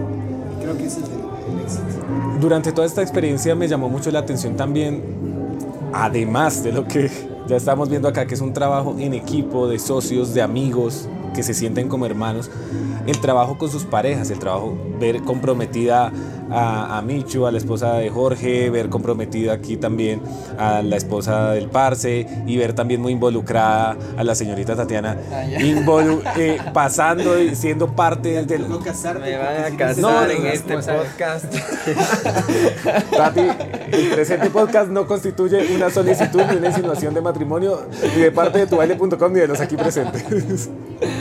creo 0.62 0.78
que 0.78 0.86
ese 0.86 1.00
es 1.00 1.08
el, 1.08 1.56
el 1.56 1.63
éxito. 1.63 1.84
Durante 2.39 2.72
toda 2.72 2.86
esta 2.86 3.02
experiencia 3.02 3.56
me 3.56 3.67
llamó 3.67 3.89
mucho 3.89 4.12
la 4.12 4.20
atención 4.20 4.56
también, 4.56 5.02
además 5.94 6.63
de 6.63 6.72
lo 6.72 6.88
que 6.88 7.31
ya 7.47 7.56
estamos 7.56 7.89
viendo 7.89 8.08
acá, 8.08 8.25
que 8.25 8.36
es 8.36 8.41
un 8.41 8.54
trabajo 8.54 8.95
en 8.97 9.13
equipo, 9.13 9.67
de 9.67 9.80
socios, 9.80 10.34
de 10.34 10.41
amigos, 10.41 11.08
que 11.34 11.44
se 11.44 11.54
sienten 11.54 11.88
como 11.88 12.06
hermanos, 12.06 12.50
el 13.08 13.20
trabajo 13.20 13.58
con 13.58 13.70
sus 13.70 13.84
parejas, 13.84 14.30
el 14.30 14.39
trabajo, 14.39 14.78
ver 15.00 15.22
comprometida 15.22 16.12
a, 16.52 16.98
a, 16.98 17.02
Michu, 17.02 17.46
a 17.46 17.52
la 17.52 17.58
esposa 17.58 17.94
de 17.96 18.10
Jorge, 18.10 18.70
ver 18.70 18.89
comprometida 18.89 19.54
aquí 19.54 19.78
también 19.78 20.22
a 20.58 20.82
la 20.82 20.98
esposa 20.98 21.52
del 21.52 21.70
Parce 21.70 22.28
y 22.46 22.58
ver 22.58 22.74
también 22.74 23.02
muy 23.02 23.13
involucrada 23.13 23.98
a 24.17 24.24
la 24.24 24.36
señorita 24.36 24.76
Tatiana, 24.76 25.17
ah, 25.32 25.46
eh, 26.38 26.58
pasando 26.74 27.41
y 27.41 27.56
siendo 27.56 27.96
parte 27.96 28.46
del... 28.46 28.70
No 28.70 28.80
Me 28.80 29.38
van 29.38 29.74
a 29.74 29.78
casar 29.78 30.32
en 30.32 30.46
este 30.48 30.78
podcast. 30.78 31.46
Tati, 33.15 33.41
el 33.91 34.10
presente 34.10 34.50
podcast 34.50 34.89
no 34.89 35.08
constituye 35.08 35.76
una 35.76 35.89
solicitud 35.89 36.41
ni 36.50 36.58
una 36.58 36.67
insinuación 36.67 37.13
de 37.13 37.22
matrimonio 37.22 37.88
ni 38.15 38.22
de 38.22 38.32
parte 38.32 38.60
de 38.60 38.67
tubaile.com 38.67 39.34
ni 39.34 39.39
de 39.39 39.48
los 39.48 39.60
aquí 39.60 39.78
presentes. 39.78 40.70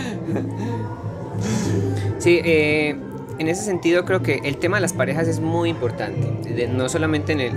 Sí, 2.20 2.38
eh, 2.44 2.96
en 3.38 3.48
ese 3.48 3.62
sentido 3.64 4.04
creo 4.04 4.22
que 4.22 4.42
el 4.44 4.58
tema 4.58 4.76
de 4.76 4.82
las 4.82 4.92
parejas 4.92 5.26
es 5.26 5.40
muy 5.40 5.70
importante, 5.70 6.68
no 6.68 6.90
solamente 6.90 7.32
en 7.32 7.40
el, 7.40 7.56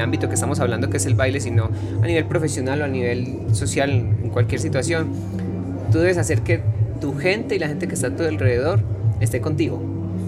ámbito 0.00 0.28
que 0.28 0.34
estamos 0.34 0.60
hablando, 0.60 0.90
que 0.90 0.96
es 0.96 1.06
el 1.06 1.14
baile, 1.14 1.40
sino 1.40 1.70
a 2.02 2.06
nivel 2.06 2.24
profesional 2.26 2.82
o 2.82 2.84
a 2.84 2.88
nivel 2.88 3.46
social, 3.52 3.90
en 3.90 4.28
cualquier 4.30 4.60
situación. 4.60 5.12
Tú 5.92 5.98
debes 5.98 6.18
hacer 6.18 6.40
que 6.40 6.60
tu 7.00 7.14
gente 7.16 7.54
y 7.54 7.58
la 7.58 7.68
gente 7.68 7.86
que 7.86 7.94
está 7.94 8.08
a 8.08 8.16
tu 8.16 8.22
alrededor 8.24 8.80
esté 9.20 9.40
contigo. 9.40 9.80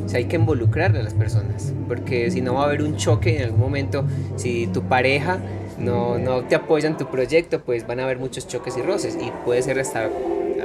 O 0.04 0.08
sea, 0.08 0.18
hay 0.18 0.26
que 0.26 0.36
involucrar 0.36 0.96
a 0.96 1.02
las 1.02 1.14
personas, 1.14 1.74
porque 1.88 2.30
si 2.30 2.40
no 2.40 2.54
va 2.54 2.62
a 2.62 2.66
haber 2.66 2.82
un 2.82 2.96
choque 2.96 3.36
en 3.36 3.44
algún 3.44 3.60
momento, 3.60 4.04
si 4.36 4.66
tu 4.68 4.82
pareja 4.82 5.40
no, 5.78 6.16
no 6.18 6.42
te 6.42 6.54
apoya 6.54 6.88
en 6.88 6.96
tu 6.96 7.10
proyecto, 7.10 7.60
pues 7.60 7.86
van 7.86 8.00
a 8.00 8.04
haber 8.04 8.18
muchos 8.18 8.46
choques 8.46 8.76
y 8.76 8.82
roces 8.82 9.18
y 9.20 9.30
puede 9.44 9.62
ser 9.62 9.78
hasta 9.78 10.08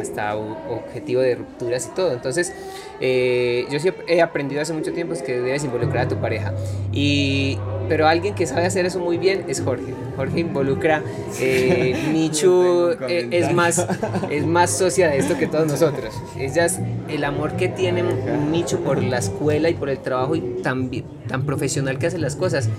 hasta 0.01 0.35
objetivo 0.35 1.21
de 1.21 1.35
rupturas 1.35 1.87
y 1.91 1.95
todo. 1.95 2.11
Entonces, 2.11 2.53
eh, 2.99 3.65
yo 3.71 3.79
sí 3.79 3.89
he 4.07 4.21
aprendido 4.21 4.61
hace 4.61 4.73
mucho 4.73 4.93
tiempo 4.93 5.13
es 5.13 5.21
que 5.21 5.39
debes 5.39 5.63
involucrar 5.63 6.05
a 6.05 6.07
tu 6.07 6.17
pareja. 6.17 6.53
Y, 6.91 7.57
pero 7.89 8.07
alguien 8.07 8.35
que 8.35 8.45
sabe 8.45 8.65
hacer 8.65 8.85
eso 8.85 8.99
muy 8.99 9.17
bien 9.17 9.45
es 9.47 9.61
Jorge. 9.61 9.93
Jorge 10.15 10.39
involucra. 10.39 11.01
Eh, 11.39 11.95
Michu 12.13 12.91
eh, 13.07 13.27
es, 13.31 13.53
más, 13.53 13.85
es 14.29 14.45
más 14.45 14.69
socia 14.71 15.09
de 15.09 15.17
esto 15.17 15.37
que 15.37 15.47
todos 15.47 15.67
nosotros. 15.67 16.13
Ella 16.37 16.65
es 16.65 16.79
el 17.07 17.23
amor 17.23 17.55
que 17.55 17.69
tiene 17.69 18.03
Michu 18.03 18.77
por 18.79 19.01
la 19.01 19.17
escuela 19.17 19.69
y 19.69 19.73
por 19.73 19.89
el 19.89 19.99
trabajo 19.99 20.35
y 20.35 20.41
tan, 20.61 20.91
tan 21.27 21.45
profesional 21.45 21.97
que 21.97 22.07
hace 22.07 22.17
las 22.17 22.35
cosas 22.35 22.69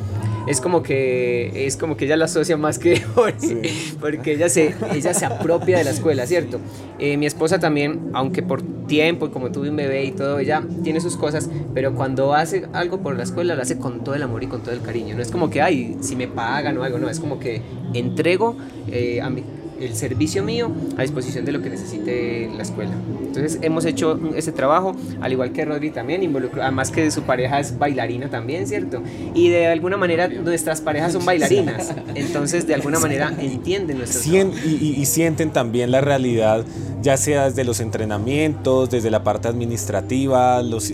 es 0.46 0.60
como 0.60 0.82
que 0.82 1.66
es 1.66 1.76
como 1.76 1.96
que 1.96 2.04
ella 2.04 2.16
la 2.16 2.26
asocia 2.26 2.56
más 2.56 2.78
que 2.78 3.00
Jorge, 3.14 3.72
porque 4.00 4.32
ella 4.32 4.48
se, 4.48 4.74
ella 4.92 5.14
se 5.14 5.24
apropia 5.24 5.78
de 5.78 5.84
la 5.84 5.90
escuela, 5.90 6.26
¿cierto? 6.26 6.60
Eh, 6.98 7.16
mi 7.16 7.26
esposa 7.26 7.58
también, 7.58 8.10
aunque 8.12 8.42
por 8.42 8.62
tiempo 8.86 9.26
y 9.26 9.30
como 9.30 9.52
tuve 9.52 9.70
un 9.70 9.76
bebé 9.76 10.04
y 10.04 10.12
todo, 10.12 10.38
ella 10.38 10.62
tiene 10.82 11.00
sus 11.00 11.16
cosas, 11.16 11.48
pero 11.74 11.94
cuando 11.94 12.34
hace 12.34 12.66
algo 12.72 12.98
por 12.98 13.16
la 13.16 13.22
escuela 13.22 13.54
lo 13.54 13.62
hace 13.62 13.78
con 13.78 14.04
todo 14.04 14.14
el 14.14 14.22
amor 14.22 14.42
y 14.42 14.46
con 14.46 14.62
todo 14.62 14.72
el 14.72 14.82
cariño. 14.82 15.14
No 15.14 15.22
es 15.22 15.30
como 15.30 15.50
que, 15.50 15.62
ay, 15.62 15.96
si 16.00 16.16
me 16.16 16.28
pagan 16.28 16.76
o 16.78 16.82
algo, 16.82 16.98
no, 16.98 17.08
es 17.08 17.20
como 17.20 17.38
que 17.38 17.62
entrego 17.94 18.56
eh, 18.88 19.20
a 19.20 19.30
mi 19.30 19.42
el 19.84 19.94
servicio 19.96 20.42
mío 20.42 20.70
a 20.96 21.02
disposición 21.02 21.44
de 21.44 21.52
lo 21.52 21.62
que 21.62 21.70
necesite 21.70 22.50
la 22.56 22.62
escuela. 22.62 22.92
Entonces 23.26 23.58
hemos 23.62 23.84
hecho 23.84 24.18
ese 24.36 24.52
trabajo, 24.52 24.94
al 25.20 25.32
igual 25.32 25.52
que 25.52 25.64
Rodri 25.64 25.90
también, 25.90 26.22
involucró, 26.22 26.62
además 26.62 26.90
que 26.90 27.10
su 27.10 27.22
pareja 27.22 27.60
es 27.60 27.78
bailarina 27.78 28.28
también, 28.28 28.66
¿cierto? 28.66 29.02
Y 29.34 29.48
de 29.48 29.66
alguna 29.66 29.96
manera 29.96 30.28
nuestras 30.28 30.80
parejas 30.80 31.12
son 31.12 31.24
bailarinas, 31.24 31.94
entonces 32.14 32.66
de 32.66 32.74
alguna 32.74 32.98
manera 32.98 33.34
entienden 33.38 33.98
nuestro 33.98 34.22
y, 34.22 34.94
y, 34.98 35.06
sienten 35.06 35.50
también 35.50 35.90
la 35.90 36.00
realidad, 36.00 36.64
ya 37.02 37.16
sea 37.16 37.46
desde 37.46 37.64
los 37.64 37.80
entrenamientos, 37.80 38.90
desde 38.90 39.10
la 39.10 39.24
parte 39.24 39.48
administrativa, 39.48 40.62
los, 40.62 40.92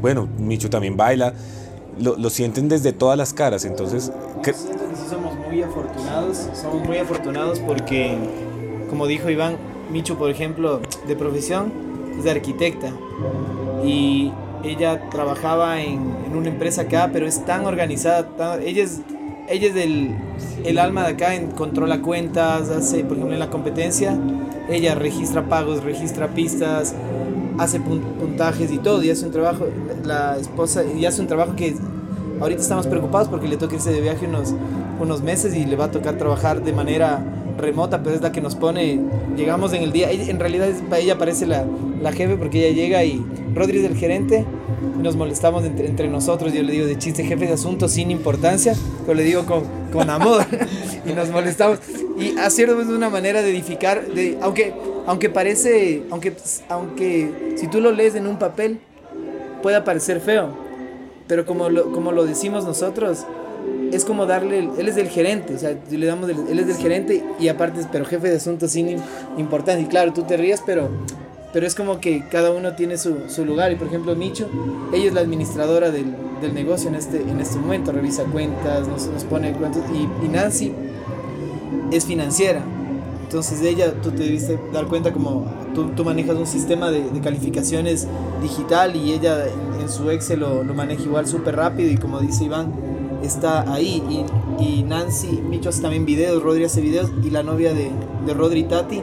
bueno, 0.00 0.28
Michu 0.38 0.68
también 0.68 0.96
baila, 0.96 1.32
lo, 1.98 2.16
lo, 2.16 2.28
sienten 2.28 2.68
desde 2.68 2.92
todas 2.92 3.16
las 3.16 3.32
caras, 3.32 3.64
entonces 3.64 4.12
muy 5.46 5.62
afortunados, 5.62 6.48
somos 6.54 6.86
muy 6.86 6.98
afortunados 6.98 7.60
porque, 7.60 8.16
como 8.90 9.06
dijo 9.06 9.30
Iván, 9.30 9.56
Micho, 9.90 10.18
por 10.18 10.30
ejemplo, 10.30 10.80
de 11.06 11.16
profesión 11.16 11.72
es 12.18 12.24
de 12.24 12.30
arquitecta. 12.30 12.90
Y 13.84 14.32
ella 14.64 15.08
trabajaba 15.10 15.80
en, 15.80 16.14
en 16.26 16.36
una 16.36 16.48
empresa 16.48 16.82
acá, 16.82 17.10
pero 17.12 17.26
es 17.26 17.44
tan 17.44 17.66
organizada, 17.66 18.58
ella 18.62 18.82
es, 18.82 19.00
ella 19.48 19.68
es 19.68 19.74
del 19.74 20.16
el 20.64 20.78
alma 20.78 21.04
de 21.04 21.12
acá, 21.12 21.34
en, 21.34 21.50
controla 21.50 22.02
cuentas, 22.02 22.70
hace, 22.70 23.04
por 23.04 23.16
ejemplo, 23.16 23.34
en 23.34 23.40
la 23.40 23.50
competencia, 23.50 24.18
ella 24.68 24.94
registra 24.94 25.48
pagos, 25.48 25.84
registra 25.84 26.28
pistas, 26.28 26.94
hace 27.58 27.80
puntajes 27.80 28.72
y 28.72 28.78
todo, 28.78 29.02
y 29.02 29.10
hace 29.10 29.26
un 29.26 29.32
trabajo, 29.32 29.66
la 30.04 30.36
esposa, 30.36 30.82
y 30.84 31.06
hace 31.06 31.20
un 31.20 31.28
trabajo 31.28 31.54
que 31.54 31.76
ahorita 32.40 32.60
estamos 32.60 32.86
preocupados 32.86 33.28
porque 33.28 33.48
le 33.48 33.56
toca 33.56 33.76
irse 33.76 33.92
de 33.92 34.00
viaje 34.00 34.26
unos 34.26 34.54
unos 34.98 35.22
meses 35.22 35.54
y 35.54 35.64
le 35.64 35.76
va 35.76 35.86
a 35.86 35.90
tocar 35.90 36.16
trabajar 36.16 36.62
de 36.62 36.72
manera 36.72 37.22
remota, 37.58 38.02
pero 38.02 38.14
es 38.14 38.22
la 38.22 38.32
que 38.32 38.40
nos 38.40 38.54
pone, 38.54 39.00
llegamos 39.36 39.72
en 39.72 39.82
el 39.82 39.92
día, 39.92 40.10
en 40.10 40.38
realidad 40.38 40.68
para 40.88 41.00
ella 41.00 41.18
parece 41.18 41.46
la, 41.46 41.64
la 42.00 42.12
jefe 42.12 42.36
porque 42.36 42.66
ella 42.66 42.74
llega 42.74 43.04
y 43.04 43.24
Rodri 43.54 43.78
es 43.78 43.84
el 43.84 43.96
gerente 43.96 44.44
y 44.98 45.02
nos 45.02 45.16
molestamos 45.16 45.64
entre, 45.64 45.86
entre, 45.86 46.08
nosotros, 46.08 46.52
yo 46.52 46.62
le 46.62 46.72
digo 46.72 46.86
de 46.86 46.98
chiste 46.98 47.24
jefe 47.24 47.46
de 47.46 47.54
asuntos 47.54 47.92
sin 47.92 48.10
importancia, 48.10 48.74
pero 49.06 49.16
le 49.16 49.24
digo 49.24 49.46
con, 49.46 49.64
con 49.92 50.10
amor 50.10 50.44
y 51.06 51.12
nos 51.12 51.30
molestamos 51.30 51.78
y 52.18 52.36
ha 52.38 52.50
sido 52.50 52.76
una 52.76 53.10
manera 53.10 53.42
de 53.42 53.50
edificar, 53.50 54.06
de, 54.06 54.38
aunque, 54.40 54.74
aunque 55.06 55.30
parece, 55.30 56.02
aunque, 56.10 56.34
aunque 56.68 57.54
si 57.56 57.68
tú 57.68 57.80
lo 57.80 57.92
lees 57.92 58.14
en 58.14 58.26
un 58.26 58.38
papel 58.38 58.80
pueda 59.62 59.84
parecer 59.84 60.20
feo, 60.20 60.50
pero 61.26 61.44
como 61.44 61.68
lo, 61.68 61.92
como 61.92 62.12
lo 62.12 62.24
decimos 62.24 62.64
nosotros, 62.64 63.26
es 63.92 64.04
como 64.04 64.26
darle, 64.26 64.68
él 64.78 64.88
es 64.88 64.96
el 64.96 65.08
gerente, 65.08 65.54
o 65.54 65.58
sea, 65.58 65.76
le 65.90 66.06
damos, 66.06 66.28
él 66.28 66.58
es 66.58 66.66
del 66.66 66.76
gerente 66.76 67.24
y 67.38 67.48
aparte, 67.48 67.80
pero 67.90 68.04
jefe 68.04 68.28
de 68.28 68.36
asuntos 68.36 68.70
sin 68.70 68.96
importancia. 69.38 69.84
Y 69.84 69.88
claro, 69.88 70.12
tú 70.12 70.22
te 70.22 70.36
rías, 70.36 70.62
pero, 70.64 70.88
pero 71.52 71.66
es 71.66 71.74
como 71.74 72.00
que 72.00 72.24
cada 72.28 72.50
uno 72.50 72.74
tiene 72.74 72.98
su, 72.98 73.28
su 73.28 73.44
lugar. 73.44 73.72
Y 73.72 73.76
por 73.76 73.88
ejemplo, 73.88 74.14
Micho, 74.16 74.48
ella 74.92 75.06
es 75.06 75.14
la 75.14 75.20
administradora 75.20 75.90
del, 75.90 76.14
del, 76.40 76.54
negocio 76.54 76.88
en 76.88 76.96
este, 76.96 77.20
en 77.22 77.40
este 77.40 77.58
momento, 77.58 77.92
revisa 77.92 78.24
cuentas, 78.24 78.88
nos, 78.88 79.24
pone 79.24 79.52
cuentas. 79.52 79.82
Y, 79.92 80.26
y, 80.26 80.28
Nancy 80.28 80.72
es 81.90 82.04
financiera. 82.04 82.62
Entonces 83.24 83.60
ella, 83.62 83.92
tú 84.02 84.10
te 84.12 84.22
debiste 84.22 84.58
dar 84.72 84.86
cuenta 84.86 85.12
como 85.12 85.46
tú, 85.74 85.88
tú 85.96 86.04
manejas 86.04 86.36
un 86.36 86.46
sistema 86.46 86.90
de, 86.90 87.10
de, 87.10 87.20
calificaciones 87.20 88.06
digital 88.40 88.94
y 88.94 89.12
ella 89.12 89.46
en, 89.46 89.80
en 89.80 89.88
su 89.88 90.08
Excel 90.10 90.40
lo, 90.40 90.62
lo 90.62 90.74
maneja 90.74 91.02
igual 91.02 91.26
súper 91.26 91.56
rápido 91.56 91.90
y 91.90 91.96
como 91.96 92.20
dice 92.20 92.44
Iván, 92.44 92.72
está 93.22 93.72
ahí. 93.72 94.02
Y, 94.60 94.62
y 94.62 94.82
Nancy 94.82 95.40
Micho 95.48 95.68
hace 95.68 95.82
también 95.82 96.04
videos, 96.04 96.42
Rodri 96.42 96.64
hace 96.64 96.80
videos 96.80 97.10
y 97.22 97.30
la 97.30 97.42
novia 97.42 97.74
de, 97.74 97.90
de 98.26 98.34
Rodri 98.34 98.64
Tati 98.64 99.02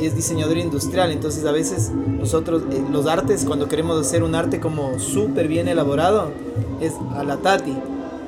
es 0.00 0.14
diseñadora 0.14 0.60
industrial. 0.60 1.10
Entonces 1.10 1.44
a 1.44 1.52
veces 1.52 1.90
nosotros, 1.90 2.62
eh, 2.70 2.82
los 2.90 3.06
artes, 3.06 3.44
cuando 3.44 3.68
queremos 3.68 4.00
hacer 4.06 4.22
un 4.22 4.34
arte 4.34 4.60
como 4.60 4.98
súper 4.98 5.48
bien 5.48 5.68
elaborado, 5.68 6.32
es 6.80 6.94
a 7.14 7.24
la 7.24 7.36
Tati. 7.38 7.76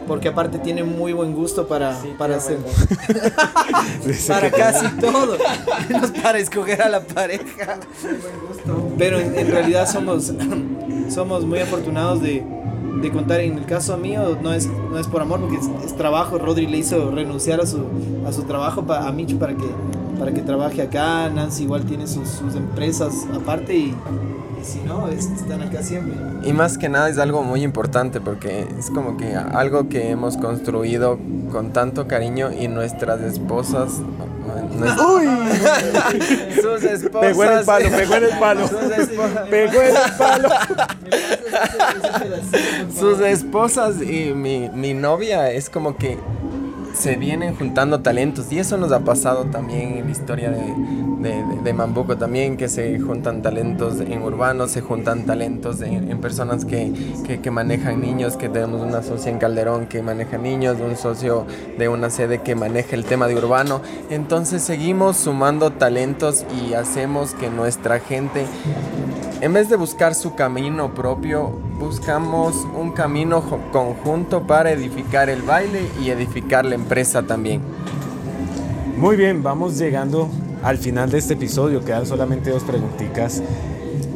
Porque 0.07 0.29
aparte 0.29 0.59
tiene 0.59 0.83
muy 0.83 1.13
buen 1.13 1.33
gusto 1.33 1.69
para, 1.69 1.97
para 2.19 2.37
hacer. 2.37 2.59
para 4.29 4.51
casi 4.51 4.89
todo. 4.97 5.39
para 6.23 6.39
escoger 6.39 6.83
a 6.83 6.89
la 6.89 7.01
pareja. 7.03 7.79
Pero 8.99 9.21
en, 9.21 9.39
en 9.39 9.47
realidad 9.49 9.89
somos, 9.89 10.33
somos 11.09 11.45
muy 11.45 11.61
afortunados 11.61 12.21
de, 12.21 12.45
de 13.01 13.11
contar. 13.11 13.41
En 13.41 13.59
el 13.59 13.67
caso 13.67 13.97
mío 13.97 14.39
no 14.43 14.53
es, 14.53 14.69
no 14.69 14.99
es 14.99 15.07
por 15.07 15.23
amor, 15.23 15.41
porque 15.41 15.57
es, 15.57 15.97
trabajo. 15.97 16.39
Rodri 16.39 16.67
le 16.67 16.79
hizo 16.79 17.11
renunciar 17.11 17.61
a 17.61 17.67
su, 17.67 17.85
a 18.27 18.33
su 18.33 18.43
trabajo, 18.45 18.85
a 18.93 19.11
Micho, 19.13 19.39
para 19.39 19.55
que, 19.55 19.67
para 20.19 20.33
que 20.33 20.43
trabaje 20.43 20.83
acá. 20.83 21.29
Nancy 21.31 21.65
igual 21.65 21.85
tiene 21.85 22.07
sus, 22.07 22.29
sus 22.29 22.55
empresas 22.55 23.27
aparte 23.35 23.77
y, 23.77 23.95
y 24.61 24.65
si 24.65 24.81
no, 24.81 25.09
están 25.09 25.63
acá 25.63 25.83
siempre. 25.83 26.15
Y 26.45 26.53
más 26.53 26.79
que 26.79 26.89
nada 26.89 27.09
es 27.09 27.19
algo 27.19 27.43
muy 27.43 27.63
importante 27.63 28.21
porque 28.21 28.67
es 28.79 28.91
como 28.91 29.17
que 29.17 29.37
algo 29.37 29.89
que 29.89 30.11
hemos 30.11 30.37
construido 30.37 31.19
con 31.53 31.73
tanto 31.73 32.09
cariño 32.09 32.51
y 32.53 32.69
nuestras 32.69 33.21
esposas 33.21 34.01
Uy. 34.79 35.27
Sus 36.63 36.83
esposas. 36.85 37.21
Pegó 37.31 37.45
en 37.45 37.59
el 37.59 37.65
palo, 37.65 37.91
pegó 37.91 38.15
en 38.15 38.25
el 38.25 38.39
palo. 38.39 38.71
Pegó 39.51 39.83
en 39.83 39.97
el 39.97 40.13
palo. 40.19 40.49
Sus 42.99 43.21
esposas 43.21 44.01
y 44.03 44.33
mi, 44.35 44.69
mi 44.71 44.95
novia 44.95 45.51
es 45.51 45.69
como 45.71 45.97
que 45.97 46.19
se 46.95 47.17
vienen 47.17 47.55
juntando 47.55 48.01
talentos 48.01 48.53
y 48.53 48.59
eso 48.59 48.77
nos 48.77 48.93
ha 48.93 49.01
pasado 49.01 49.45
también 49.45 49.99
en 49.99 50.05
la 50.05 50.11
historia 50.11 50.51
de, 50.51 51.45
de, 51.63 51.73
Mambuco 51.73 52.17
también, 52.17 52.57
que 52.57 52.69
se 52.69 52.99
juntan 52.99 53.43
talentos 53.43 54.01
en 54.01 54.23
urbanos, 54.23 54.71
se 54.73 54.81
juntan 54.81 55.25
talentos 55.25 55.81
en, 55.81 56.19
personas 56.21 56.65
que, 56.65 56.93
que, 57.27 57.41
que, 57.41 57.51
manejan 57.51 58.01
niños, 58.01 58.37
que 58.37 58.49
tenemos 58.49 58.83
una 58.83 59.03
socia 59.03 59.31
en 59.31 59.39
Calderón 59.39 59.87
que 59.87 60.03
maneja 60.03 60.39
niños, 60.39 60.79
un 60.81 60.97
socio 60.97 61.47
de 61.79 61.89
una 61.89 62.11
sede 62.11 62.39
que 62.43 62.55
maneja 62.55 62.95
el 62.95 63.05
tema 63.05 63.27
de 63.27 63.37
urbano. 63.37 63.81
Entonces 64.11 64.63
seguimos 64.63 65.17
sumando 65.17 65.71
talentos 65.73 66.45
y 66.63 66.75
hacemos 66.75 67.35
que 67.35 67.51
nuestra 67.51 68.01
gente 68.01 68.47
en 69.43 69.53
vez 69.53 69.69
de 69.69 69.75
buscar 69.75 70.15
su 70.15 70.37
camino 70.37 70.95
propio, 70.95 71.51
buscamos 71.77 72.55
un 72.79 72.93
camino 72.93 73.43
conjunto 73.73 74.47
para 74.47 74.71
edificar 74.71 75.29
el 75.29 75.43
baile 75.43 75.91
y 76.01 76.11
edificar 76.11 76.65
la 76.65 76.77
empresa 76.77 77.25
también. 77.25 77.61
Muy 78.97 79.17
bien, 79.17 79.43
vamos 79.43 79.79
llegando 79.79 80.31
al 80.63 80.79
final 80.79 81.11
de 81.11 81.19
este 81.19 81.35
episodio. 81.35 81.85
Quedan 81.85 82.07
solamente 82.07 82.51
dos 82.51 82.63
preguntitas. 82.63 83.43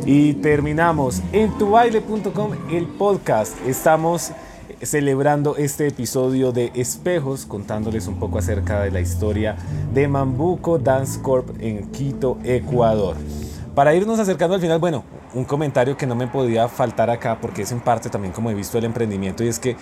Y 0.04 0.34
terminamos 0.34 1.20
en 1.32 1.50
tubaile.com 1.58 2.52
el 2.70 2.86
podcast. 2.86 3.56
Estamos 3.66 4.30
celebrando 4.80 5.56
este 5.56 5.88
episodio 5.88 6.52
de 6.52 6.70
Espejos, 6.76 7.46
contándoles 7.46 8.06
un 8.06 8.20
poco 8.20 8.38
acerca 8.38 8.80
de 8.82 8.92
la 8.92 9.00
historia 9.00 9.56
de 9.92 10.06
Mambuco 10.06 10.78
Dance 10.78 11.20
Corp 11.20 11.50
en 11.58 11.90
Quito, 11.90 12.38
Ecuador. 12.44 13.16
Para 13.74 13.92
irnos 13.94 14.20
acercando 14.20 14.54
al 14.54 14.60
final, 14.62 14.78
bueno, 14.78 15.04
un 15.36 15.44
comentario 15.44 15.96
que 15.96 16.06
no 16.06 16.14
me 16.14 16.26
podía 16.26 16.68
faltar 16.68 17.10
acá 17.10 17.38
porque 17.40 17.62
es 17.62 17.72
en 17.72 17.80
parte 17.80 18.08
también 18.08 18.32
como 18.32 18.50
he 18.50 18.54
visto 18.54 18.78
el 18.78 18.84
emprendimiento 18.84 19.44
y 19.44 19.48
es 19.48 19.58
que 19.58 19.76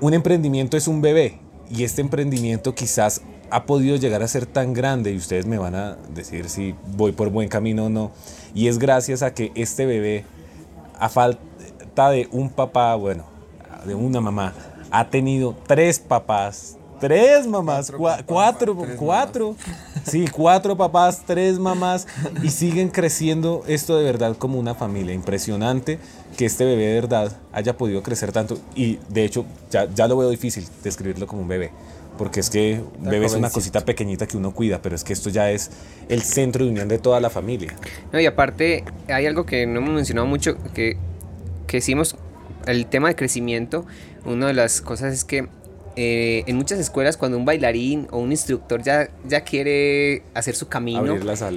un 0.00 0.12
emprendimiento 0.12 0.76
es 0.76 0.86
un 0.86 1.00
bebé 1.00 1.38
y 1.70 1.84
este 1.84 2.02
emprendimiento 2.02 2.74
quizás 2.74 3.22
ha 3.50 3.64
podido 3.64 3.96
llegar 3.96 4.22
a 4.22 4.28
ser 4.28 4.44
tan 4.44 4.74
grande 4.74 5.12
y 5.12 5.16
ustedes 5.16 5.46
me 5.46 5.56
van 5.58 5.74
a 5.74 5.96
decir 6.14 6.48
si 6.48 6.74
voy 6.96 7.12
por 7.12 7.30
buen 7.30 7.48
camino 7.48 7.86
o 7.86 7.88
no 7.88 8.10
y 8.54 8.68
es 8.68 8.78
gracias 8.78 9.22
a 9.22 9.32
que 9.32 9.50
este 9.54 9.86
bebé 9.86 10.24
a 10.98 11.08
falta 11.08 12.10
de 12.10 12.28
un 12.30 12.50
papá, 12.50 12.94
bueno, 12.94 13.24
de 13.86 13.94
una 13.94 14.20
mamá, 14.20 14.52
ha 14.90 15.08
tenido 15.08 15.56
tres 15.66 15.98
papás, 15.98 16.76
tres 17.00 17.46
mamás, 17.46 17.92
cuatro, 18.26 18.76
cuatro, 18.98 19.56
sí, 20.04 20.26
cuatro 20.30 20.76
papás, 20.76 21.22
tres 21.26 21.58
mamás 21.58 22.06
y 22.42 22.50
siguen 22.50 22.88
creciendo 22.88 23.62
esto 23.66 23.98
de 23.98 24.04
verdad 24.04 24.36
como 24.36 24.58
una 24.58 24.74
familia. 24.74 25.14
Impresionante 25.14 25.98
que 26.36 26.46
este 26.46 26.64
bebé 26.64 26.86
de 26.86 26.94
verdad 26.94 27.36
haya 27.52 27.76
podido 27.76 28.02
crecer 28.02 28.32
tanto 28.32 28.58
y 28.74 28.98
de 29.08 29.24
hecho 29.24 29.44
ya, 29.70 29.88
ya 29.94 30.08
lo 30.08 30.16
veo 30.16 30.30
difícil 30.30 30.66
describirlo 30.82 31.26
como 31.26 31.42
un 31.42 31.48
bebé. 31.48 31.70
Porque 32.18 32.40
es 32.40 32.48
que 32.48 32.82
un 32.98 33.10
bebé 33.10 33.26
es 33.26 33.34
una 33.34 33.50
cosita 33.50 33.84
pequeñita 33.84 34.26
que 34.26 34.38
uno 34.38 34.54
cuida, 34.54 34.80
pero 34.80 34.96
es 34.96 35.04
que 35.04 35.12
esto 35.12 35.28
ya 35.28 35.50
es 35.50 35.70
el 36.08 36.22
centro 36.22 36.64
de 36.64 36.70
unión 36.70 36.88
de 36.88 36.98
toda 36.98 37.20
la 37.20 37.28
familia. 37.28 37.74
No, 38.10 38.18
y 38.18 38.24
aparte 38.24 38.84
hay 39.08 39.26
algo 39.26 39.44
que 39.44 39.66
no 39.66 39.80
hemos 39.80 39.92
mencionado 39.92 40.26
mucho, 40.26 40.56
que, 40.72 40.96
que 41.66 41.76
hicimos 41.76 42.16
el 42.66 42.86
tema 42.86 43.08
de 43.08 43.16
crecimiento, 43.16 43.84
una 44.24 44.46
de 44.46 44.54
las 44.54 44.80
cosas 44.80 45.12
es 45.12 45.24
que 45.24 45.48
eh, 45.96 46.44
en 46.46 46.56
muchas 46.56 46.78
escuelas 46.78 47.16
cuando 47.16 47.38
un 47.38 47.46
bailarín 47.46 48.06
o 48.10 48.18
un 48.18 48.30
instructor 48.30 48.82
ya, 48.82 49.08
ya 49.26 49.40
quiere 49.42 50.22
hacer 50.34 50.54
su 50.54 50.68
camino, 50.68 51.16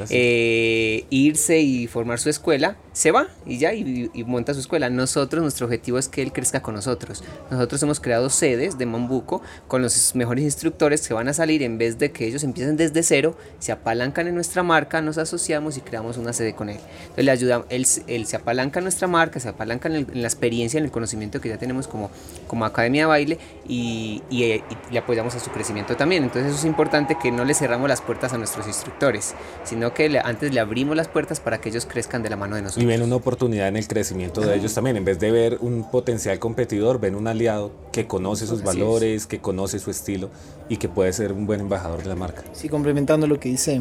eh, 0.09 1.05
irse 1.09 1.59
y 1.59 1.87
formar 1.87 2.19
su 2.19 2.29
escuela, 2.29 2.77
se 2.99 3.11
va 3.11 3.27
y 3.45 3.59
ya 3.59 3.73
y, 3.73 4.11
monta 4.27 4.53
su 4.53 4.59
escuela. 4.59 4.89
Nosotros, 4.89 5.41
nuestro 5.41 5.67
objetivo 5.67 5.97
es 5.97 6.09
que 6.09 6.21
él 6.21 6.33
crezca 6.33 6.61
con 6.61 6.75
nosotros. 6.75 7.23
Nosotros 7.49 7.81
hemos 7.81 8.01
creado 8.01 8.29
sedes 8.29 8.77
de 8.77 8.85
Mambuco 8.85 9.41
con 9.69 9.81
los 9.81 10.15
mejores 10.15 10.43
instructores 10.43 11.07
que 11.07 11.13
van 11.13 11.29
a 11.29 11.33
salir 11.33 11.63
en 11.63 11.77
vez 11.77 11.97
de 11.97 12.11
que 12.11 12.27
ellos 12.27 12.43
empiecen 12.43 12.75
desde 12.75 13.01
cero, 13.03 13.37
se 13.59 13.71
apalancan 13.71 14.27
en 14.27 14.35
nuestra 14.35 14.63
marca, 14.63 15.01
nos 15.01 15.17
asociamos 15.17 15.77
y 15.77 15.81
creamos 15.81 16.17
una 16.17 16.33
sede 16.33 16.53
con 16.53 16.67
él. 16.67 16.77
Entonces 17.03 17.23
le 17.23 17.31
ayudamos, 17.31 17.67
él, 17.69 18.25
se 18.25 18.35
apalanca 18.35 18.79
en 18.79 18.83
nuestra 18.83 19.07
marca, 19.07 19.39
se 19.39 19.47
apalanca 19.47 19.87
en, 19.87 20.05
la 20.21 20.27
experiencia, 20.27 20.77
en 20.77 20.83
el 20.83 20.91
conocimiento 20.91 21.39
que 21.39 21.47
ya 21.47 21.57
tenemos 21.57 21.87
como, 21.87 22.11
como 22.47 22.65
academia 22.65 23.03
de 23.03 23.07
baile 23.07 23.39
y, 23.65 24.21
y, 24.29 24.61
le 24.91 24.99
apoyamos 24.99 25.33
a 25.35 25.39
su 25.39 25.51
crecimiento 25.51 25.95
también. 25.95 26.23
Entonces 26.23 26.51
eso 26.51 26.59
es 26.59 26.65
importante 26.65 27.15
que 27.17 27.31
no 27.31 27.45
le 27.45 27.53
cerramos 27.53 27.87
las 27.87 28.01
puertas 28.01 28.33
a 28.33 28.37
nuestros 28.37 28.67
instructores, 28.67 29.35
sino 29.63 29.93
que 29.93 30.19
antes 30.21 30.53
le 30.53 30.59
abrimos 30.59 30.97
las 30.97 31.07
puertas 31.07 31.39
para 31.39 31.61
que 31.61 31.69
ellos 31.69 31.85
crezcan 31.85 32.23
de 32.23 32.29
la 32.29 32.35
mano 32.35 32.57
de 32.57 32.63
nosotros. 32.63 32.88
Ven 32.89 33.03
una 33.03 33.17
oportunidad 33.17 33.67
en 33.67 33.75
el 33.75 33.87
crecimiento 33.87 34.41
de 34.41 34.55
ellos 34.55 34.73
también. 34.73 34.97
En 34.97 35.05
vez 35.05 35.19
de 35.19 35.29
ver 35.29 35.59
un 35.61 35.91
potencial 35.91 36.39
competidor, 36.39 36.99
ven 36.99 37.13
un 37.13 37.27
aliado 37.27 37.71
que 37.91 38.07
conoce 38.07 38.47
sus 38.47 38.63
valores, 38.63 39.27
que 39.27 39.39
conoce 39.39 39.77
su 39.77 39.91
estilo 39.91 40.31
y 40.69 40.77
que 40.77 40.89
puede 40.89 41.13
ser 41.13 41.31
un 41.31 41.45
buen 41.45 41.59
embajador 41.59 42.01
de 42.01 42.09
la 42.09 42.15
marca. 42.15 42.43
Sí, 42.53 42.67
complementando 42.67 43.27
lo 43.27 43.39
que 43.39 43.49
dice 43.49 43.79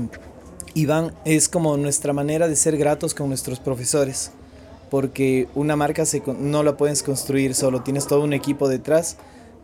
Iván, 0.75 1.15
es 1.25 1.49
como 1.49 1.79
nuestra 1.79 2.13
manera 2.13 2.49
de 2.49 2.57
ser 2.57 2.77
gratos 2.77 3.15
con 3.15 3.31
nuestros 3.31 3.61
profesores 3.61 4.31
porque 4.91 5.49
una 5.55 5.75
marca 5.75 6.05
se, 6.05 6.23
no 6.39 6.63
la 6.63 6.77
puedes 6.77 7.03
construir 7.03 7.55
solo, 7.55 7.83
tienes 7.83 8.07
todo 8.07 8.23
un 8.23 8.35
equipo 8.35 8.69
detrás 8.69 9.17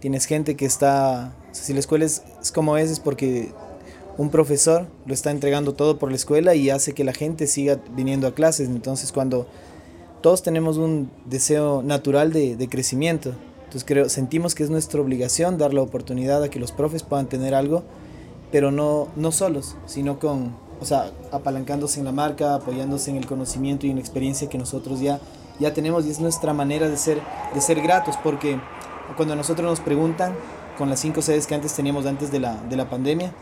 tienes 0.04 0.26
gente 0.26 0.54
que 0.54 0.66
está, 0.66 1.32
si 1.52 1.72
la 1.72 1.80
escuela 1.80 2.04
es, 2.04 2.22
como 2.54 2.76
es, 2.76 2.90
es 2.90 3.00
porque 3.00 3.54
un 4.16 4.30
profesor 4.30 4.86
lo 5.06 5.14
está 5.14 5.30
entregando 5.30 5.74
todo 5.74 5.98
por 5.98 6.10
la 6.10 6.16
escuela 6.16 6.54
y 6.54 6.70
hace 6.70 6.92
que 6.92 7.04
la 7.04 7.12
gente 7.12 7.46
siga 7.46 7.80
viniendo 7.96 8.26
a 8.26 8.34
clases. 8.34 8.68
Entonces 8.68 9.12
cuando 9.12 9.46
todos 10.20 10.42
tenemos 10.42 10.76
un 10.76 11.10
deseo 11.26 11.82
natural 11.82 12.32
de, 12.32 12.56
de 12.56 12.68
crecimiento, 12.68 13.34
entonces 13.74 13.84
creo, 13.84 14.08
sentimos 14.08 14.54
que 14.54 14.62
es 14.62 14.70
nuestra 14.70 15.00
obligación 15.00 15.58
dar 15.58 15.74
la 15.74 15.82
oportunidad 15.82 16.42
a 16.42 16.48
que 16.48 16.60
los 16.60 16.70
profes 16.70 17.02
puedan 17.02 17.28
tener 17.28 17.54
algo, 17.54 17.82
pero 18.52 18.70
no, 18.70 19.08
no 19.16 19.32
solos, 19.32 19.76
sino 19.86 20.20
con, 20.20 20.54
o 20.80 20.84
sea, 20.84 21.10
apalancándose 21.32 21.98
en 21.98 22.04
la 22.04 22.12
marca, 22.12 22.54
apoyándose 22.54 23.10
en 23.10 23.16
el 23.16 23.26
conocimiento 23.26 23.86
y 23.86 23.90
en 23.90 23.96
la 23.96 24.00
experiencia 24.00 24.48
que 24.48 24.58
nosotros 24.58 25.00
ya, 25.00 25.18
ya 25.58 25.74
tenemos 25.74 26.06
y 26.06 26.10
es 26.10 26.20
nuestra 26.20 26.52
manera 26.52 26.88
de 26.88 26.96
ser, 26.96 27.18
de 27.52 27.60
ser 27.60 27.80
gratos, 27.80 28.16
porque 28.22 28.60
cuando 29.16 29.34
nosotros 29.34 29.68
nos 29.68 29.80
preguntan, 29.80 30.34
con 30.78 30.88
las 30.88 31.00
cinco 31.00 31.22
sedes 31.22 31.46
que 31.46 31.54
antes 31.54 31.74
teníamos 31.74 32.06
antes 32.06 32.30
de 32.30 32.40
la, 32.40 32.54
de 32.62 32.76
la 32.76 32.88
pandemia, 32.88 33.32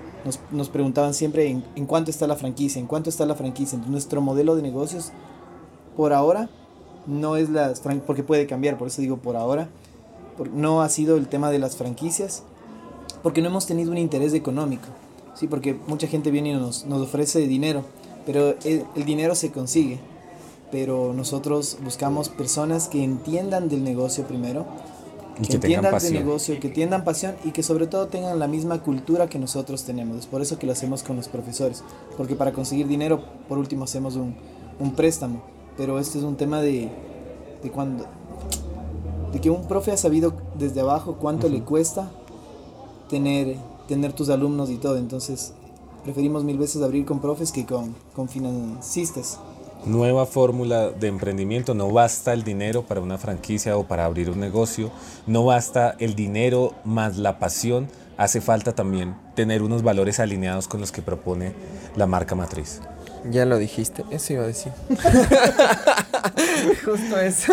nos, 0.50 0.68
preguntaban 0.68 1.14
siempre 1.14 1.48
en, 1.48 1.64
en, 1.74 1.86
cuánto 1.86 2.10
está 2.10 2.26
la 2.26 2.36
franquicia, 2.36 2.80
en 2.80 2.86
cuánto 2.86 3.10
está 3.10 3.26
la 3.26 3.34
franquicia. 3.34 3.76
Entonces, 3.76 3.90
nuestro 3.90 4.20
modelo 4.20 4.56
de 4.56 4.62
negocios, 4.62 5.12
por 5.96 6.12
ahora, 6.12 6.48
no 7.06 7.36
es 7.36 7.50
las 7.50 7.80
porque 8.06 8.22
puede 8.22 8.46
cambiar, 8.46 8.78
por 8.78 8.88
eso 8.88 9.02
digo 9.02 9.16
por 9.18 9.36
ahora, 9.36 9.68
no 10.52 10.82
ha 10.82 10.88
sido 10.88 11.16
el 11.16 11.28
tema 11.28 11.50
de 11.50 11.58
las 11.58 11.76
franquicias, 11.76 12.42
porque 13.22 13.42
no 13.42 13.48
hemos 13.48 13.66
tenido 13.66 13.90
un 13.90 13.98
interés 13.98 14.34
económico, 14.34 14.86
¿sí? 15.34 15.46
porque 15.46 15.76
mucha 15.86 16.06
gente 16.06 16.30
viene 16.30 16.50
y 16.50 16.54
nos, 16.54 16.86
nos 16.86 17.02
ofrece 17.02 17.40
dinero, 17.40 17.84
pero 18.26 18.54
el 18.64 19.04
dinero 19.04 19.34
se 19.34 19.50
consigue, 19.50 19.98
pero 20.70 21.12
nosotros 21.12 21.78
buscamos 21.82 22.28
personas 22.28 22.88
que 22.88 23.02
entiendan 23.02 23.68
del 23.68 23.84
negocio 23.84 24.24
primero, 24.26 24.66
que, 25.34 25.54
entiendan 25.54 25.98
de 25.98 26.10
negocio, 26.10 26.60
que 26.60 26.68
tengan 26.68 27.04
pasión 27.04 27.34
y 27.44 27.52
que 27.52 27.62
sobre 27.62 27.86
todo 27.86 28.08
tengan 28.08 28.38
la 28.38 28.48
misma 28.48 28.82
cultura 28.82 29.28
que 29.28 29.38
nosotros 29.38 29.84
tenemos. 29.84 30.18
Es 30.18 30.26
por 30.26 30.42
eso 30.42 30.58
que 30.58 30.66
lo 30.66 30.72
hacemos 30.72 31.02
con 31.02 31.16
los 31.16 31.28
profesores. 31.28 31.82
Porque 32.16 32.36
para 32.36 32.52
conseguir 32.52 32.86
dinero, 32.86 33.24
por 33.48 33.58
último, 33.58 33.84
hacemos 33.84 34.16
un, 34.16 34.34
un 34.78 34.92
préstamo. 34.92 35.42
Pero 35.76 35.98
este 35.98 36.18
es 36.18 36.24
un 36.24 36.36
tema 36.36 36.60
de, 36.60 36.90
de 37.62 37.70
cuando 37.70 38.04
de 39.32 39.40
que 39.40 39.50
un 39.50 39.66
profe 39.66 39.92
ha 39.92 39.96
sabido 39.96 40.34
desde 40.58 40.80
abajo 40.82 41.16
cuánto 41.18 41.48
le 41.48 41.62
cuesta 41.62 42.10
tener, 43.08 43.56
tener 43.88 44.12
tus 44.12 44.28
alumnos 44.28 44.68
y 44.68 44.76
todo. 44.76 44.98
Entonces, 44.98 45.54
preferimos 46.04 46.44
mil 46.44 46.58
veces 46.58 46.82
abrir 46.82 47.06
con 47.06 47.20
profes 47.20 47.50
que 47.50 47.64
con, 47.64 47.94
con 48.14 48.28
financistas 48.28 49.38
nueva 49.84 50.26
fórmula 50.26 50.90
de 50.90 51.08
emprendimiento. 51.08 51.74
No 51.74 51.90
basta 51.90 52.32
el 52.32 52.44
dinero 52.44 52.82
para 52.82 53.00
una 53.00 53.18
franquicia 53.18 53.76
o 53.76 53.84
para 53.84 54.04
abrir 54.04 54.30
un 54.30 54.40
negocio. 54.40 54.90
No 55.26 55.44
basta 55.44 55.96
el 55.98 56.14
dinero 56.14 56.74
más 56.84 57.16
la 57.16 57.38
pasión. 57.38 57.88
Hace 58.16 58.40
falta 58.40 58.74
también 58.74 59.16
tener 59.34 59.62
unos 59.62 59.82
valores 59.82 60.20
alineados 60.20 60.68
con 60.68 60.80
los 60.80 60.92
que 60.92 61.02
propone 61.02 61.54
la 61.96 62.06
marca 62.06 62.34
matriz. 62.34 62.80
Ya 63.30 63.44
lo 63.44 63.58
dijiste, 63.58 64.04
eso 64.10 64.32
iba 64.32 64.42
a 64.42 64.46
decir. 64.46 64.72
Justo 66.84 67.18
eso. 67.20 67.52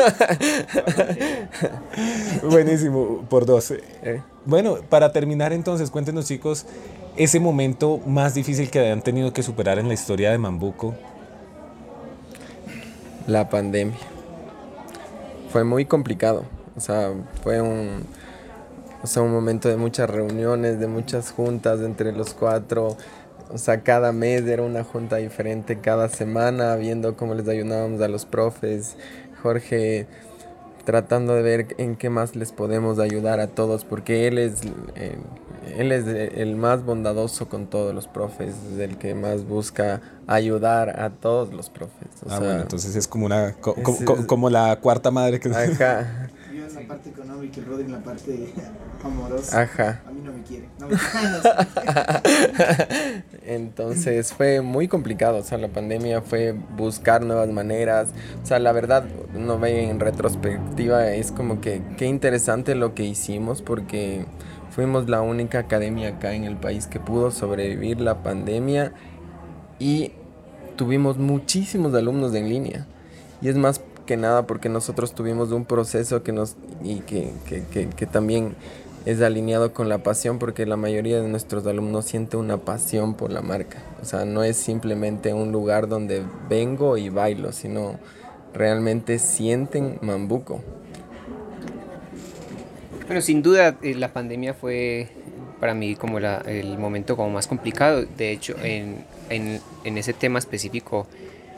Buenísimo, 2.50 3.24
por 3.30 3.46
12. 3.46 3.84
Eh. 4.02 4.22
Bueno, 4.46 4.78
para 4.90 5.12
terminar 5.12 5.54
entonces, 5.54 5.92
cuéntenos 5.92 6.26
chicos, 6.26 6.66
ese 7.18 7.40
momento 7.40 8.00
más 8.08 8.34
difícil 8.34 8.72
que 8.72 8.80
hayan 8.80 9.02
tenido 9.02 9.32
que 9.32 9.44
superar 9.44 9.78
en 9.78 9.88
la 9.88 9.94
historia 9.94 10.32
de 10.32 10.38
Mambuco, 10.40 10.96
la 13.30 13.50
pandemia. 13.50 13.98
Fue 15.52 15.64
muy 15.64 15.86
complicado, 15.86 16.46
o 16.76 16.80
sea, 16.80 17.12
fue 17.44 17.62
un, 17.62 18.06
o 19.02 19.08
sea, 19.08 19.24
un 19.24 19.32
momento 19.32 19.70
de 19.70 19.78
muchas 19.78 20.10
reuniones, 20.10 20.80
de 20.80 20.88
muchas 20.88 21.32
juntas 21.32 21.82
entre 21.82 22.12
los 22.12 22.34
cuatro. 22.34 22.98
O 23.52 23.58
sea, 23.58 23.82
cada 23.82 24.12
mes 24.12 24.46
era 24.46 24.62
una 24.62 24.84
junta 24.84 25.16
diferente, 25.16 25.80
cada 25.80 26.10
semana, 26.10 26.76
viendo 26.76 27.16
cómo 27.16 27.34
les 27.34 27.48
ayudábamos 27.48 28.02
a 28.02 28.08
los 28.08 28.26
profes. 28.26 28.96
Jorge 29.42 30.06
tratando 30.90 31.36
de 31.36 31.44
ver 31.44 31.76
en 31.78 31.96
qué 31.96 32.10
más 32.10 32.36
les 32.36 32.52
podemos 32.52 32.98
ayudar 32.98 33.40
a 33.40 33.46
todos, 33.48 33.86
porque 33.86 34.28
él 34.28 34.40
es 34.40 34.62
él 35.78 35.92
es 35.92 36.08
el 36.08 36.56
más 36.56 36.84
bondadoso 36.84 37.48
con 37.48 37.68
todos 37.68 37.94
los 37.94 38.08
profes, 38.08 38.56
es 38.74 38.80
el 38.80 38.98
que 38.98 39.14
más 39.14 39.48
busca 39.48 40.02
ayudar 40.26 41.00
a 41.00 41.12
todos 41.12 41.54
los 41.54 41.70
profes. 41.70 42.08
ah, 42.28 42.40
bueno, 42.40 42.62
entonces 42.62 42.96
es 42.96 43.08
como 43.08 43.28
una 43.28 43.56
como 44.26 44.50
la 44.50 44.80
cuarta 44.80 45.12
madre 45.12 45.40
que 45.40 45.50
Ajá. 45.50 46.30
Parte 46.90 47.12
económica 47.12 47.62
y 47.62 47.64
Rodri 47.64 47.86
en 47.86 47.94
la 47.94 48.04
parte 48.04 48.54
amorosa. 49.04 49.62
Ajá. 49.62 50.02
A 50.06 50.12
mí 50.12 50.20
no 50.22 50.34
me 50.34 50.44
quiere. 50.44 50.68
No 50.78 50.90
entonces 53.46 54.34
fue 54.34 54.60
muy 54.60 54.90
complicado, 54.90 55.38
o 55.38 55.44
sea, 55.44 55.58
la 55.58 55.70
pandemia 55.70 56.22
fue 56.22 56.54
buscar 56.76 57.22
nuevas 57.22 57.48
maneras, 57.50 58.10
o 58.44 58.46
sea, 58.46 58.60
la 58.60 58.74
verdad, 58.74 59.06
no 59.34 59.58
ve 59.58 59.90
en 59.90 60.02
retrospectiva, 60.02 61.14
es 61.14 61.32
como 61.32 61.62
que 61.62 61.82
qué 61.98 62.08
interesante 62.08 62.76
lo 62.76 62.94
que 62.94 63.06
hicimos 63.06 63.62
porque 63.62 64.26
Fuimos 64.80 65.10
la 65.10 65.22
única 65.22 65.60
academia 65.60 66.10
acá 66.10 66.34
en 66.34 66.44
el 66.44 66.56
país 66.56 66.86
que 66.86 67.00
pudo 67.00 67.32
sobrevivir 67.32 68.00
la 68.00 68.22
pandemia 68.22 68.94
y 69.80 70.12
tuvimos 70.76 71.18
muchísimos 71.18 71.96
alumnos 71.96 72.36
en 72.36 72.48
línea. 72.48 72.86
Y 73.42 73.50
es 73.50 73.58
más 73.58 73.82
que 74.10 74.18
nada 74.18 74.48
porque 74.48 74.70
nosotros 74.70 75.14
tuvimos 75.14 75.52
un 75.52 75.66
proceso 75.66 76.24
que 76.24 76.32
nos 76.32 76.56
y 76.84 77.02
que, 77.02 77.32
que 77.96 78.06
también 78.08 78.56
es 79.06 79.22
alineado 79.22 79.72
con 79.72 79.88
la 79.88 80.00
pasión 80.00 80.40
porque 80.40 80.66
la 80.66 80.78
mayoría 80.78 81.22
de 81.22 81.28
nuestros 81.28 81.68
alumnos 81.68 82.06
siente 82.06 82.36
una 82.36 82.58
pasión 82.58 83.14
por 83.14 83.32
la 83.32 83.44
marca. 83.44 83.78
O 84.02 84.06
sea, 84.06 84.26
no 84.26 84.44
es 84.44 84.58
simplemente 84.58 85.32
un 85.32 85.52
lugar 85.52 85.88
donde 85.88 86.24
vengo 86.50 86.98
y 86.98 87.10
bailo, 87.10 87.52
sino 87.52 88.00
realmente 88.52 89.20
sienten 89.20 90.00
Mambuco. 90.02 90.64
Bueno, 93.06 93.22
sin 93.22 93.44
duda 93.44 93.78
eh, 93.84 93.94
la 93.94 94.12
pandemia 94.12 94.56
fue 94.56 95.10
para 95.60 95.76
mí 95.76 95.96
como 95.96 96.18
el 96.18 96.80
momento 96.80 97.16
como 97.16 97.30
más 97.30 97.46
complicado. 97.46 98.06
De 98.18 98.32
hecho, 98.32 98.56
en, 98.64 99.06
en, 99.30 99.98
ese 99.98 100.14
tema 100.14 100.40
específico, 100.40 101.06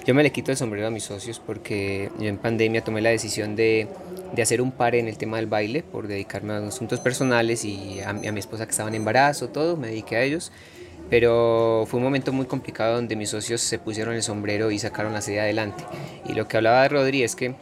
yo 0.05 0.15
me 0.15 0.23
le 0.23 0.31
quito 0.31 0.51
el 0.51 0.57
sombrero 0.57 0.87
a 0.87 0.89
mis 0.89 1.03
socios 1.03 1.39
porque 1.39 2.09
yo 2.19 2.27
en 2.27 2.37
pandemia 2.37 2.83
tomé 2.83 3.01
la 3.01 3.09
decisión 3.09 3.55
de, 3.55 3.87
de 4.33 4.41
hacer 4.41 4.61
un 4.61 4.71
par 4.71 4.95
en 4.95 5.07
el 5.07 5.17
tema 5.17 5.37
del 5.37 5.47
baile 5.47 5.83
por 5.83 6.07
dedicarme 6.07 6.53
a 6.53 6.57
asuntos 6.67 6.99
personales 6.99 7.65
y 7.65 7.99
a, 8.01 8.09
a, 8.09 8.13
mi 8.13 8.39
esposa 8.39 8.65
que 8.65 8.71
estaba 8.71 8.89
en 8.89 8.95
embarazo, 8.95 9.49
todo, 9.49 9.77
me 9.77 9.87
dediqué 9.87 10.15
a 10.15 10.23
ellos. 10.23 10.51
Pero 11.09 11.85
fue 11.87 11.97
un 11.97 12.05
momento 12.05 12.31
muy 12.31 12.45
complicado 12.45 12.95
donde 12.95 13.17
mis 13.17 13.29
socios 13.29 13.59
se 13.61 13.77
pusieron 13.77 14.15
el 14.15 14.23
sombrero 14.23 14.71
y 14.71 14.79
sacaron 14.79 15.13
la 15.13 15.21
serie 15.21 15.41
adelante. 15.41 15.83
Y 16.25 16.33
lo 16.33 16.47
que 16.47 16.57
hablaba 16.57 16.83
de 16.83 16.89
Rodri 16.89 17.23
es 17.23 17.35
que 17.35 17.53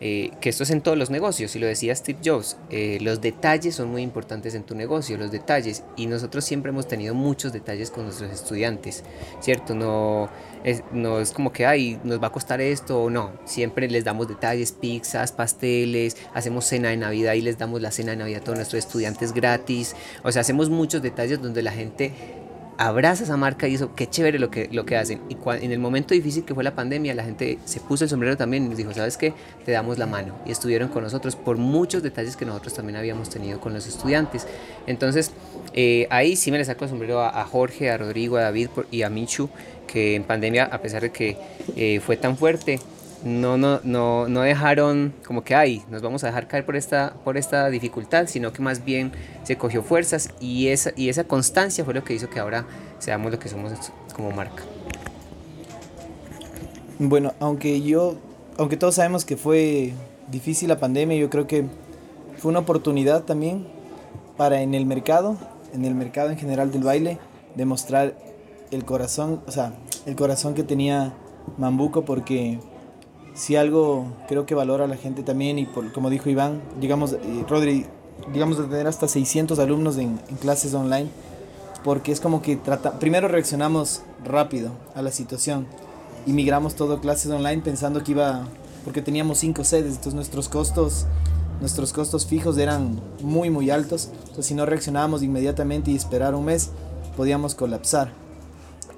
eh, 0.00 0.30
que 0.40 0.50
esto 0.50 0.62
es 0.62 0.70
en 0.70 0.82
todos 0.82 0.98
los 0.98 1.10
negocios, 1.10 1.56
y 1.56 1.58
lo 1.58 1.66
decía 1.66 1.94
Steve 1.94 2.18
Jobs, 2.24 2.56
eh, 2.70 2.98
los 3.00 3.20
detalles 3.20 3.74
son 3.74 3.88
muy 3.88 4.02
importantes 4.02 4.54
en 4.54 4.62
tu 4.64 4.74
negocio, 4.74 5.16
los 5.16 5.30
detalles, 5.30 5.84
y 5.96 6.06
nosotros 6.06 6.44
siempre 6.44 6.70
hemos 6.70 6.86
tenido 6.86 7.14
muchos 7.14 7.52
detalles 7.52 7.90
con 7.90 8.04
nuestros 8.04 8.30
estudiantes, 8.30 9.04
¿cierto? 9.40 9.74
No 9.74 10.28
es, 10.64 10.82
no 10.92 11.20
es 11.20 11.32
como 11.32 11.52
que, 11.52 11.66
ay, 11.66 11.98
nos 12.04 12.22
va 12.22 12.28
a 12.28 12.32
costar 12.32 12.60
esto 12.60 13.02
o 13.04 13.10
no, 13.10 13.32
siempre 13.44 13.88
les 13.88 14.04
damos 14.04 14.28
detalles, 14.28 14.72
pizzas, 14.72 15.32
pasteles, 15.32 16.16
hacemos 16.34 16.66
cena 16.66 16.90
de 16.90 16.96
Navidad 16.96 17.34
y 17.34 17.40
les 17.40 17.58
damos 17.58 17.80
la 17.80 17.90
cena 17.90 18.10
de 18.10 18.18
Navidad 18.18 18.42
a 18.42 18.44
todos 18.44 18.58
nuestros 18.58 18.84
estudiantes 18.84 19.32
gratis, 19.32 19.96
o 20.22 20.30
sea, 20.30 20.42
hacemos 20.42 20.68
muchos 20.70 21.02
detalles 21.02 21.40
donde 21.40 21.62
la 21.62 21.72
gente 21.72 22.12
abraza 22.78 23.24
esa 23.24 23.36
marca 23.36 23.68
y 23.68 23.74
eso, 23.74 23.94
qué 23.94 24.08
chévere 24.08 24.38
lo 24.38 24.50
que, 24.50 24.68
lo 24.70 24.84
que 24.84 24.96
hacen. 24.96 25.20
Y 25.28 25.36
en 25.64 25.72
el 25.72 25.78
momento 25.78 26.14
difícil 26.14 26.44
que 26.44 26.54
fue 26.54 26.64
la 26.64 26.74
pandemia, 26.74 27.14
la 27.14 27.24
gente 27.24 27.58
se 27.64 27.80
puso 27.80 28.04
el 28.04 28.10
sombrero 28.10 28.36
también 28.36 28.64
y 28.64 28.68
nos 28.68 28.76
dijo, 28.76 28.92
¿sabes 28.92 29.16
qué? 29.16 29.32
Te 29.64 29.72
damos 29.72 29.98
la 29.98 30.06
mano. 30.06 30.34
Y 30.44 30.52
estuvieron 30.52 30.88
con 30.88 31.02
nosotros 31.02 31.36
por 31.36 31.56
muchos 31.56 32.02
detalles 32.02 32.36
que 32.36 32.44
nosotros 32.44 32.74
también 32.74 32.96
habíamos 32.96 33.30
tenido 33.30 33.60
con 33.60 33.72
los 33.72 33.86
estudiantes. 33.86 34.46
Entonces, 34.86 35.32
eh, 35.72 36.06
ahí 36.10 36.36
sí 36.36 36.50
me 36.50 36.58
le 36.58 36.64
saco 36.64 36.84
el 36.84 36.90
sombrero 36.90 37.22
a, 37.22 37.44
Jorge, 37.44 37.90
a 37.90 37.96
Rodrigo, 37.96 38.36
a 38.36 38.42
David 38.42 38.68
y 38.90 39.02
a 39.02 39.10
Michu, 39.10 39.48
que 39.86 40.14
en 40.14 40.24
pandemia, 40.24 40.64
a 40.64 40.80
pesar 40.80 41.02
de 41.02 41.10
que 41.10 41.36
eh, 41.76 42.00
fue 42.00 42.16
tan 42.16 42.36
fuerte, 42.36 42.80
no, 43.24 43.56
no, 43.56 43.80
no, 43.82 44.28
no 44.28 44.40
dejaron 44.42 45.14
como 45.26 45.42
que, 45.42 45.54
ay, 45.54 45.82
nos 45.90 46.02
vamos 46.02 46.22
a 46.24 46.28
dejar 46.28 46.48
caer 46.48 46.64
por 46.64 46.76
esta, 46.76 47.14
por 47.24 47.36
esta 47.36 47.68
dificultad, 47.70 48.26
sino 48.26 48.52
que 48.52 48.62
más 48.62 48.84
bien 48.84 49.12
se 49.42 49.56
cogió 49.56 49.82
fuerzas 49.82 50.30
y 50.40 50.68
esa, 50.68 50.92
y 50.96 51.08
esa 51.08 51.24
constancia 51.24 51.84
fue 51.84 51.94
lo 51.94 52.04
que 52.04 52.14
hizo 52.14 52.28
que 52.28 52.38
ahora 52.38 52.66
seamos 52.98 53.32
lo 53.32 53.38
que 53.38 53.48
somos 53.48 53.72
como 54.14 54.30
marca. 54.30 54.62
Bueno, 56.98 57.34
aunque 57.40 57.82
yo, 57.82 58.16
aunque 58.58 58.76
todos 58.76 58.94
sabemos 58.94 59.24
que 59.24 59.36
fue 59.36 59.92
difícil 60.30 60.68
la 60.68 60.78
pandemia, 60.78 61.16
yo 61.16 61.30
creo 61.30 61.46
que 61.46 61.64
fue 62.38 62.50
una 62.50 62.60
oportunidad 62.60 63.24
también 63.24 63.66
para 64.36 64.62
en 64.62 64.74
el 64.74 64.86
mercado, 64.86 65.36
en 65.72 65.84
el 65.84 65.94
mercado 65.94 66.30
en 66.30 66.38
general 66.38 66.70
del 66.70 66.82
baile, 66.82 67.18
demostrar 67.54 68.14
el 68.70 68.84
corazón, 68.84 69.42
o 69.46 69.50
sea, 69.50 69.74
el 70.06 70.16
corazón 70.16 70.54
que 70.54 70.62
tenía 70.62 71.14
Mambuco 71.58 72.04
porque 72.04 72.58
si 73.36 73.54
algo 73.54 74.06
creo 74.28 74.46
que 74.46 74.54
valora 74.54 74.86
la 74.86 74.96
gente 74.96 75.22
también 75.22 75.58
y 75.58 75.66
como 75.66 76.10
dijo 76.10 76.30
Iván, 76.30 76.62
llegamos, 76.80 77.12
eh, 77.12 77.44
Rodri, 77.48 77.86
llegamos 78.32 78.58
a 78.58 78.64
tener 78.64 78.86
hasta 78.86 79.06
600 79.06 79.58
alumnos 79.58 79.98
en, 79.98 80.18
clases 80.40 80.72
online 80.74 81.08
porque 81.84 82.12
es 82.12 82.20
como 82.20 82.42
que 82.42 82.56
trata, 82.56 82.98
primero 82.98 83.28
reaccionamos 83.28 84.02
rápido 84.24 84.70
a 84.94 85.02
la 85.02 85.12
situación 85.12 85.66
y 86.24 86.32
migramos 86.32 86.74
todo 86.74 87.00
clases 87.00 87.30
online 87.30 87.62
pensando 87.62 88.02
que 88.02 88.12
iba, 88.12 88.48
porque 88.84 89.02
teníamos 89.02 89.38
cinco 89.38 89.62
sedes, 89.62 89.92
entonces 89.92 90.14
nuestros 90.14 90.48
costos, 90.48 91.06
nuestros 91.60 91.92
costos 91.92 92.26
fijos 92.26 92.58
eran 92.58 92.98
muy 93.22 93.50
muy 93.50 93.70
altos, 93.70 94.08
entonces 94.20 94.46
si 94.46 94.54
no 94.54 94.66
reaccionábamos 94.66 95.22
inmediatamente 95.22 95.90
y 95.92 95.94
esperar 95.94 96.34
un 96.34 96.46
mes, 96.46 96.70
podíamos 97.16 97.54
colapsar. 97.54 98.10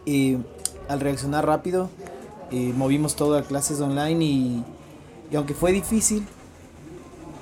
Y 0.07 0.39
al 0.89 1.01
reaccionar 1.01 1.45
rápido, 1.45 1.91
movimos 2.51 3.17
todo 3.17 3.37
a 3.37 3.43
clases 3.43 3.81
online 3.81 4.25
y, 4.25 4.65
y, 5.31 5.37
aunque 5.37 5.55
fue 5.55 5.73
difícil, 5.73 6.27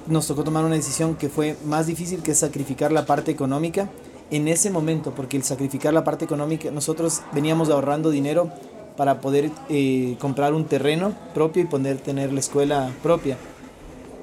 nos 0.06 0.26
tocó 0.26 0.44
tomar 0.44 0.64
una 0.64 0.74
decisión 0.74 1.14
que 1.16 1.28
fue 1.28 1.56
más 1.64 1.86
difícil 1.86 2.22
que 2.22 2.34
sacrificar 2.34 2.92
la 2.92 3.06
parte 3.06 3.30
económica 3.30 3.88
en 4.30 4.48
ese 4.48 4.70
momento, 4.70 5.12
porque 5.12 5.36
el 5.36 5.44
sacrificar 5.44 5.94
la 5.94 6.04
parte 6.04 6.24
económica, 6.24 6.70
nosotros 6.70 7.22
veníamos 7.32 7.70
ahorrando 7.70 8.10
dinero 8.10 8.50
para 8.96 9.20
poder 9.20 9.50
eh, 9.68 10.16
comprar 10.18 10.54
un 10.54 10.64
terreno 10.64 11.14
propio 11.34 11.62
y 11.62 11.66
poder 11.66 11.98
tener 11.98 12.32
la 12.32 12.40
escuela 12.40 12.90
propia. 13.02 13.36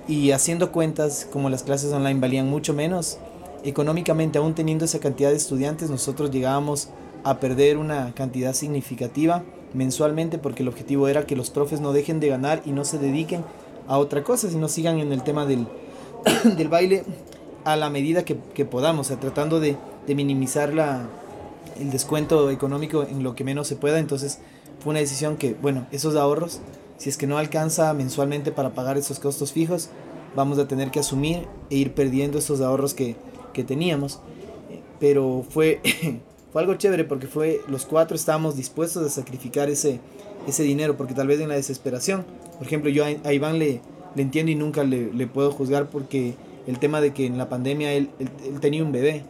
Y 0.08 0.32
haciendo 0.32 0.72
cuentas, 0.72 1.28
como 1.32 1.50
las 1.50 1.64
clases 1.64 1.94
online 1.94 2.20
valían 2.20 2.50
mucho 2.50 2.74
menos, 2.74 3.18
económicamente, 3.64 4.40
aún 4.40 4.54
teniendo 4.54 4.84
esa 4.84 5.00
cantidad 5.00 5.30
de 5.30 5.38
estudiantes, 5.38 5.90
nosotros 5.90 6.32
llegábamos 6.32 6.90
a 7.24 7.40
perder 7.40 7.78
una 7.78 8.14
cantidad 8.14 8.54
significativa 8.54 9.44
mensualmente 9.74 10.38
porque 10.38 10.64
el 10.64 10.70
objetivo 10.70 11.08
era 11.08 11.26
que 11.26 11.36
los 11.36 11.50
profes 11.50 11.82
no 11.82 11.94
dejen 11.94 12.20
de 12.20 12.30
ganar 12.30 12.62
y 12.66 12.72
no 12.72 12.86
se 12.86 12.98
dediquen 13.00 13.44
a 13.88 13.98
otra 13.98 14.24
cosa, 14.24 14.50
sino 14.50 14.68
sigan 14.68 15.00
en 15.00 15.12
el 15.12 15.24
tema 15.24 15.46
del, 15.46 15.68
del 16.58 16.70
baile 16.70 17.04
a 17.66 17.76
la 17.76 17.90
medida 17.90 18.26
que, 18.26 18.38
que 18.54 18.66
podamos, 18.66 19.08
tratando 19.08 19.60
de, 19.60 19.78
de 20.08 20.16
minimizar 20.16 20.74
la, 20.74 21.08
el 21.80 21.92
descuento 21.92 22.50
económico 22.50 23.04
en 23.04 23.24
lo 23.24 23.36
que 23.36 23.44
menos 23.44 23.68
se 23.68 23.76
pueda. 23.76 24.00
Entonces 24.00 24.40
fue 24.80 24.92
una 24.92 25.00
decisión 25.00 25.38
que, 25.38 25.56
bueno, 25.56 25.88
esos 25.92 26.16
ahorros, 26.16 26.60
si 26.98 27.10
es 27.10 27.18
que 27.18 27.28
no 27.28 27.38
alcanza 27.38 27.94
mensualmente 27.94 28.52
para 28.52 28.74
pagar 28.74 28.98
esos 28.98 29.20
costos 29.20 29.52
fijos, 29.52 29.90
vamos 30.36 30.58
a 30.60 30.68
tener 30.68 30.92
que 30.92 31.00
asumir 31.00 31.48
e 31.70 31.78
ir 31.78 31.94
perdiendo 31.94 32.38
esos 32.38 32.62
ahorros 32.62 32.94
que, 32.94 33.16
que 33.54 33.64
teníamos. 33.64 34.20
Pero 35.00 35.46
fue 35.50 35.82
fue 36.54 36.62
algo 36.62 36.76
chévere 36.76 37.04
porque 37.04 37.26
fue 37.26 37.62
los 37.68 37.86
cuatro 37.86 38.16
estábamos 38.16 38.56
dispuestos 38.56 39.04
a 39.04 39.10
sacrificar 39.10 39.72
ese, 39.72 39.99
ese 40.47 40.62
dinero 40.62 40.95
porque 40.95 41.16
tal 41.16 41.26
vez 41.26 41.39
en 41.41 41.49
la 41.49 41.56
desesperación, 41.56 42.26
por 42.60 42.68
ejemplo, 42.68 42.91
yo 42.91 43.04
a, 43.06 43.34
Iván 43.34 43.58
le, 43.58 43.82
le, 44.16 44.22
entiendo 44.22 44.51
y 44.51 44.56
nunca 44.56 44.84
le, 44.84 45.12
le, 45.12 45.26
puedo 45.26 45.51
juzgar 45.51 45.88
porque 45.88 46.36
el 46.68 46.78
tema 46.78 47.01
de 47.01 47.12
que 47.12 47.26
en 47.26 47.39
la 47.39 47.49
pandemia 47.49 47.91
él, 47.93 48.12
él, 48.20 48.60
tenía 48.60 48.84
un 48.84 48.91
bebé 48.91 49.24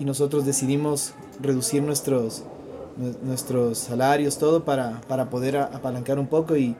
y 0.00 0.04
nosotros 0.04 0.44
decidimos 0.44 1.14
reducir 1.40 1.84
nuestros, 1.84 2.42
nuestros 3.22 3.78
salarios, 3.78 4.38
todo 4.38 4.64
para, 4.64 5.00
para 5.02 5.30
poder 5.30 5.56
apalancar 5.56 6.18
un 6.18 6.26
poco 6.26 6.56
y, 6.56 6.74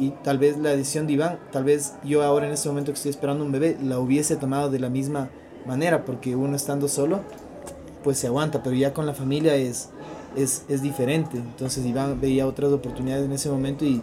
y 0.00 0.10
tal 0.24 0.38
vez 0.38 0.58
la 0.58 0.70
decisión 0.70 1.06
de 1.06 1.12
Iván, 1.12 1.38
tal 1.52 1.62
vez 1.62 1.94
yo 2.02 2.24
ahora 2.24 2.48
en 2.48 2.52
este 2.52 2.68
momento 2.68 2.90
que 2.90 2.96
estoy 2.96 3.10
esperando 3.10 3.44
un 3.44 3.52
bebé, 3.52 3.76
la 3.80 4.00
hubiese 4.00 4.34
tomado 4.34 4.68
de 4.68 4.80
la 4.80 4.90
misma 4.90 5.30
manera 5.64 6.04
porque 6.04 6.34
uno 6.34 6.56
estando 6.56 6.88
solo 6.88 7.20
pues 8.06 8.18
se 8.18 8.28
aguanta, 8.28 8.62
pero 8.62 8.76
ya 8.76 8.94
con 8.94 9.04
la 9.04 9.14
familia 9.14 9.56
es, 9.56 9.88
es, 10.36 10.64
es 10.68 10.80
diferente. 10.80 11.38
Entonces 11.38 11.84
Iván 11.84 12.20
veía 12.20 12.46
otras 12.46 12.70
oportunidades 12.70 13.24
en 13.24 13.32
ese 13.32 13.50
momento 13.50 13.84
y, 13.84 14.00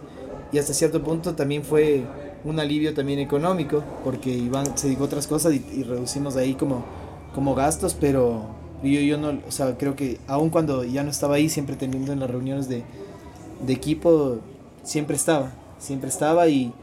y, 0.52 0.58
hasta 0.58 0.74
cierto 0.74 1.02
punto 1.02 1.34
también 1.34 1.64
fue 1.64 2.04
un 2.44 2.60
alivio 2.60 2.92
también 2.92 3.18
económico, 3.18 3.82
porque 4.04 4.28
Iván 4.28 4.76
se 4.76 4.94
a 4.94 5.00
otras 5.02 5.26
cosas 5.26 5.54
y, 5.54 5.64
y, 5.74 5.84
reducimos 5.84 6.36
ahí 6.36 6.52
como, 6.52 6.84
como 7.34 7.54
gastos, 7.54 7.96
pero 7.98 8.42
yo, 8.82 9.00
yo 9.00 9.16
no, 9.16 9.40
o 9.48 9.50
sea, 9.50 9.78
creo 9.78 9.96
que 9.96 10.20
aun 10.26 10.50
cuando 10.50 10.84
ya 10.84 11.02
no 11.02 11.10
estaba 11.10 11.36
ahí, 11.36 11.48
siempre 11.48 11.74
teniendo 11.74 12.12
en 12.12 12.20
las 12.20 12.28
reuniones 12.28 12.68
de, 12.68 12.84
de 13.66 13.72
equipo, 13.72 14.36
siempre 14.82 15.16
estaba, 15.16 15.50
siempre 15.78 16.10
estaba 16.10 16.46
y, 16.48 16.74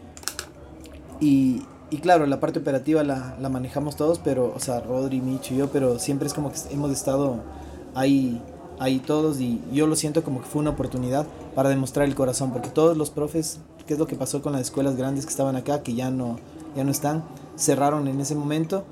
y, 1.20 1.62
y 1.92 1.98
claro, 1.98 2.26
la 2.26 2.40
parte 2.40 2.60
operativa 2.60 3.04
la, 3.04 3.36
la, 3.40 3.50
manejamos 3.50 3.98
todos, 3.98 4.18
pero, 4.18 4.54
o 4.56 4.60
sea, 4.60 4.80
Rodri, 4.80 5.20
Micho 5.20 5.54
y 5.54 5.58
yo, 5.58 5.68
pero 5.70 6.00
siempre 6.00 6.26
es 6.26 6.34
como 6.34 6.50
que 6.50 6.58
hemos 6.72 6.90
estado 6.90 7.42
ahí, 7.94 8.42
ahí 8.80 9.00
todos 9.00 9.42
y 9.42 9.62
yo 9.74 9.88
lo 9.88 9.98
siento 9.98 10.24
como 10.24 10.40
que 10.40 10.48
fue 10.48 10.62
una 10.62 10.70
oportunidad 10.72 11.28
para 11.54 11.68
demostrar 11.68 12.08
el 12.08 12.16
corazón, 12.16 12.52
porque 12.54 12.70
todos 12.70 12.96
los 12.96 13.10
profes, 13.10 13.60
¿qué 13.86 13.94
es 13.94 14.00
lo 14.00 14.08
que 14.08 14.16
pasó 14.16 14.42
con 14.42 14.54
las 14.54 14.62
escuelas 14.62 14.96
grandes 14.96 15.26
que 15.26 15.32
estaban 15.32 15.58
acá, 15.58 15.84
que 15.84 15.94
ya 15.94 16.10
no, 16.10 16.40
ya 16.78 16.86
no 16.86 16.92
están, 16.92 17.26
cerraron 17.58 18.08
en 18.08 18.22
ese 18.22 18.36
momento 18.36 18.86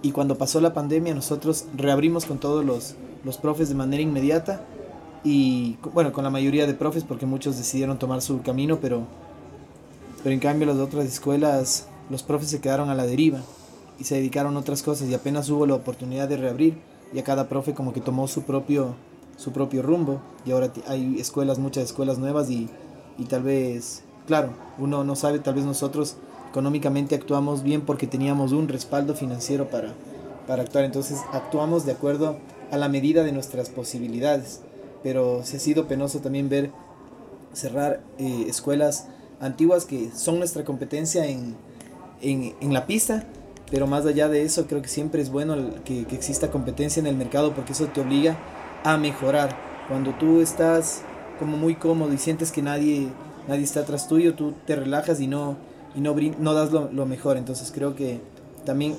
y 0.00 0.12
cuando 0.12 0.38
pasó 0.38 0.60
la 0.60 0.72
pandemia 0.72 1.12
nosotros 1.12 1.64
reabrimos 1.76 2.24
con 2.24 2.38
todos 2.38 2.64
los, 2.64 2.94
los 3.24 3.36
profes 3.36 3.68
de 3.68 3.74
manera 3.74 4.00
inmediata 4.00 4.60
y 5.24 5.76
bueno, 5.92 6.12
con 6.12 6.22
la 6.22 6.30
mayoría 6.30 6.68
de 6.68 6.74
profes 6.74 7.02
porque 7.02 7.26
muchos 7.26 7.56
decidieron 7.56 7.98
tomar 7.98 8.22
su 8.22 8.42
camino, 8.42 8.78
pero, 8.80 9.02
pero 10.22 10.32
en 10.32 10.38
cambio 10.38 10.68
las 10.68 10.76
otras 10.76 11.06
escuelas 11.06 11.88
los 12.10 12.22
profes 12.22 12.50
se 12.50 12.60
quedaron 12.60 12.90
a 12.90 12.94
la 12.94 13.06
deriva 13.06 13.40
y 13.98 14.04
se 14.04 14.16
dedicaron 14.16 14.56
a 14.56 14.60
otras 14.60 14.82
cosas 14.82 15.08
y 15.08 15.14
apenas 15.14 15.48
hubo 15.50 15.66
la 15.66 15.74
oportunidad 15.74 16.28
de 16.28 16.36
reabrir 16.36 16.78
y 17.12 17.18
a 17.18 17.24
cada 17.24 17.48
profe 17.48 17.74
como 17.74 17.92
que 17.92 18.00
tomó 18.00 18.26
su 18.28 18.42
propio 18.42 18.94
su 19.36 19.52
propio 19.52 19.82
rumbo 19.82 20.20
y 20.46 20.52
ahora 20.52 20.70
hay 20.86 21.18
escuelas, 21.18 21.58
muchas 21.58 21.84
escuelas 21.84 22.18
nuevas 22.18 22.50
y, 22.50 22.68
y 23.18 23.24
tal 23.24 23.42
vez, 23.42 24.02
claro, 24.26 24.50
uno 24.78 25.04
no 25.04 25.16
sabe, 25.16 25.38
tal 25.38 25.54
vez 25.54 25.64
nosotros 25.64 26.16
económicamente 26.50 27.14
actuamos 27.14 27.62
bien 27.62 27.80
porque 27.80 28.06
teníamos 28.06 28.52
un 28.52 28.68
respaldo 28.68 29.14
financiero 29.14 29.70
para, 29.70 29.92
para 30.46 30.62
actuar, 30.62 30.84
entonces 30.84 31.18
actuamos 31.32 31.84
de 31.84 31.92
acuerdo 31.92 32.36
a 32.70 32.76
la 32.76 32.88
medida 32.88 33.24
de 33.24 33.32
nuestras 33.32 33.70
posibilidades, 33.70 34.60
pero 35.02 35.42
se 35.44 35.56
ha 35.56 35.60
sido 35.60 35.88
penoso 35.88 36.20
también 36.20 36.48
ver 36.48 36.70
cerrar 37.52 38.02
eh, 38.18 38.46
escuelas 38.48 39.08
antiguas 39.40 39.84
que 39.84 40.10
son 40.14 40.38
nuestra 40.38 40.64
competencia 40.64 41.26
en, 41.26 41.56
en, 42.24 42.54
en, 42.60 42.72
la 42.72 42.86
pista, 42.86 43.24
pero 43.70 43.86
más 43.86 44.06
allá 44.06 44.28
de 44.28 44.42
eso 44.42 44.66
creo 44.66 44.82
que 44.82 44.88
siempre 44.88 45.22
es 45.22 45.30
bueno 45.30 45.56
que, 45.84 46.04
que, 46.06 46.16
exista 46.16 46.50
competencia 46.50 47.00
en 47.00 47.06
el 47.06 47.16
mercado 47.16 47.54
porque 47.54 47.72
eso 47.72 47.86
te 47.86 48.00
obliga 48.00 48.36
a 48.82 48.96
mejorar. 48.96 49.56
Cuando 49.88 50.12
tú 50.14 50.40
estás 50.40 51.02
como 51.38 51.56
muy 51.56 51.74
cómodo 51.74 52.12
y 52.12 52.18
sientes 52.18 52.50
que 52.50 52.62
nadie, 52.62 53.08
nadie 53.48 53.64
está 53.64 53.80
atrás 53.80 54.08
tuyo, 54.08 54.34
tú 54.34 54.54
te 54.66 54.76
relajas 54.76 55.20
y 55.20 55.26
no, 55.26 55.56
y 55.94 56.00
no, 56.00 56.14
no 56.38 56.54
das 56.54 56.72
lo, 56.72 56.90
lo 56.90 57.06
mejor. 57.06 57.36
Entonces 57.36 57.70
creo 57.72 57.94
que 57.94 58.20
también 58.64 58.96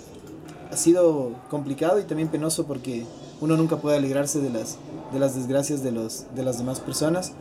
ha 0.72 0.78
sido 0.78 1.32
complicado 1.50 2.00
y 2.00 2.04
también 2.04 2.30
penoso 2.30 2.66
porque 2.66 3.06
uno 3.42 3.58
nunca 3.58 3.78
puede 3.78 3.98
alegrarse 3.98 4.40
de 4.40 4.50
las, 4.50 4.78
de 5.12 5.20
las 5.20 5.36
desgracias 5.36 5.84
de, 5.84 5.92
los, 5.92 6.26
de 6.36 6.44
las 6.44 6.58
demás 6.58 6.80
personas. 6.80 7.34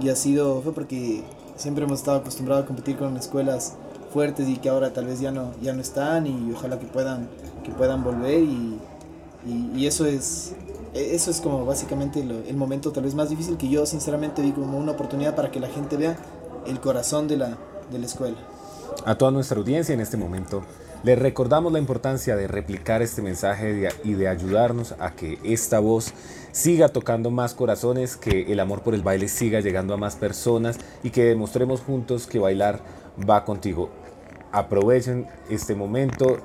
Y 0.00 0.08
ha 0.08 0.16
sido, 0.16 0.62
fue 0.62 0.72
porque 0.72 1.22
siempre 1.56 1.84
hemos 1.84 2.00
estado 2.00 2.18
acostumbrados 2.18 2.64
a 2.64 2.66
competir 2.66 2.96
con 2.96 3.16
escuelas 3.16 3.74
fuertes 4.12 4.48
y 4.48 4.56
que 4.56 4.68
ahora 4.68 4.92
tal 4.92 5.06
vez 5.06 5.20
ya 5.20 5.30
no, 5.30 5.52
ya 5.62 5.72
no 5.72 5.80
están 5.80 6.26
y 6.26 6.52
ojalá 6.52 6.78
que 6.78 6.86
puedan, 6.86 7.28
que 7.64 7.70
puedan 7.72 8.02
volver 8.04 8.40
y, 8.40 8.78
y, 9.46 9.72
y 9.74 9.86
eso 9.86 10.06
es 10.06 10.54
eso 10.94 11.30
es 11.30 11.40
como 11.40 11.64
básicamente 11.64 12.24
lo, 12.24 12.38
el 12.38 12.56
momento 12.56 12.90
tal 12.90 13.04
vez 13.04 13.14
más 13.14 13.30
difícil 13.30 13.56
que 13.56 13.68
yo 13.68 13.86
sinceramente 13.86 14.42
vi 14.42 14.52
como 14.52 14.78
una 14.78 14.92
oportunidad 14.92 15.34
para 15.36 15.50
que 15.50 15.60
la 15.60 15.68
gente 15.68 15.96
vea 15.96 16.16
el 16.66 16.80
corazón 16.80 17.28
de 17.28 17.36
la, 17.36 17.58
de 17.90 17.98
la 17.98 18.06
escuela. 18.06 18.36
A 19.04 19.16
toda 19.16 19.30
nuestra 19.30 19.58
audiencia 19.58 19.94
en 19.94 20.00
este 20.00 20.16
momento, 20.16 20.64
les 21.02 21.18
recordamos 21.18 21.72
la 21.72 21.78
importancia 21.78 22.36
de 22.36 22.48
replicar 22.48 23.02
este 23.02 23.22
mensaje 23.22 23.88
y 24.04 24.14
de 24.14 24.28
ayudarnos 24.28 24.94
a 24.98 25.12
que 25.12 25.38
esta 25.44 25.78
voz 25.78 26.12
siga 26.52 26.88
tocando 26.88 27.30
más 27.30 27.54
corazones, 27.54 28.16
que 28.16 28.52
el 28.52 28.60
amor 28.60 28.82
por 28.82 28.94
el 28.94 29.02
baile 29.02 29.28
siga 29.28 29.60
llegando 29.60 29.94
a 29.94 29.96
más 29.96 30.16
personas 30.16 30.78
y 31.02 31.10
que 31.10 31.24
demostremos 31.24 31.80
juntos 31.80 32.26
que 32.26 32.38
bailar 32.38 32.80
va 33.28 33.44
contigo. 33.44 33.90
Aprovechen 34.52 35.26
este 35.48 35.74
momento, 35.74 36.38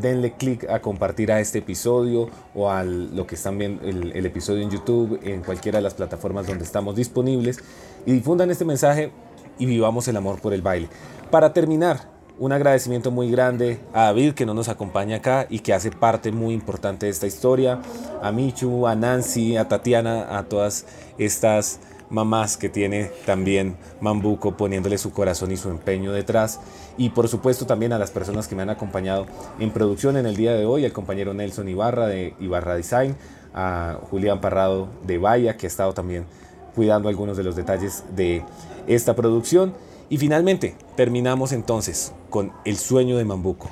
denle 0.00 0.32
clic 0.32 0.68
a 0.68 0.80
compartir 0.80 1.32
a 1.32 1.40
este 1.40 1.58
episodio 1.58 2.28
o 2.54 2.70
a 2.70 2.84
lo 2.84 3.26
que 3.26 3.34
están 3.34 3.58
viendo 3.58 3.82
el, 3.84 4.12
el, 4.12 4.26
episodio 4.26 4.62
en 4.62 4.70
YouTube, 4.70 5.18
en 5.22 5.42
cualquiera 5.42 5.78
de 5.78 5.82
las 5.82 5.94
plataformas 5.94 6.46
donde 6.46 6.64
estamos 6.64 6.94
disponibles 6.94 7.58
y 8.06 8.12
difundan 8.12 8.50
este 8.50 8.64
mensaje 8.64 9.10
y 9.58 9.66
vivamos 9.66 10.06
el 10.08 10.16
amor 10.16 10.40
por 10.40 10.52
el 10.52 10.62
baile. 10.62 10.88
Para 11.30 11.52
terminar, 11.52 12.08
un 12.40 12.52
agradecimiento 12.52 13.10
muy 13.10 13.30
grande 13.30 13.78
a 13.92 14.04
David 14.04 14.32
que 14.32 14.46
no 14.46 14.54
nos 14.54 14.70
acompaña 14.70 15.16
acá 15.16 15.46
y 15.50 15.58
que 15.58 15.74
hace 15.74 15.90
parte 15.90 16.32
muy 16.32 16.54
importante 16.54 17.04
de 17.04 17.12
esta 17.12 17.26
historia, 17.26 17.82
a 18.22 18.32
Michu, 18.32 18.86
a 18.86 18.94
Nancy, 18.94 19.58
a 19.58 19.68
Tatiana, 19.68 20.38
a 20.38 20.44
todas 20.44 20.86
estas 21.18 21.80
mamás 22.10 22.56
que 22.56 22.68
tiene 22.68 23.10
también 23.24 23.76
Mambuco 24.00 24.56
poniéndole 24.56 24.98
su 24.98 25.12
corazón 25.12 25.52
y 25.52 25.56
su 25.56 25.70
empeño 25.70 26.12
detrás 26.12 26.60
y 26.98 27.10
por 27.10 27.28
supuesto 27.28 27.66
también 27.66 27.92
a 27.92 27.98
las 27.98 28.10
personas 28.10 28.48
que 28.48 28.54
me 28.54 28.62
han 28.62 28.70
acompañado 28.70 29.26
en 29.58 29.70
producción 29.70 30.16
en 30.16 30.26
el 30.26 30.36
día 30.36 30.52
de 30.52 30.66
hoy, 30.66 30.84
al 30.84 30.92
compañero 30.92 31.32
Nelson 31.32 31.68
Ibarra 31.68 32.06
de 32.06 32.34
Ibarra 32.40 32.74
Design, 32.74 33.16
a 33.54 33.98
Julián 34.10 34.40
Parrado 34.40 34.88
de 35.06 35.18
Vaya 35.18 35.56
que 35.56 35.66
ha 35.66 35.68
estado 35.68 35.94
también 35.94 36.26
cuidando 36.74 37.08
algunos 37.08 37.36
de 37.36 37.44
los 37.44 37.56
detalles 37.56 38.04
de 38.14 38.44
esta 38.86 39.14
producción 39.14 39.74
y 40.08 40.18
finalmente 40.18 40.74
terminamos 40.96 41.52
entonces 41.52 42.12
con 42.28 42.52
el 42.64 42.76
sueño 42.76 43.16
de 43.16 43.24
Mambuco. 43.24 43.70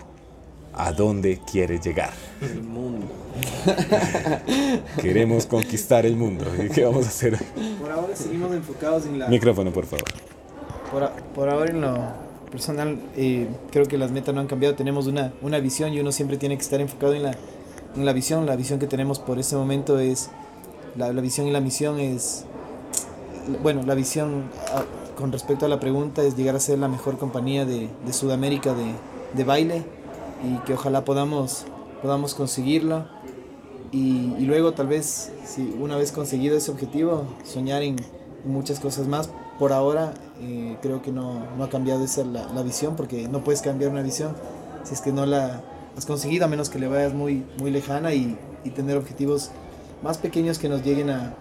¿A 0.79 0.93
dónde 0.93 1.41
quieres 1.51 1.81
llegar? 1.85 2.12
El 2.41 2.62
mundo. 2.62 3.09
Queremos 5.03 5.45
conquistar 5.47 6.07
el 6.07 6.14
mundo. 6.16 6.45
¿Y 6.57 6.68
qué 6.68 6.85
vamos 6.85 7.05
a 7.05 7.09
hacer? 7.09 7.37
Por 7.81 7.91
ahora 7.91 8.14
seguimos 8.14 8.55
enfocados 8.55 9.05
en 9.07 9.18
la... 9.18 9.26
Micrófono, 9.26 9.72
por 9.72 9.87
favor. 9.87 10.05
Por, 10.93 11.11
por 11.35 11.49
ahora 11.49 11.70
en 11.72 11.81
lo 11.81 11.99
personal, 12.53 12.97
eh, 13.16 13.49
creo 13.72 13.87
que 13.87 13.99
las 13.99 14.12
metas 14.12 14.33
no 14.33 14.41
han 14.41 14.47
cambiado. 14.47 14.76
Tenemos 14.76 15.09
una, 15.09 15.33
una 15.43 15.59
visión 15.59 15.93
y 15.93 15.99
uno 15.99 16.12
siempre 16.12 16.37
tiene 16.37 16.57
que 16.57 16.62
estar 16.62 16.81
enfocado 16.81 17.12
en 17.12 17.24
la, 17.24 17.37
en 17.97 18.07
la 18.07 18.12
visión. 18.12 18.47
La 18.47 18.55
visión 18.55 18.79
que 18.79 18.87
tenemos 18.87 19.18
por 19.18 19.41
este 19.41 19.57
momento 19.57 19.99
es... 19.99 20.31
La, 20.97 21.12
la 21.12 21.20
visión 21.20 21.49
y 21.49 21.51
la 21.51 21.61
misión 21.61 21.99
es... 21.99 22.45
Bueno, 23.64 23.83
la 23.83 23.95
visión 23.97 24.45
a, 24.72 24.85
con 25.16 25.33
respecto 25.33 25.66
a 25.66 25.68
la 25.68 25.81
pregunta 25.81 26.22
es 26.22 26.37
llegar 26.37 26.55
a 26.55 26.61
ser 26.61 26.79
la 26.79 26.87
mejor 26.87 27.18
compañía 27.18 27.64
de, 27.64 27.89
de 28.07 28.12
Sudamérica 28.12 28.74
de, 28.74 28.93
de 29.35 29.45
baile 29.45 29.83
y 30.45 30.57
que 30.64 30.74
ojalá 30.74 31.05
podamos, 31.05 31.64
podamos 32.03 32.34
conseguirlo. 32.34 33.07
Y, 33.91 34.34
y, 34.39 34.45
luego 34.45 34.72
tal 34.72 34.86
vez, 34.86 35.32
si 35.45 35.74
una 35.80 35.97
vez 35.97 36.12
conseguido 36.12 36.57
ese 36.57 36.70
objetivo, 36.70 37.24
soñar 37.45 37.82
en, 37.82 37.97
en 38.45 38.53
muchas 38.53 38.80
cosas 38.80 39.07
más. 39.07 39.30
Por 39.59 39.72
ahora 39.72 40.14
eh, 40.41 40.76
creo 40.82 41.03
que 41.03 41.11
no, 41.11 41.43
no, 41.57 41.64
ha 41.64 41.68
cambiado 41.68 42.05
esa 42.05 42.24
la, 42.24 42.53
la, 42.53 42.62
visión, 42.62 42.97
porque 42.97 43.28
no 43.28 43.43
puedes 43.43 43.62
cambiar 43.62 43.91
una 43.91 44.03
visión 44.03 44.34
si 44.84 44.95
es 44.95 45.01
que 45.01 45.12
no 45.12 45.26
la 45.26 45.62
has 45.97 46.07
conseguido, 46.07 46.45
a 46.45 46.49
menos 46.49 46.70
que 46.70 46.78
le 46.78 46.86
vayas 46.86 47.12
muy, 47.12 47.45
muy 47.59 47.70
lejana 47.70 48.14
y, 48.14 48.39
y 48.62 48.70
tener 48.70 48.97
objetivos 48.97 49.51
más 50.03 50.18
pequeños 50.18 50.59
que 50.59 50.68
nos 50.68 50.84
lleguen 50.84 51.11
a... 51.11 51.34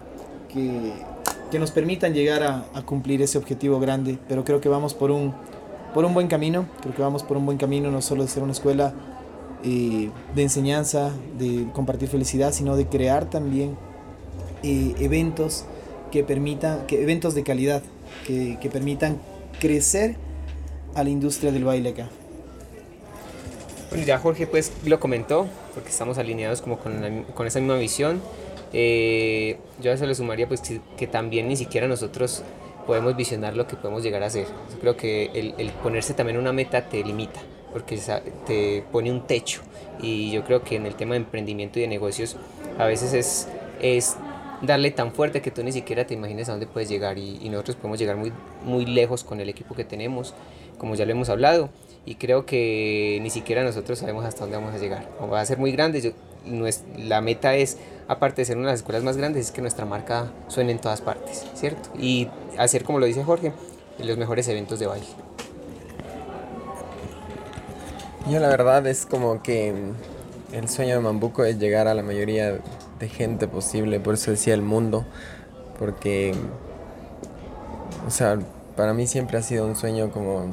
que, 0.48 0.92
que 1.50 1.58
nos 1.58 1.70
permitan 1.70 2.12
llegar 2.12 2.42
a, 2.42 2.66
a 2.74 2.82
cumplir 2.82 3.22
ese 3.22 3.38
objetivo 3.38 3.78
grande. 3.78 4.18
Pero 4.28 4.44
creo 4.44 4.60
que 4.60 4.68
vamos 4.68 4.94
por 4.94 5.10
un, 5.10 5.32
por 5.94 6.04
un 6.04 6.14
buen 6.14 6.28
camino, 6.28 6.66
creo 6.80 6.94
que 6.94 7.02
vamos 7.02 7.22
por 7.22 7.36
un 7.36 7.46
buen 7.46 7.58
camino, 7.58 7.90
no 7.90 8.02
solo 8.02 8.22
de 8.22 8.28
ser 8.28 8.42
una 8.42 8.52
escuela 8.52 8.94
eh, 9.64 10.10
de 10.34 10.42
enseñanza, 10.42 11.12
de 11.38 11.66
compartir 11.72 12.08
felicidad, 12.08 12.52
sino 12.52 12.76
de 12.76 12.86
crear 12.86 13.28
también 13.28 13.76
eh, 14.62 14.94
eventos 15.00 15.64
que 16.12 16.24
permitan, 16.24 16.86
que, 16.86 17.02
eventos 17.02 17.34
de 17.34 17.42
calidad, 17.42 17.82
que, 18.26 18.58
que, 18.60 18.70
permitan 18.70 19.18
crecer 19.60 20.16
a 20.94 21.02
la 21.02 21.10
industria 21.10 21.52
del 21.52 21.64
baile 21.64 21.90
acá. 21.90 22.08
Bueno, 23.90 24.04
ya 24.04 24.18
Jorge 24.18 24.46
pues 24.46 24.72
lo 24.84 25.00
comentó, 25.00 25.46
porque 25.74 25.88
estamos 25.88 26.18
alineados 26.18 26.60
como 26.60 26.78
con, 26.78 27.00
la, 27.00 27.22
con 27.34 27.46
esa 27.46 27.58
misma 27.58 27.76
visión. 27.76 28.20
Eh, 28.72 29.58
yo 29.80 29.90
a 29.90 29.94
eso 29.94 30.06
le 30.06 30.14
sumaría 30.14 30.46
pues 30.46 30.60
que, 30.60 30.80
que 30.96 31.06
también 31.06 31.48
ni 31.48 31.56
siquiera 31.56 31.88
nosotros 31.88 32.42
podemos 32.88 33.14
visionar 33.14 33.54
lo 33.54 33.66
que 33.66 33.76
podemos 33.76 34.02
llegar 34.02 34.22
a 34.22 34.26
hacer. 34.26 34.46
Yo 34.72 34.78
creo 34.80 34.96
que 34.96 35.26
el, 35.34 35.54
el, 35.58 35.70
ponerse 35.72 36.14
también 36.14 36.38
una 36.38 36.54
meta 36.54 36.88
te 36.88 37.04
limita, 37.04 37.38
porque 37.70 38.00
te 38.46 38.82
pone 38.90 39.12
un 39.12 39.26
techo. 39.26 39.60
Y 40.00 40.30
yo 40.30 40.42
creo 40.42 40.62
que 40.64 40.76
en 40.76 40.86
el 40.86 40.94
tema 40.94 41.12
de 41.12 41.18
emprendimiento 41.18 41.78
y 41.78 41.82
de 41.82 41.88
negocios 41.88 42.36
a 42.78 42.86
veces 42.86 43.12
es, 43.12 43.46
es 43.82 44.16
darle 44.62 44.90
tan 44.90 45.12
fuerte 45.12 45.42
que 45.42 45.50
tú 45.50 45.62
ni 45.62 45.70
siquiera 45.70 46.06
te 46.06 46.14
imagines 46.14 46.48
a 46.48 46.52
dónde 46.52 46.66
puedes 46.66 46.88
llegar. 46.88 47.18
Y, 47.18 47.38
y 47.42 47.50
nosotros 47.50 47.76
podemos 47.76 47.98
llegar 47.98 48.16
muy, 48.16 48.32
muy 48.64 48.86
lejos 48.86 49.22
con 49.22 49.38
el 49.40 49.50
equipo 49.50 49.74
que 49.74 49.84
tenemos, 49.84 50.32
como 50.78 50.94
ya 50.94 51.04
lo 51.04 51.12
hemos 51.12 51.28
hablado. 51.28 51.68
Y 52.06 52.14
creo 52.14 52.46
que 52.46 53.18
ni 53.20 53.28
siquiera 53.28 53.62
nosotros 53.64 53.98
sabemos 53.98 54.24
hasta 54.24 54.40
dónde 54.40 54.56
vamos 54.56 54.74
a 54.74 54.78
llegar. 54.78 55.06
O 55.20 55.28
va 55.28 55.42
a 55.42 55.44
ser 55.44 55.58
muy 55.58 55.72
grande. 55.72 56.00
Yo, 56.00 56.12
la 56.96 57.20
meta 57.20 57.54
es, 57.54 57.78
aparte 58.08 58.42
de 58.42 58.46
ser 58.46 58.56
una 58.56 58.66
de 58.66 58.72
las 58.72 58.80
escuelas 58.80 59.02
más 59.02 59.16
grandes, 59.16 59.46
es 59.46 59.52
que 59.52 59.60
nuestra 59.60 59.84
marca 59.84 60.32
suene 60.48 60.72
en 60.72 60.78
todas 60.78 61.00
partes, 61.00 61.46
¿cierto? 61.54 61.90
Y 61.98 62.28
hacer, 62.56 62.84
como 62.84 62.98
lo 62.98 63.06
dice 63.06 63.24
Jorge, 63.24 63.52
los 63.98 64.16
mejores 64.16 64.48
eventos 64.48 64.78
de 64.78 64.86
baile. 64.86 65.06
Yo 68.30 68.40
la 68.40 68.48
verdad 68.48 68.86
es 68.86 69.06
como 69.06 69.42
que 69.42 69.74
el 70.52 70.68
sueño 70.68 70.94
de 70.94 71.00
Mambuco 71.00 71.44
es 71.44 71.58
llegar 71.58 71.88
a 71.88 71.94
la 71.94 72.02
mayoría 72.02 72.58
de 72.98 73.08
gente 73.08 73.48
posible, 73.48 74.00
por 74.00 74.14
eso 74.14 74.30
decía 74.30 74.54
el 74.54 74.62
mundo, 74.62 75.06
porque, 75.78 76.34
o 78.06 78.10
sea, 78.10 78.38
para 78.76 78.92
mí 78.92 79.06
siempre 79.06 79.38
ha 79.38 79.42
sido 79.42 79.66
un 79.66 79.76
sueño 79.76 80.10
como 80.10 80.46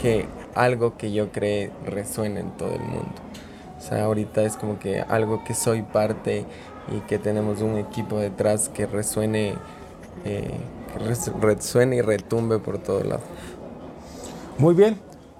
que 0.00 0.26
algo 0.54 0.96
que 0.96 1.12
yo 1.12 1.30
cree 1.32 1.70
resuene 1.84 2.40
en 2.40 2.50
todo 2.52 2.72
el 2.72 2.80
mundo. 2.80 3.12
Sea, 3.88 4.04
ahorita 4.04 4.42
es 4.42 4.56
como 4.56 4.78
que 4.78 5.00
algo 5.00 5.44
que 5.44 5.54
soy 5.54 5.82
parte 5.82 6.44
y 6.94 7.00
que 7.00 7.18
tenemos 7.18 7.62
un 7.62 7.78
equipo 7.78 8.18
detrás 8.18 8.68
que 8.68 8.86
resuene, 8.86 9.54
eh, 10.24 10.50
que 10.92 11.32
resuene 11.40 11.96
y 11.96 12.00
retumbe 12.02 12.58
por 12.58 12.78
todo 12.78 13.02
lado. 13.02 13.22
Muy 14.58 14.74
bien, 14.74 14.98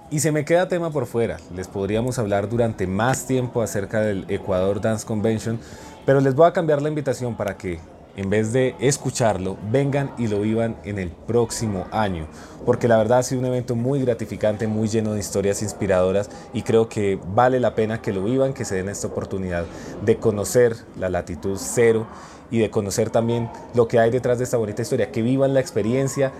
y 0.09 0.19
se 0.21 0.31
me 0.31 0.45
queda 0.45 0.67
tema 0.67 0.89
por 0.89 1.05
fuera. 1.05 1.37
Les 1.55 1.67
podríamos 1.67 2.17
hablar 2.17 2.49
durante 2.49 2.87
más 2.87 3.27
tiempo 3.27 3.61
acerca 3.61 4.01
del 4.01 4.25
Ecuador 4.29 4.81
Dance 4.81 5.05
Convention, 5.05 5.59
pero 6.05 6.19
les 6.19 6.33
voy 6.33 6.47
a 6.47 6.53
cambiar 6.53 6.81
la 6.81 6.89
invitación 6.89 7.35
para 7.35 7.55
que 7.55 7.79
en 8.15 8.29
vez 8.29 8.51
de 8.51 8.75
escucharlo, 8.79 9.57
vengan 9.71 10.11
y 10.17 10.27
lo 10.27 10.41
vivan 10.41 10.75
en 10.83 10.99
el 10.99 11.09
próximo 11.09 11.85
año, 11.91 12.27
porque 12.65 12.87
la 12.87 12.97
verdad 12.97 13.19
ha 13.19 13.23
sido 13.23 13.39
un 13.39 13.47
evento 13.47 13.75
muy 13.75 14.01
gratificante, 14.01 14.67
muy 14.67 14.87
lleno 14.87 15.13
de 15.13 15.19
historias 15.19 15.61
inspiradoras 15.61 16.29
y 16.53 16.63
creo 16.63 16.89
que 16.89 17.19
vale 17.33 17.59
la 17.59 17.75
pena 17.75 18.01
que 18.01 18.11
lo 18.11 18.23
vivan, 18.23 18.53
que 18.53 18.65
se 18.65 18.75
den 18.75 18.89
esta 18.89 19.07
oportunidad 19.07 19.65
de 20.05 20.17
conocer 20.17 20.75
la 20.99 21.09
latitud 21.09 21.57
cero 21.57 22.07
y 22.51 22.59
de 22.59 22.69
conocer 22.69 23.09
también 23.09 23.49
lo 23.73 23.87
que 23.87 23.99
hay 23.99 24.09
detrás 24.09 24.37
de 24.37 24.43
esta 24.43 24.57
bonita 24.57 24.81
historia, 24.81 25.11
que 25.11 25.21
vivan 25.21 25.53
la 25.53 25.59
experiencia, 25.59 26.31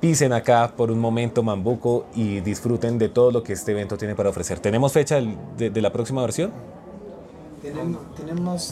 pisen 0.00 0.32
acá 0.32 0.72
por 0.76 0.90
un 0.90 0.98
momento 0.98 1.42
Mambuco 1.42 2.06
y 2.14 2.40
disfruten 2.40 2.98
de 2.98 3.08
todo 3.08 3.30
lo 3.30 3.42
que 3.42 3.54
este 3.54 3.72
evento 3.72 3.96
tiene 3.96 4.14
para 4.14 4.28
ofrecer. 4.28 4.58
¿Tenemos 4.58 4.92
fecha 4.92 5.18
de, 5.56 5.80
la 5.80 5.92
próxima 5.92 6.20
versión? 6.20 6.52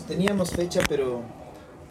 Teníamos 0.07 0.51
fecha, 0.51 0.83
pero 0.87 1.23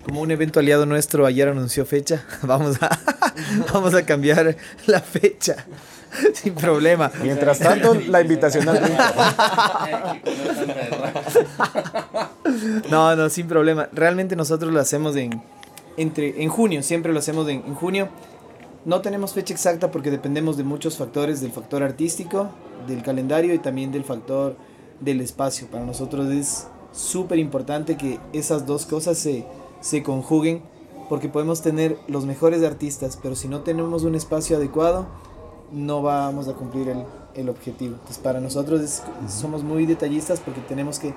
como 0.04 0.22
un 0.22 0.32
evento 0.32 0.60
aliado 0.60 0.86
nuestro 0.86 1.26
ayer 1.26 1.48
anunció 1.48 1.86
fecha, 1.86 2.24
vamos 2.44 2.82
a, 2.82 3.00
vamos 3.74 3.94
a 3.94 4.06
cambiar 4.06 4.56
la 4.88 5.00
fecha. 5.00 5.66
Sin 6.34 6.54
problema. 6.54 7.10
Mientras 7.24 7.60
tanto, 7.60 7.94
la 7.94 8.22
invitación 8.22 8.68
al 8.68 8.98
No, 12.90 13.16
no, 13.16 13.30
sin 13.30 13.48
problema. 13.48 13.88
Realmente 13.94 14.36
nosotros 14.36 14.74
lo 14.74 14.82
hacemos 14.82 15.16
en, 15.16 15.42
entre, 15.96 16.44
en 16.44 16.50
junio, 16.50 16.84
siempre 16.84 17.14
lo 17.14 17.20
hacemos 17.20 17.48
en 17.48 17.62
junio. 17.76 18.10
No 18.84 19.02
tenemos 19.02 19.34
fecha 19.34 19.54
exacta 19.54 19.92
porque 19.92 20.10
dependemos 20.10 20.58
de 20.58 20.64
muchos 20.64 20.98
factores, 20.98 21.40
del 21.40 21.52
factor 21.52 21.84
artístico, 21.84 22.50
del 22.88 23.04
calendario 23.04 23.54
y 23.54 23.60
también 23.60 23.92
del 23.92 24.04
factor 24.04 24.58
del 25.00 25.22
espacio. 25.22 25.68
Para 25.68 25.86
nosotros 25.86 26.30
es 26.32 26.68
súper 26.92 27.38
importante 27.40 27.96
que 27.96 28.20
esas 28.34 28.66
dos 28.66 28.86
cosas 28.86 29.20
se, 29.20 29.46
se 29.82 30.04
conjuguen 30.04 30.62
porque 31.10 31.28
podemos 31.28 31.62
tener 31.62 31.98
los 32.08 32.26
mejores 32.26 32.64
artistas, 32.64 33.20
pero 33.22 33.36
si 33.36 33.50
no 33.50 33.62
tenemos 33.62 34.04
un 34.04 34.16
espacio 34.16 34.56
adecuado, 34.56 35.08
no 35.72 36.02
vamos 36.02 36.48
a 36.48 36.54
cumplir 36.54 36.88
el, 36.88 37.04
el 37.36 37.50
objetivo. 37.50 37.96
Entonces 37.96 38.20
para 38.20 38.40
nosotros 38.40 39.04
somos 39.28 39.64
muy 39.64 39.86
detallistas 39.86 40.40
porque 40.40 40.62
tenemos 40.62 41.00
que 41.00 41.14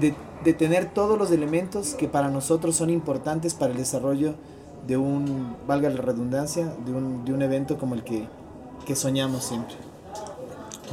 de, 0.00 0.14
de 0.44 0.52
tener 0.52 0.92
todos 0.92 1.18
los 1.18 1.30
elementos 1.30 1.94
que 1.94 2.08
para 2.08 2.28
nosotros 2.28 2.76
son 2.76 2.90
importantes 2.90 3.54
para 3.54 3.72
el 3.72 3.78
desarrollo 3.78 4.34
de 4.86 4.96
un, 4.96 5.56
valga 5.66 5.90
la 5.90 6.00
redundancia, 6.00 6.74
de 6.84 6.92
un, 6.92 7.24
de 7.24 7.32
un 7.32 7.42
evento 7.42 7.78
como 7.78 7.94
el 7.94 8.02
que, 8.02 8.26
que 8.86 8.96
soñamos 8.96 9.44
siempre. 9.44 9.76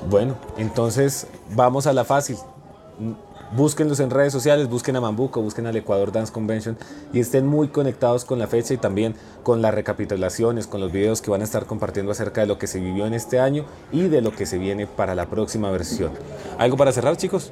Bueno, 0.09 0.35
entonces 0.57 1.27
vamos 1.55 1.87
a 1.87 1.93
la 1.93 2.05
fácil. 2.05 2.37
Búsquenlos 3.55 3.99
en 3.99 4.11
redes 4.11 4.31
sociales, 4.31 4.69
busquen 4.69 4.95
a 4.95 5.01
Mambuco, 5.01 5.41
busquen 5.41 5.65
al 5.65 5.75
Ecuador 5.75 6.11
Dance 6.11 6.31
Convention 6.31 6.77
y 7.11 7.19
estén 7.19 7.47
muy 7.47 7.69
conectados 7.69 8.23
con 8.23 8.37
la 8.37 8.45
fecha 8.45 8.75
y 8.75 8.77
también 8.77 9.15
con 9.41 9.61
las 9.63 9.73
recapitulaciones, 9.73 10.67
con 10.67 10.81
los 10.81 10.91
videos 10.91 11.21
que 11.21 11.31
van 11.31 11.41
a 11.41 11.45
estar 11.45 11.65
compartiendo 11.65 12.11
acerca 12.11 12.41
de 12.41 12.47
lo 12.47 12.59
que 12.59 12.67
se 12.67 12.79
vivió 12.79 13.07
en 13.07 13.15
este 13.15 13.39
año 13.39 13.65
y 13.91 14.03
de 14.03 14.21
lo 14.21 14.31
que 14.31 14.45
se 14.45 14.59
viene 14.59 14.85
para 14.85 15.15
la 15.15 15.25
próxima 15.25 15.71
versión. 15.71 16.11
¿Algo 16.59 16.77
para 16.77 16.91
cerrar, 16.91 17.17
chicos? 17.17 17.51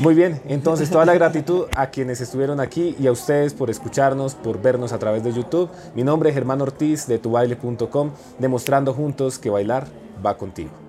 Muy 0.00 0.14
bien, 0.14 0.40
entonces 0.46 0.88
toda 0.88 1.04
la 1.04 1.14
gratitud 1.14 1.66
a 1.76 1.90
quienes 1.90 2.20
estuvieron 2.20 2.60
aquí 2.60 2.96
y 2.98 3.06
a 3.06 3.12
ustedes 3.12 3.52
por 3.52 3.68
escucharnos, 3.68 4.34
por 4.34 4.62
vernos 4.62 4.92
a 4.92 4.98
través 4.98 5.24
de 5.24 5.32
YouTube. 5.32 5.68
Mi 5.94 6.04
nombre 6.04 6.30
es 6.30 6.34
Germán 6.34 6.62
Ortiz 6.62 7.06
de 7.06 7.18
tubaile.com, 7.18 8.12
demostrando 8.38 8.94
juntos 8.94 9.38
que 9.38 9.50
bailar 9.50 9.86
va 10.24 10.38
contigo. 10.38 10.85